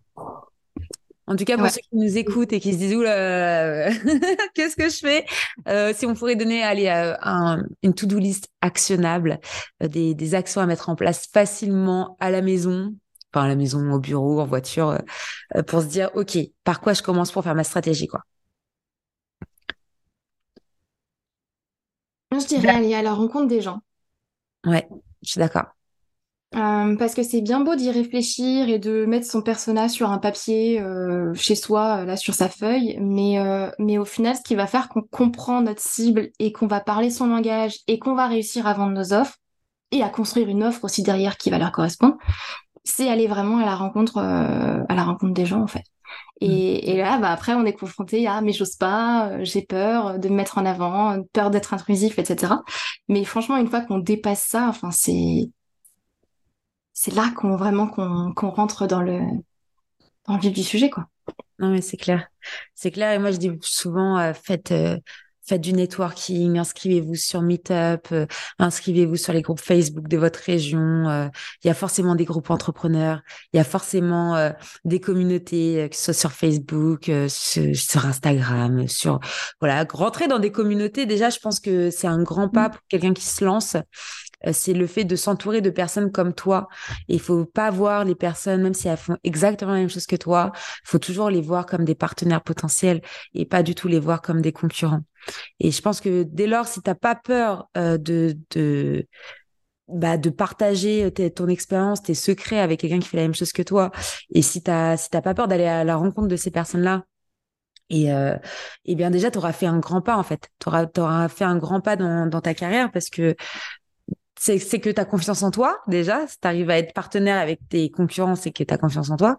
En 1.26 1.36
tout 1.36 1.46
cas, 1.46 1.58
pour 1.58 1.70
ceux 1.70 1.82
qui 1.82 1.96
nous 1.96 2.18
écoutent 2.18 2.54
et 2.54 2.60
qui 2.60 2.74
se 2.74 2.78
disent 2.78 2.96
oula, 2.96 3.90
qu'est-ce 4.54 4.76
que 4.76 4.90
je 4.90 4.98
fais? 4.98 5.26
Euh, 5.68 5.94
Si 5.96 6.06
on 6.06 6.14
pourrait 6.14 6.36
donner 6.36 6.64
allez, 6.64 6.88
euh, 6.88 7.62
une 7.84 7.94
to-do 7.94 8.18
list 8.18 8.50
actionnable, 8.62 9.40
des, 9.82 10.16
des, 10.16 10.36
actions 10.36 10.62
à 10.62 10.66
mettre 10.66 10.90
en 10.90 10.96
place 10.96 11.28
facilement 11.32 12.16
à 12.20 12.32
la 12.32 12.42
maison, 12.42 12.94
enfin 13.38 13.46
à 13.46 13.48
la 13.48 13.56
maison, 13.56 13.92
au 13.92 14.00
bureau, 14.00 14.40
en 14.40 14.46
voiture, 14.46 14.98
pour 15.68 15.82
se 15.82 15.88
dire 15.88 16.10
ok, 16.16 16.38
par 16.64 16.82
quoi 16.82 16.94
je 16.94 17.04
commence 17.04 17.32
pour 17.32 17.44
faire 17.44 17.56
ma 17.56 17.64
stratégie, 17.64 18.08
quoi. 18.08 18.22
je 22.40 22.46
dirais 22.46 22.70
aller 22.70 22.94
à 22.94 23.02
la 23.02 23.14
rencontre 23.14 23.48
des 23.48 23.62
gens. 23.62 23.80
Ouais, 24.66 24.88
je 25.24 25.32
suis 25.32 25.40
d'accord. 25.40 25.66
Euh, 26.56 26.96
parce 26.96 27.14
que 27.14 27.24
c'est 27.24 27.42
bien 27.42 27.60
beau 27.60 27.76
d'y 27.76 27.92
réfléchir 27.92 28.70
et 28.70 28.80
de 28.80 29.06
mettre 29.06 29.30
son 29.30 29.42
persona 29.42 29.90
sur 29.90 30.12
un 30.12 30.18
papier 30.18 30.80
euh, 30.80 31.34
chez 31.34 31.56
soi, 31.56 32.06
là 32.06 32.16
sur 32.16 32.34
sa 32.34 32.48
feuille, 32.48 32.98
mais, 33.02 33.38
euh, 33.40 33.70
mais 33.80 33.98
au 33.98 34.06
final, 34.06 34.36
ce 34.38 34.42
qui 34.42 34.56
va 34.56 34.66
faire 34.66 34.88
qu'on 34.88 35.02
comprend 35.02 35.62
notre 35.62 35.82
cible 35.82 36.30
et 36.40 36.54
qu'on 36.54 36.68
va 36.68 36.80
parler 36.80 37.10
son 37.10 37.28
langage 37.28 37.80
et 37.88 38.00
qu'on 38.00 38.16
va 38.16 38.28
réussir 38.28 38.66
à 38.66 38.74
vendre 38.74 38.94
nos 38.94 39.14
offres 39.14 39.36
et 39.92 40.02
à 40.04 40.10
construire 40.10 40.48
une 40.48 40.64
offre 40.64 40.86
aussi 40.86 41.04
derrière 41.04 41.38
qui 41.38 41.50
va 41.50 41.58
leur 41.58 41.72
correspondre, 41.74 42.18
c'est 42.88 43.10
aller 43.10 43.28
vraiment 43.28 43.60
à 43.60 43.66
la 43.66 43.76
rencontre, 43.76 44.20
à 44.20 44.96
la 44.96 45.04
rencontre 45.04 45.34
des 45.34 45.46
gens 45.46 45.62
en 45.62 45.68
fait. 45.68 45.84
Mm. 46.42 46.46
Et, 46.46 46.98
là, 46.98 47.18
bah, 47.18 47.32
après, 47.32 47.54
on 47.54 47.66
est 47.66 47.74
confronté 47.74 48.28
à 48.28 48.42
mais 48.42 48.54
j'ose 48.54 48.76
pas, 48.76 49.30
euh, 49.30 49.40
j'ai 49.44 49.62
peur 49.62 50.20
de 50.20 50.30
me 50.30 50.36
mettre 50.36 50.58
en 50.58 50.66
avant, 50.66 51.24
peur 51.34 51.50
d'être 51.50 51.74
intrusif, 51.74 52.20
etc. 52.20 52.54
Mais 53.08 53.24
franchement, 53.24 53.58
une 53.58 53.68
fois 53.68 53.82
qu'on 53.82 54.00
dépasse 54.00 54.44
ça, 54.44 54.68
enfin, 54.68 54.92
c'est 54.92 55.50
c'est 56.94 57.14
là 57.14 57.32
qu'on 57.36 57.56
vraiment 57.56 57.88
qu'on 57.88 58.50
rentre 58.50 58.88
dans 58.88 59.02
le 59.02 59.22
dans 60.28 60.36
le 60.36 60.40
vif 60.40 60.54
du 60.54 60.64
sujet, 60.64 60.90
quoi. 60.90 61.08
Non, 61.60 61.72
mais 61.72 61.82
c'est 61.82 61.98
clair. 61.98 62.28
C'est 62.76 62.92
clair. 62.92 63.12
Et 63.14 63.20
moi, 63.20 63.32
je 63.32 63.38
dis 63.38 63.52
souvent, 63.62 64.18
euh, 64.20 64.34
faites, 64.34 64.72
euh, 64.72 64.98
faites 65.48 65.62
du 65.62 65.74
networking, 65.74 66.58
inscrivez-vous 66.60 67.16
sur 67.16 67.42
Meetup, 67.42 68.12
euh, 68.12 68.26
inscrivez-vous 68.60 69.16
sur 69.16 69.32
les 69.32 69.42
groupes 69.42 69.62
Facebook 69.62 70.08
de 70.08 70.18
votre 70.18 70.40
région. 70.40 71.08
Euh, 71.08 71.28
il 71.64 71.68
y 71.68 71.70
a 71.70 71.74
forcément 71.74 72.16
des 72.16 72.26
groupes 72.26 72.50
entrepreneurs, 72.50 73.22
il 73.54 73.58
y 73.58 73.60
a 73.60 73.64
forcément 73.64 74.36
euh, 74.36 74.52
des 74.84 75.00
communautés, 75.00 75.88
que 75.90 75.96
ce 75.96 76.04
soit 76.04 76.14
sur 76.14 76.32
Facebook, 76.34 77.10
sur, 77.30 78.06
Instagram, 78.06 78.88
sur 78.88 79.20
voilà, 79.62 79.86
rentrer 79.90 80.28
dans 80.28 80.40
des 80.40 80.52
communautés. 80.52 81.06
Déjà, 81.06 81.30
je 81.30 81.40
pense 81.40 81.60
que 81.60 81.90
c'est 81.92 82.08
un 82.08 82.22
grand 82.22 82.50
pas 82.50 82.68
mmh. 82.68 82.72
pour 82.72 82.82
quelqu'un 82.90 83.14
qui 83.14 83.26
se 83.26 83.46
lance 83.46 83.78
c'est 84.52 84.74
le 84.74 84.88
fait 84.88 85.04
de 85.04 85.16
s'entourer 85.16 85.62
de 85.62 85.70
personnes 85.70 86.12
comme 86.12 86.34
toi. 86.34 86.68
Il 87.08 87.20
faut 87.20 87.46
pas 87.46 87.72
voir 87.72 88.06
les 88.06 88.16
personnes, 88.16 88.62
même 88.62 88.74
si 88.74 88.88
elles 88.88 88.98
font 88.98 89.18
exactement 89.24 89.72
la 89.72 89.80
même 89.80 89.90
chose 89.90 90.06
que 90.06 90.16
toi, 90.16 90.52
il 90.56 90.88
faut 90.90 91.00
toujours 91.00 91.30
les 91.30 91.42
voir 91.42 91.66
comme 91.66 91.86
des 91.86 91.96
partenaires 91.96 92.44
potentiels 92.44 93.02
et 93.34 93.46
pas 93.46 93.64
du 93.64 93.76
tout 93.76 93.88
les 93.88 94.00
voir 94.00 94.22
comme 94.22 94.42
des 94.42 94.52
concurrents. 94.52 95.02
Et 95.60 95.72
je 95.72 95.82
pense 95.82 96.02
que 96.02 96.24
dès 96.24 96.48
lors, 96.48 96.68
si 96.68 96.82
tu 96.82 96.90
n'as 96.90 96.96
pas 96.96 97.16
peur 97.16 97.70
euh, 97.78 97.98
de, 97.98 98.38
de, 98.52 99.08
bah, 99.88 100.18
de 100.18 100.30
partager 100.30 101.12
ton 101.36 101.48
expérience, 101.48 102.04
tes 102.04 102.14
secrets 102.14 102.60
avec 102.60 102.82
quelqu'un 102.82 103.00
qui 103.00 103.08
fait 103.08 103.18
la 103.18 103.24
même 103.24 103.36
chose 103.36 103.54
que 103.54 103.64
toi, 103.64 103.92
et 104.34 104.42
si 104.42 104.62
tu 104.64 104.70
n'as 104.72 104.98
si 104.98 105.10
t'as 105.10 105.22
pas 105.22 105.34
peur 105.34 105.48
d'aller 105.48 105.66
à 105.66 105.84
la 105.84 105.96
rencontre 105.96 106.28
de 106.28 106.36
ces 106.36 106.52
personnes-là, 106.52 107.04
Et, 107.90 108.10
et 108.86 108.96
bien 108.96 109.10
déjà, 109.12 109.32
tu 109.32 109.38
auras 109.38 109.54
fait 109.54 109.66
un 109.66 109.80
grand 109.80 110.02
pas 110.02 110.18
en 110.18 110.24
fait. 110.24 110.50
Tu 110.60 110.70
auras, 110.70 111.30
fait 111.30 111.46
un 111.46 111.58
grand 111.58 111.80
pas 111.82 111.96
dans 111.96 112.42
ta 112.42 112.54
carrière 112.54 112.92
parce 112.92 113.10
que 113.10 113.36
c'est 114.38 114.80
que 114.80 114.90
tu 114.90 115.00
as 115.00 115.06
confiance 115.06 115.44
en 115.44 115.52
toi 115.52 115.80
déjà. 115.88 116.28
Si 116.28 116.40
tu 116.40 116.48
arrives 116.48 116.70
à 116.70 116.78
être 116.78 116.94
partenaire 116.94 117.38
avec 117.38 117.60
tes 117.70 117.90
concurrents, 117.90 118.36
c'est 118.36 118.52
que 118.52 118.64
tu 118.64 118.74
as 118.74 118.78
confiance 118.78 119.10
en 119.10 119.18
toi. 119.18 119.38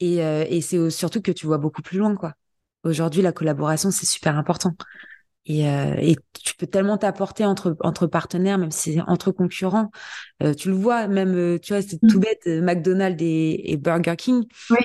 Et, 0.00 0.16
et 0.18 0.60
c'est 0.60 0.90
surtout 0.90 1.20
que 1.20 1.32
tu 1.32 1.46
vois 1.46 1.58
beaucoup 1.58 1.82
plus 1.82 1.98
loin. 1.98 2.14
quoi. 2.14 2.34
Aujourd'hui, 2.84 3.22
la 3.22 3.32
collaboration, 3.32 3.90
c'est 3.90 4.06
super 4.06 4.36
important. 4.36 4.74
Et, 5.46 5.62
et, 5.62 6.16
tu 6.44 6.54
peux 6.56 6.66
tellement 6.66 6.98
t'apporter 6.98 7.44
entre 7.44 7.76
entre 7.80 8.06
partenaires, 8.06 8.58
même 8.58 8.70
si 8.70 8.94
c'est 8.94 9.00
entre 9.06 9.32
concurrents. 9.32 9.90
Euh, 10.42 10.54
tu 10.54 10.68
le 10.68 10.74
vois, 10.74 11.08
même, 11.08 11.58
tu 11.60 11.72
vois, 11.72 11.82
c'est 11.82 11.98
tout 11.98 12.18
mmh. 12.18 12.20
bête, 12.20 12.46
McDonald's 12.46 13.22
et, 13.22 13.72
et 13.72 13.76
Burger 13.76 14.14
King. 14.16 14.44
Oui. 14.70 14.78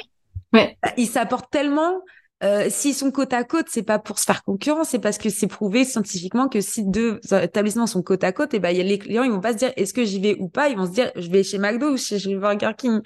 Ouais. 0.54 0.78
Bah, 0.82 0.92
ils 0.98 1.08
s'apportent 1.08 1.52
tellement 1.52 2.02
euh, 2.44 2.68
s'ils 2.70 2.94
sont 2.94 3.12
côte 3.12 3.34
à 3.34 3.44
côte, 3.44 3.68
c'est 3.70 3.84
pas 3.84 4.00
pour 4.00 4.20
se 4.20 4.26
faire 4.26 4.44
concurrence, 4.44 4.90
c'est 4.90 5.00
parce 5.00 5.18
que 5.18 5.30
c'est 5.30 5.48
prouvé 5.48 5.86
scientifiquement 5.86 6.50
que 6.50 6.62
si 6.62 6.84
deux 6.84 7.20
établissements 7.32 7.88
sont 7.88 8.02
côte 8.02 8.24
à 8.24 8.32
côte, 8.32 8.54
et 8.54 8.58
eh 8.58 8.60
ben 8.60 8.72
y 8.72 8.82
a 8.82 8.84
les 8.84 9.00
clients 9.00 9.24
ils 9.24 9.32
vont 9.32 9.40
pas 9.40 9.54
se 9.54 9.58
dire 9.58 9.72
est-ce 9.78 9.94
que 9.94 10.04
j'y 10.04 10.20
vais 10.20 10.36
ou 10.40 10.50
pas, 10.50 10.70
ils 10.70 10.78
vont 10.78 10.86
se 10.86 10.92
dire 10.92 11.12
je 11.16 11.30
vais 11.30 11.44
chez 11.44 11.58
McDo 11.58 11.92
ou 11.92 11.98
chez, 11.98 12.20
Burger 12.36 12.72
King. 12.78 13.00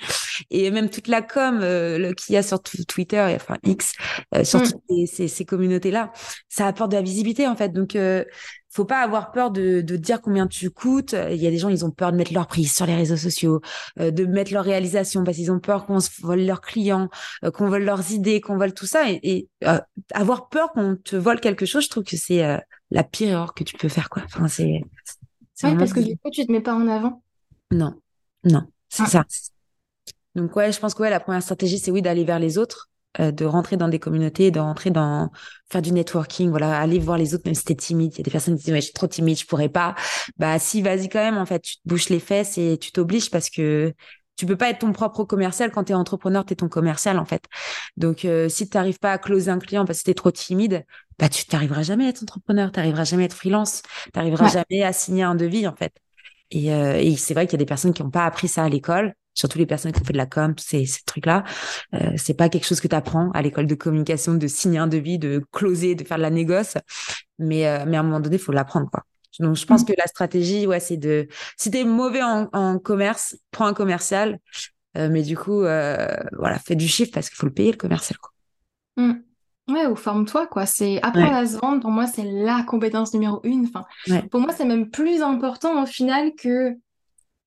Et 0.49 0.71
même 0.71 0.89
toute 0.89 1.07
la 1.07 1.21
com 1.21 1.59
euh, 1.61 2.13
qu'il 2.13 2.35
y 2.35 2.37
a 2.37 2.43
sur 2.43 2.61
Twitter, 2.61 3.35
enfin 3.35 3.57
X, 3.63 3.93
euh, 4.35 4.43
sur 4.43 4.59
mm. 4.59 4.63
toutes 4.63 5.07
ces, 5.07 5.27
ces 5.27 5.45
communautés 5.45 5.91
là, 5.91 6.11
ça 6.49 6.67
apporte 6.67 6.91
de 6.91 6.95
la 6.95 7.01
visibilité 7.01 7.47
en 7.47 7.55
fait. 7.55 7.69
Donc 7.69 7.95
euh, 7.95 8.23
faut 8.77 8.85
pas 8.85 8.99
avoir 8.99 9.31
peur 9.31 9.49
de, 9.49 9.81
de 9.81 9.95
dire 9.97 10.21
combien 10.21 10.45
tu 10.45 10.69
coûtes. 10.69 11.13
Il 11.13 11.37
y 11.37 11.47
a 11.47 11.49
des 11.49 11.57
gens, 11.57 11.69
ils 11.69 11.83
ont 11.83 11.89
peur 11.89 12.11
de 12.11 12.17
mettre 12.17 12.31
leur 12.31 12.45
prix 12.45 12.65
sur 12.65 12.85
les 12.85 12.95
réseaux 12.95 13.17
sociaux, 13.17 13.59
euh, 13.99 14.11
de 14.11 14.25
mettre 14.25 14.53
leur 14.53 14.63
réalisation 14.63 15.23
parce 15.23 15.37
qu'ils 15.37 15.51
ont 15.51 15.59
peur 15.59 15.87
qu'on 15.87 15.99
se 15.99 16.09
vole 16.21 16.41
leurs 16.41 16.61
clients, 16.61 17.09
euh, 17.43 17.49
qu'on 17.49 17.69
vole 17.69 17.83
leurs 17.83 18.11
idées, 18.11 18.39
qu'on 18.39 18.55
vole 18.55 18.73
tout 18.75 18.85
ça. 18.85 19.09
Et, 19.09 19.19
et 19.23 19.49
euh, 19.63 19.79
avoir 20.13 20.49
peur 20.49 20.71
qu'on 20.73 20.95
te 20.95 21.15
vole 21.15 21.39
quelque 21.39 21.65
chose, 21.65 21.85
je 21.85 21.89
trouve 21.89 22.03
que 22.03 22.17
c'est 22.17 22.61
la 22.91 23.03
pire 23.03 23.29
erreur 23.29 23.55
que 23.55 23.63
tu 23.63 23.75
peux 23.75 23.89
faire, 23.89 24.09
quoi. 24.09 24.21
Enfin, 24.25 24.47
c'est. 24.47 24.81
Ouais, 25.63 25.75
parce 25.75 25.91
que 25.91 25.99
du 25.99 26.15
coup, 26.17 26.29
tu 26.29 26.45
te 26.45 26.51
mets 26.51 26.61
pas 26.61 26.75
en 26.75 26.87
avant. 26.87 27.23
Non, 27.71 27.95
non, 28.43 28.61
c'est 28.89 29.03
ah. 29.03 29.07
ça. 29.07 29.25
Donc 30.35 30.55
ouais, 30.55 30.71
je 30.71 30.79
pense 30.79 30.93
que 30.93 31.01
ouais, 31.01 31.09
la 31.09 31.19
première 31.19 31.41
stratégie, 31.41 31.79
c'est 31.79 31.89
oui 31.89 32.03
d'aller 32.03 32.25
vers 32.25 32.37
les 32.37 32.59
autres. 32.59 32.89
Euh, 33.19 33.31
de 33.31 33.45
rentrer 33.45 33.77
dans 33.77 33.87
des 33.87 33.97
communautés, 33.97 34.51
de 34.51 34.59
rentrer 34.59 34.91
dans 34.91 35.31
faire 35.71 35.81
du 35.81 35.91
networking, 35.91 36.49
voilà, 36.49 36.79
aller 36.79 36.99
voir 36.99 37.17
les 37.17 37.33
autres 37.33 37.43
même 37.45 37.55
si 37.55 37.63
t'es 37.63 37.73
timide. 37.73 38.13
Il 38.13 38.17
y 38.19 38.21
a 38.21 38.23
des 38.23 38.29
personnes 38.29 38.55
qui 38.57 38.65
disent 38.65 38.73
ouais, 38.73 38.79
je 38.79 38.85
suis 38.85 38.93
trop 38.93 39.07
timide, 39.07 39.39
je 39.39 39.45
pourrais 39.47 39.69
pas. 39.69 39.95
Bah 40.37 40.59
si, 40.59 40.83
vas-y 40.83 41.09
quand 41.09 41.19
même. 41.19 41.37
En 41.37 41.45
fait, 41.47 41.61
tu 41.61 41.77
te 41.77 41.81
bouches 41.85 42.09
les 42.09 42.19
fesses 42.19 42.59
et 42.59 42.77
tu 42.79 42.91
t'obliges 42.91 43.31
parce 43.31 43.49
que 43.49 43.93
tu 44.35 44.45
peux 44.45 44.55
pas 44.55 44.69
être 44.69 44.79
ton 44.79 44.93
propre 44.93 45.23
commercial 45.23 45.71
quand 45.71 45.85
tu 45.85 45.93
es 45.93 45.95
entrepreneur, 45.95 46.45
tu 46.45 46.53
es 46.53 46.55
ton 46.55 46.69
commercial 46.69 47.17
en 47.17 47.25
fait. 47.25 47.45
Donc 47.95 48.23
euh, 48.23 48.49
si 48.49 48.69
tu 48.69 48.77
n'arrives 48.77 48.99
pas 48.99 49.13
à 49.13 49.17
closer 49.17 49.49
un 49.49 49.57
client 49.57 49.85
parce 49.85 49.99
que 49.99 50.05
tu 50.05 50.11
es 50.11 50.13
trop 50.13 50.29
timide, 50.29 50.85
bah 51.17 51.27
tu 51.27 51.43
n'arriveras 51.51 51.81
jamais 51.81 52.05
à 52.05 52.09
être 52.09 52.21
entrepreneur, 52.21 52.71
tu 52.71 52.77
n'arriveras 52.79 53.05
jamais 53.05 53.23
à 53.23 53.25
être 53.25 53.33
freelance, 53.33 53.81
tu 54.03 54.11
n'arriveras 54.15 54.49
jamais 54.49 54.83
à 54.83 54.93
signer 54.93 55.23
un 55.23 55.33
devis 55.33 55.67
en 55.67 55.75
fait. 55.75 55.93
Et, 56.51 56.71
euh, 56.71 56.97
et 56.97 57.15
c'est 57.15 57.33
vrai 57.33 57.47
qu'il 57.47 57.53
y 57.53 57.55
a 57.55 57.63
des 57.63 57.65
personnes 57.65 57.93
qui 57.93 58.03
n'ont 58.03 58.11
pas 58.11 58.25
appris 58.25 58.47
ça 58.47 58.63
à 58.63 58.69
l'école 58.69 59.15
surtout 59.37 59.57
les 59.57 59.65
personnes 59.65 59.91
qui 59.91 60.01
ont 60.01 60.03
fait 60.03 60.13
de 60.13 60.17
la 60.17 60.25
com, 60.25 60.53
ces, 60.57 60.85
ces 60.85 61.03
trucs-là. 61.05 61.43
Euh, 61.93 62.11
c'est 62.17 62.33
pas 62.33 62.49
quelque 62.49 62.65
chose 62.65 62.81
que 62.81 62.87
tu 62.87 62.95
apprends 62.95 63.31
à 63.31 63.41
l'école 63.41 63.67
de 63.67 63.75
communication, 63.75 64.33
de 64.33 64.47
signer 64.47 64.79
un 64.79 64.87
devis, 64.87 65.19
de 65.19 65.43
closer, 65.51 65.95
de 65.95 66.03
faire 66.03 66.17
de 66.17 66.23
la 66.23 66.31
négoce. 66.31 66.77
Mais, 67.39 67.67
euh, 67.67 67.85
mais 67.87 67.97
à 67.97 67.99
un 67.99 68.03
moment 68.03 68.19
donné, 68.19 68.37
il 68.37 68.41
faut 68.41 68.51
l'apprendre, 68.51 68.89
quoi. 68.91 69.03
Donc, 69.39 69.55
je 69.55 69.65
pense 69.67 69.83
mmh. 69.83 69.85
que 69.85 69.93
la 69.95 70.07
stratégie, 70.07 70.65
ouais, 70.65 70.79
c'est 70.79 70.97
de, 70.97 71.27
si 71.57 71.69
t'es 71.69 71.83
mauvais 71.83 72.23
en, 72.23 72.49
en, 72.53 72.79
commerce, 72.79 73.37
prends 73.51 73.67
un 73.67 73.73
commercial. 73.75 74.39
Euh, 74.97 75.09
mais 75.11 75.21
du 75.21 75.37
coup, 75.37 75.61
euh, 75.61 76.07
voilà, 76.39 76.57
fais 76.57 76.75
du 76.75 76.87
chiffre 76.87 77.11
parce 77.13 77.29
qu'il 77.29 77.37
faut 77.37 77.45
le 77.45 77.53
payer, 77.53 77.71
le 77.71 77.77
commercial, 77.77 78.17
quoi. 78.17 78.31
Mmh. 78.97 79.13
Ouais, 79.69 79.85
ou 79.85 79.95
forme-toi, 79.95 80.47
quoi. 80.47 80.65
C'est 80.65 80.99
apprendre 81.03 81.35
à 81.35 81.45
se 81.45 81.57
vendre, 81.57 81.81
pour 81.81 81.91
moi, 81.91 82.07
c'est 82.07 82.23
la 82.23 82.63
compétence 82.63 83.13
numéro 83.13 83.41
une. 83.43 83.67
Enfin, 83.67 83.85
pour 84.31 84.39
moi, 84.39 84.53
c'est 84.55 84.65
même 84.65 84.89
plus 84.89 85.21
important 85.21 85.83
au 85.83 85.85
final 85.85 86.31
que 86.35 86.73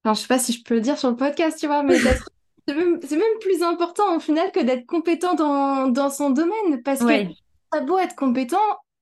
Enfin, 0.04 0.14
je 0.14 0.20
sais 0.20 0.28
pas 0.28 0.38
si 0.38 0.52
je 0.52 0.62
peux 0.64 0.74
le 0.74 0.80
dire 0.80 0.98
sur 0.98 1.10
le 1.10 1.16
podcast, 1.16 1.58
tu 1.58 1.66
vois, 1.66 1.82
mais 1.82 1.98
c'est 2.68 2.74
même, 2.74 2.98
même, 2.98 3.38
plus 3.40 3.62
important 3.62 4.16
au 4.16 4.20
final 4.20 4.50
que 4.52 4.60
d'être 4.60 4.86
compétent 4.86 5.34
dans, 5.34 5.88
dans, 5.88 6.10
son 6.10 6.30
domaine. 6.30 6.82
Parce 6.84 7.00
que 7.00 7.26
t'as 7.70 7.80
beau 7.80 7.98
être 7.98 8.16
compétent, 8.16 8.58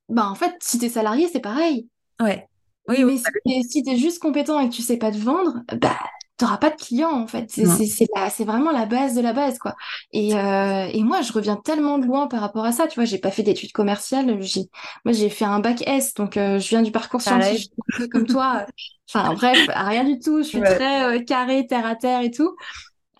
bah 0.09 0.27
en 0.27 0.35
fait, 0.35 0.55
si 0.61 0.79
t'es 0.79 0.89
salarié, 0.89 1.27
c'est 1.31 1.39
pareil. 1.39 1.87
Ouais. 2.19 2.47
Oui, 2.87 3.03
mais 3.03 3.17
si, 3.17 3.63
si 3.69 3.83
t'es 3.83 3.97
juste 3.97 4.19
compétent 4.19 4.59
et 4.59 4.67
que 4.67 4.73
tu 4.73 4.81
sais 4.81 4.97
pas 4.97 5.11
te 5.11 5.17
vendre, 5.17 5.61
bah 5.79 5.99
t'auras 6.39 6.57
pas 6.57 6.69
de 6.71 6.75
clients 6.75 7.11
en 7.11 7.27
fait. 7.27 7.51
C'est 7.51 8.45
vraiment 8.45 8.71
la 8.71 8.85
base 8.85 9.13
de 9.13 9.21
la 9.21 9.33
base 9.33 9.59
quoi. 9.59 9.75
Et, 10.11 10.33
euh, 10.33 10.87
et 10.91 11.03
moi 11.03 11.21
je 11.21 11.31
reviens 11.31 11.57
tellement 11.57 11.99
de 11.99 12.05
loin 12.05 12.27
par 12.27 12.41
rapport 12.41 12.65
à 12.65 12.71
ça. 12.71 12.87
Tu 12.87 12.95
vois, 12.95 13.05
j'ai 13.05 13.19
pas 13.19 13.29
fait 13.29 13.43
d'études 13.43 13.73
commerciales. 13.73 14.25
Moi 14.25 15.13
j'ai 15.13 15.29
fait 15.29 15.45
un 15.45 15.59
bac 15.59 15.83
S, 15.85 16.13
donc 16.15 16.37
euh, 16.37 16.57
je 16.59 16.69
viens 16.69 16.81
du 16.81 16.91
parcours 16.91 17.21
scientifique 17.21 17.71
comme 18.11 18.25
toi. 18.25 18.65
Enfin 19.11 19.33
bref, 19.33 19.59
rien 19.73 20.03
du 20.03 20.19
tout. 20.19 20.39
Je 20.43 20.47
suis 20.47 20.61
très 20.61 21.03
euh, 21.03 21.23
carré, 21.23 21.67
terre 21.67 21.85
à 21.85 21.95
terre 21.95 22.21
et 22.21 22.31
tout. 22.31 22.55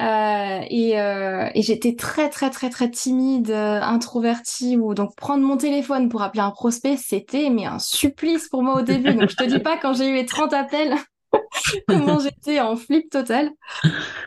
Euh, 0.02 0.62
et, 0.70 0.98
euh, 0.98 1.50
et 1.54 1.62
j'étais 1.62 1.96
très 1.96 2.30
très 2.30 2.50
très 2.50 2.70
très 2.70 2.90
timide, 2.90 3.52
introvertie 3.52 4.78
ou 4.78 4.94
donc 4.94 5.14
prendre 5.18 5.44
mon 5.44 5.58
téléphone 5.58 6.08
pour 6.08 6.22
appeler 6.22 6.42
un 6.42 6.52
prospect, 6.52 6.96
c'était 6.96 7.50
mais 7.50 7.66
un 7.66 7.80
supplice 7.80 8.48
pour 8.48 8.64
moi 8.64 8.80
au 8.80 8.82
début. 8.82 9.14
Donc 9.14 9.30
je 9.30 9.36
te 9.36 9.44
dis 9.44 9.60
pas 9.60 9.78
quand 9.78 9.94
j'ai 9.94 10.08
eu 10.08 10.16
les 10.16 10.26
30 10.26 10.54
appels, 10.54 10.96
comment 11.88 12.20
j'étais 12.20 12.60
en 12.60 12.76
flip 12.76 13.10
total. 13.10 13.50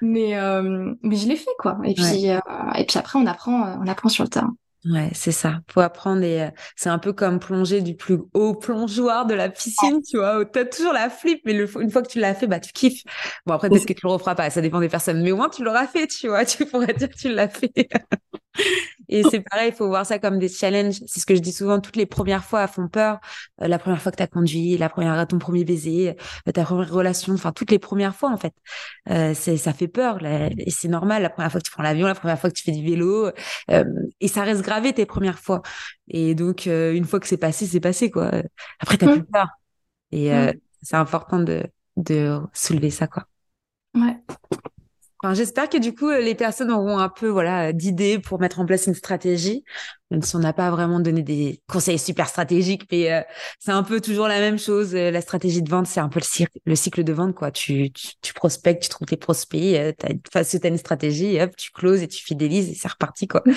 Mais, 0.00 0.36
euh, 0.38 0.94
mais 1.02 1.16
je 1.16 1.28
l'ai 1.28 1.36
fait, 1.36 1.50
quoi. 1.58 1.78
Et 1.84 1.94
puis, 1.94 2.30
euh, 2.30 2.38
et 2.76 2.84
puis 2.86 2.98
après, 2.98 3.18
on 3.18 3.26
apprend, 3.26 3.78
on 3.80 3.86
apprend 3.86 4.08
sur 4.08 4.24
le 4.24 4.30
terrain. 4.30 4.54
Ouais, 4.84 5.10
c'est 5.14 5.30
ça. 5.30 5.60
Faut 5.70 5.80
apprendre 5.80 6.24
et 6.24 6.42
euh, 6.42 6.50
c'est 6.74 6.88
un 6.88 6.98
peu 6.98 7.12
comme 7.12 7.38
plonger 7.38 7.82
du 7.82 7.94
plus 7.94 8.18
haut 8.34 8.54
plongeoir 8.54 9.26
de 9.26 9.34
la 9.34 9.48
piscine, 9.48 10.00
tu 10.02 10.16
vois. 10.16 10.44
T'as 10.44 10.64
toujours 10.64 10.92
la 10.92 11.08
flip, 11.08 11.40
mais 11.44 11.52
le, 11.52 11.70
une 11.80 11.88
fois 11.88 12.02
que 12.02 12.08
tu 12.08 12.18
l'as 12.18 12.34
fait, 12.34 12.48
bah 12.48 12.58
tu 12.58 12.72
kiffes. 12.72 13.04
Bon 13.46 13.54
après 13.54 13.70
peut-être 13.70 13.86
que 13.86 13.92
tu 13.92 14.00
le 14.02 14.10
referas 14.10 14.34
pas, 14.34 14.50
ça 14.50 14.60
dépend 14.60 14.80
des 14.80 14.88
personnes, 14.88 15.22
mais 15.22 15.30
au 15.30 15.36
moins 15.36 15.48
tu 15.50 15.62
l'auras 15.62 15.86
fait, 15.86 16.08
tu 16.08 16.26
vois. 16.28 16.44
Tu 16.52 16.66
pourrais 16.66 16.92
dire 16.94 17.08
que 17.08 17.14
tu 17.16 17.32
l'as 17.32 17.48
fait. 17.48 17.72
Et 19.08 19.22
c'est 19.24 19.40
pareil, 19.40 19.70
il 19.70 19.74
faut 19.74 19.88
voir 19.88 20.06
ça 20.06 20.18
comme 20.18 20.38
des 20.38 20.48
challenges. 20.48 21.00
C'est 21.06 21.20
ce 21.20 21.26
que 21.26 21.34
je 21.34 21.40
dis 21.40 21.52
souvent, 21.52 21.80
toutes 21.80 21.96
les 21.96 22.06
premières 22.06 22.44
fois 22.44 22.66
font 22.66 22.88
peur. 22.88 23.18
Euh, 23.60 23.68
la 23.68 23.78
première 23.78 24.00
fois 24.00 24.12
que 24.12 24.16
tu 24.16 24.22
as 24.22 24.26
conduit, 24.26 24.78
la 24.78 24.88
première 24.88 25.26
ton 25.26 25.38
premier 25.38 25.64
baiser, 25.64 26.16
euh, 26.48 26.52
ta 26.52 26.64
première 26.64 26.90
relation, 26.90 27.34
enfin 27.34 27.52
toutes 27.52 27.70
les 27.70 27.78
premières 27.78 28.14
fois 28.14 28.30
en 28.30 28.36
fait. 28.36 28.54
Euh, 29.10 29.34
ça 29.34 29.72
fait 29.72 29.88
peur 29.88 30.24
et 30.24 30.70
c'est 30.70 30.88
normal 30.88 31.22
la 31.22 31.30
première 31.30 31.50
fois 31.50 31.60
que 31.60 31.66
tu 31.66 31.72
prends 31.72 31.82
l'avion, 31.82 32.06
la 32.06 32.14
première 32.14 32.38
fois 32.38 32.50
que 32.50 32.54
tu 32.54 32.62
fais 32.62 32.72
du 32.72 32.84
vélo 32.84 33.30
et 34.20 34.28
ça 34.28 34.42
reste 34.42 34.62
gravé 34.62 34.92
tes 34.92 35.06
premières 35.06 35.38
fois. 35.38 35.62
Et 36.08 36.34
donc 36.34 36.66
une 36.66 37.04
fois 37.04 37.20
que 37.20 37.26
c'est 37.26 37.36
passé, 37.36 37.66
c'est 37.66 37.80
passé 37.80 38.10
quoi. 38.10 38.30
Après 38.78 38.96
tu 38.96 39.04
mmh. 39.06 39.12
plus 39.12 39.24
peur. 39.24 39.48
Et 40.10 40.30
mmh. 40.30 40.52
c'est 40.82 40.96
important 40.96 41.38
de 41.38 41.64
de 41.96 42.40
soulever 42.54 42.90
ça 42.90 43.06
quoi. 43.06 43.26
Ouais. 43.94 44.16
Enfin, 45.22 45.34
j'espère 45.34 45.68
que 45.68 45.78
du 45.78 45.94
coup, 45.94 46.10
les 46.10 46.34
personnes 46.34 46.72
auront 46.72 46.98
un 46.98 47.08
peu 47.08 47.28
voilà 47.28 47.72
d'idées 47.72 48.18
pour 48.18 48.40
mettre 48.40 48.58
en 48.58 48.66
place 48.66 48.88
une 48.88 48.94
stratégie 48.94 49.64
même 50.12 50.22
si 50.22 50.36
on 50.36 50.40
n'a 50.40 50.52
pas 50.52 50.70
vraiment 50.70 51.00
donné 51.00 51.22
des 51.22 51.62
conseils 51.66 51.98
super 51.98 52.28
stratégiques, 52.28 52.86
mais 52.92 53.10
euh, 53.10 53.22
c'est 53.58 53.72
un 53.72 53.82
peu 53.82 53.98
toujours 53.98 54.28
la 54.28 54.40
même 54.40 54.58
chose. 54.58 54.94
Euh, 54.94 55.10
la 55.10 55.22
stratégie 55.22 55.62
de 55.62 55.70
vente, 55.70 55.86
c'est 55.86 56.00
un 56.00 56.10
peu 56.10 56.20
le, 56.66 56.74
cycle 56.76 57.02
de 57.02 57.12
vente, 57.14 57.34
quoi. 57.34 57.50
Tu, 57.50 57.90
tu, 57.90 58.34
prospectes, 58.34 58.82
tu 58.82 58.88
trouves 58.90 59.08
tes 59.08 59.16
prospects, 59.16 59.74
euh, 59.74 59.92
tu 59.98 60.38
as, 60.38 60.68
une 60.68 60.76
stratégie, 60.76 61.40
hop, 61.40 61.56
tu 61.56 61.70
closes 61.72 62.02
et 62.02 62.08
tu 62.08 62.22
fidélises 62.22 62.70
et 62.70 62.74
c'est 62.74 62.88
reparti, 62.88 63.26
quoi. 63.26 63.42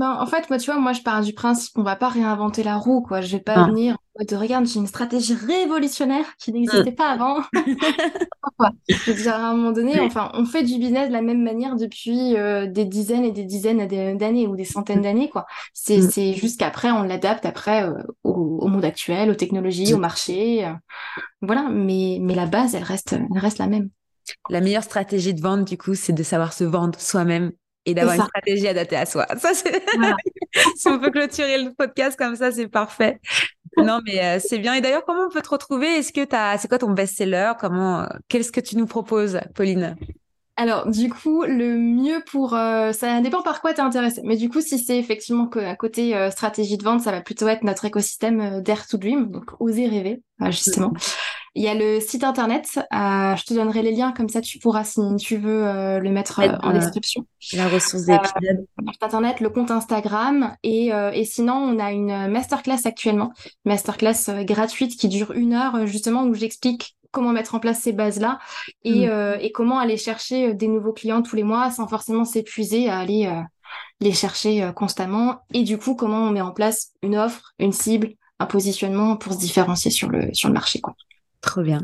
En 0.00 0.26
fait, 0.26 0.48
moi, 0.48 0.58
tu 0.58 0.70
vois, 0.70 0.80
moi, 0.80 0.92
je 0.92 1.02
pars 1.02 1.22
du 1.22 1.34
principe 1.34 1.74
qu'on 1.74 1.82
va 1.82 1.96
pas 1.96 2.08
réinventer 2.08 2.62
la 2.62 2.76
roue, 2.76 3.02
quoi. 3.02 3.20
Je 3.20 3.32
vais 3.32 3.42
pas 3.42 3.66
venir 3.66 3.96
de 4.20 4.36
regarde, 4.36 4.66
j'ai 4.66 4.78
une 4.78 4.86
stratégie 4.86 5.34
révolutionnaire 5.34 6.26
qui 6.38 6.52
n'existait 6.52 6.92
pas 6.92 7.08
avant. 7.10 7.42
je 8.88 9.10
veux 9.10 9.16
dire, 9.16 9.34
à 9.34 9.48
un 9.48 9.54
moment 9.54 9.72
donné, 9.72 9.98
enfin, 10.00 10.30
on 10.34 10.44
fait 10.44 10.62
du 10.62 10.78
business 10.78 11.08
de 11.08 11.12
la 11.12 11.22
même 11.22 11.42
manière 11.42 11.76
depuis 11.76 12.34
des 12.68 12.84
dizaines 12.84 13.24
et 13.24 13.32
des 13.32 13.44
dizaines 13.44 14.16
d'années 14.16 14.46
ou 14.46 14.56
des 14.56 14.64
centaines 14.64 15.02
d'années, 15.02 15.28
quoi. 15.28 15.46
Mm. 15.88 16.10
C'est 16.10 16.34
juste 16.34 16.60
qu'après, 16.60 16.90
on 16.90 17.02
l'adapte 17.02 17.44
après 17.44 17.84
euh, 17.84 17.94
au, 18.22 18.68
monde 18.68 18.84
actuel, 18.84 19.30
aux 19.30 19.34
technologies, 19.34 19.94
au 19.94 19.98
marché. 19.98 20.64
Euh, 20.64 20.72
voilà, 21.40 21.68
mais, 21.70 22.18
mais 22.20 22.34
la 22.34 22.46
base, 22.46 22.74
elle 22.74 22.84
reste, 22.84 23.14
elle 23.14 23.38
reste 23.38 23.58
la 23.58 23.66
même. 23.66 23.90
La 24.48 24.60
meilleure 24.60 24.84
stratégie 24.84 25.34
de 25.34 25.40
vente, 25.40 25.64
du 25.64 25.76
coup, 25.76 25.94
c'est 25.94 26.12
de 26.12 26.22
savoir 26.22 26.52
se 26.52 26.64
vendre 26.64 27.00
soi-même 27.00 27.52
et 27.84 27.94
d'avoir 27.94 28.14
une 28.14 28.22
stratégie 28.22 28.68
adaptée 28.68 28.96
à 28.96 29.06
soi. 29.06 29.26
Ça, 29.38 29.54
c'est... 29.54 29.82
si 30.76 30.88
on 30.88 31.00
peut 31.00 31.10
clôturer 31.10 31.62
le 31.62 31.74
podcast 31.74 32.16
comme 32.16 32.36
ça, 32.36 32.52
c'est 32.52 32.68
parfait. 32.68 33.20
Non, 33.76 34.00
mais 34.04 34.22
euh, 34.22 34.38
c'est 34.38 34.58
bien. 34.58 34.74
Et 34.74 34.80
d'ailleurs, 34.80 35.04
comment 35.04 35.26
on 35.26 35.30
peut 35.30 35.42
te 35.42 35.48
retrouver? 35.48 35.86
Est-ce 35.86 36.12
que 36.12 36.24
t'as, 36.24 36.58
c'est 36.58 36.68
quoi 36.68 36.78
ton 36.78 36.90
best-seller? 36.90 37.52
Comment, 37.58 38.06
qu'est-ce 38.28 38.52
que 38.52 38.60
tu 38.60 38.76
nous 38.76 38.86
proposes, 38.86 39.40
Pauline? 39.54 39.96
Alors, 40.56 40.86
du 40.88 41.08
coup, 41.08 41.42
le 41.44 41.78
mieux 41.78 42.22
pour... 42.30 42.54
Euh, 42.54 42.92
ça 42.92 43.20
dépend 43.20 43.42
par 43.42 43.62
quoi 43.62 43.72
tu 43.72 43.80
es 43.80 43.82
intéressé. 43.82 44.20
Mais 44.24 44.36
du 44.36 44.50
coup, 44.50 44.60
si 44.60 44.78
c'est 44.78 44.98
effectivement 44.98 45.48
à 45.48 45.76
côté 45.76 46.14
euh, 46.14 46.30
stratégie 46.30 46.76
de 46.76 46.84
vente, 46.84 47.00
ça 47.00 47.10
va 47.10 47.22
plutôt 47.22 47.48
être 47.48 47.62
notre 47.62 47.86
écosystème 47.86 48.40
euh, 48.40 48.60
Dare 48.60 48.86
to 48.86 48.98
Dream, 48.98 49.30
donc 49.30 49.44
oser 49.60 49.86
rêver, 49.88 50.22
justement. 50.46 50.92
Il 51.54 51.62
y 51.62 51.68
a 51.68 51.74
le 51.74 52.00
site 52.00 52.24
internet. 52.24 52.66
je 52.74 53.44
te 53.44 53.54
donnerai 53.54 53.82
les 53.82 53.92
liens 53.92 54.12
comme 54.12 54.28
ça, 54.28 54.40
tu 54.40 54.58
pourras 54.58 54.84
si 54.84 55.00
tu 55.18 55.36
veux 55.36 55.98
le 55.98 56.10
mettre 56.10 56.40
en 56.62 56.72
description. 56.72 57.26
La 57.52 57.68
ressource 57.68 58.04
site 58.04 59.02
internet, 59.02 59.40
le 59.40 59.50
compte 59.50 59.70
Instagram 59.70 60.56
et, 60.62 60.92
et 61.12 61.24
sinon 61.26 61.52
on 61.56 61.78
a 61.78 61.92
une 61.92 62.28
masterclass 62.28 62.86
actuellement, 62.86 63.34
masterclass 63.66 64.44
gratuite 64.44 64.98
qui 64.98 65.08
dure 65.08 65.32
une 65.32 65.52
heure 65.52 65.86
justement 65.86 66.22
où 66.22 66.32
j'explique 66.32 66.96
comment 67.12 67.32
mettre 67.32 67.54
en 67.54 67.60
place 67.60 67.80
ces 67.80 67.92
bases-là 67.92 68.38
et, 68.84 69.06
mm. 69.06 69.38
et, 69.40 69.52
comment 69.52 69.78
aller 69.78 69.96
chercher 69.96 70.54
des 70.54 70.66
nouveaux 70.66 70.92
clients 70.92 71.22
tous 71.22 71.36
les 71.36 71.44
mois 71.44 71.70
sans 71.70 71.86
forcément 71.86 72.24
s'épuiser 72.24 72.88
à 72.88 72.98
aller 72.98 73.30
les 74.00 74.12
chercher 74.12 74.62
euh, 74.62 74.72
constamment 74.72 75.42
et 75.52 75.62
du 75.62 75.78
coup 75.78 75.94
comment 75.94 76.24
on 76.24 76.30
met 76.30 76.40
en 76.40 76.52
place 76.52 76.92
une 77.02 77.16
offre, 77.16 77.54
une 77.58 77.72
cible, 77.72 78.10
un 78.38 78.46
positionnement 78.46 79.16
pour 79.16 79.32
se 79.32 79.38
différencier 79.38 79.90
sur 79.90 80.08
le, 80.10 80.32
sur 80.34 80.48
le 80.48 80.54
marché. 80.54 80.80
Quoi. 80.80 80.94
Trop 81.42 81.62
bien. 81.62 81.80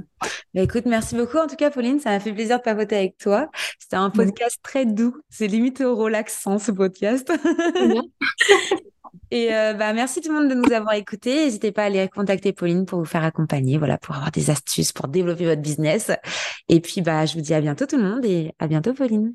Bah, 0.54 0.62
écoute, 0.62 0.86
merci 0.86 1.14
beaucoup 1.14 1.36
en 1.36 1.46
tout 1.46 1.56
cas, 1.56 1.70
Pauline. 1.70 2.00
Ça 2.00 2.10
m'a 2.10 2.20
fait 2.20 2.32
plaisir 2.32 2.58
de 2.58 2.62
papoter 2.62 2.96
avec 2.96 3.18
toi. 3.18 3.50
C'était 3.78 3.96
un 3.96 4.08
podcast 4.08 4.58
très 4.62 4.86
doux. 4.86 5.14
C'est 5.28 5.48
limite 5.48 5.80
au 5.80 5.94
relaxant 5.94 6.58
ce 6.58 6.70
podcast. 6.70 7.30
Et 9.30 9.54
euh, 9.54 9.74
bah, 9.74 9.92
merci 9.92 10.20
tout 10.20 10.32
le 10.32 10.40
monde 10.40 10.48
de 10.48 10.54
nous 10.54 10.72
avoir 10.72 10.94
écoutés. 10.94 11.44
N'hésitez 11.44 11.72
pas 11.72 11.82
à 11.82 11.86
aller 11.86 12.08
contacter 12.08 12.52
Pauline 12.52 12.86
pour 12.86 13.00
vous 13.00 13.04
faire 13.04 13.24
accompagner, 13.24 13.76
voilà, 13.76 13.98
pour 13.98 14.14
avoir 14.14 14.30
des 14.30 14.48
astuces 14.48 14.92
pour 14.92 15.08
développer 15.08 15.44
votre 15.44 15.60
business. 15.60 16.10
Et 16.68 16.80
puis, 16.80 17.02
bah, 17.02 17.26
je 17.26 17.34
vous 17.34 17.40
dis 17.40 17.52
à 17.52 17.60
bientôt 17.60 17.84
tout 17.84 17.98
le 17.98 18.04
monde 18.04 18.24
et 18.24 18.54
à 18.58 18.68
bientôt, 18.68 18.94
Pauline. 18.94 19.34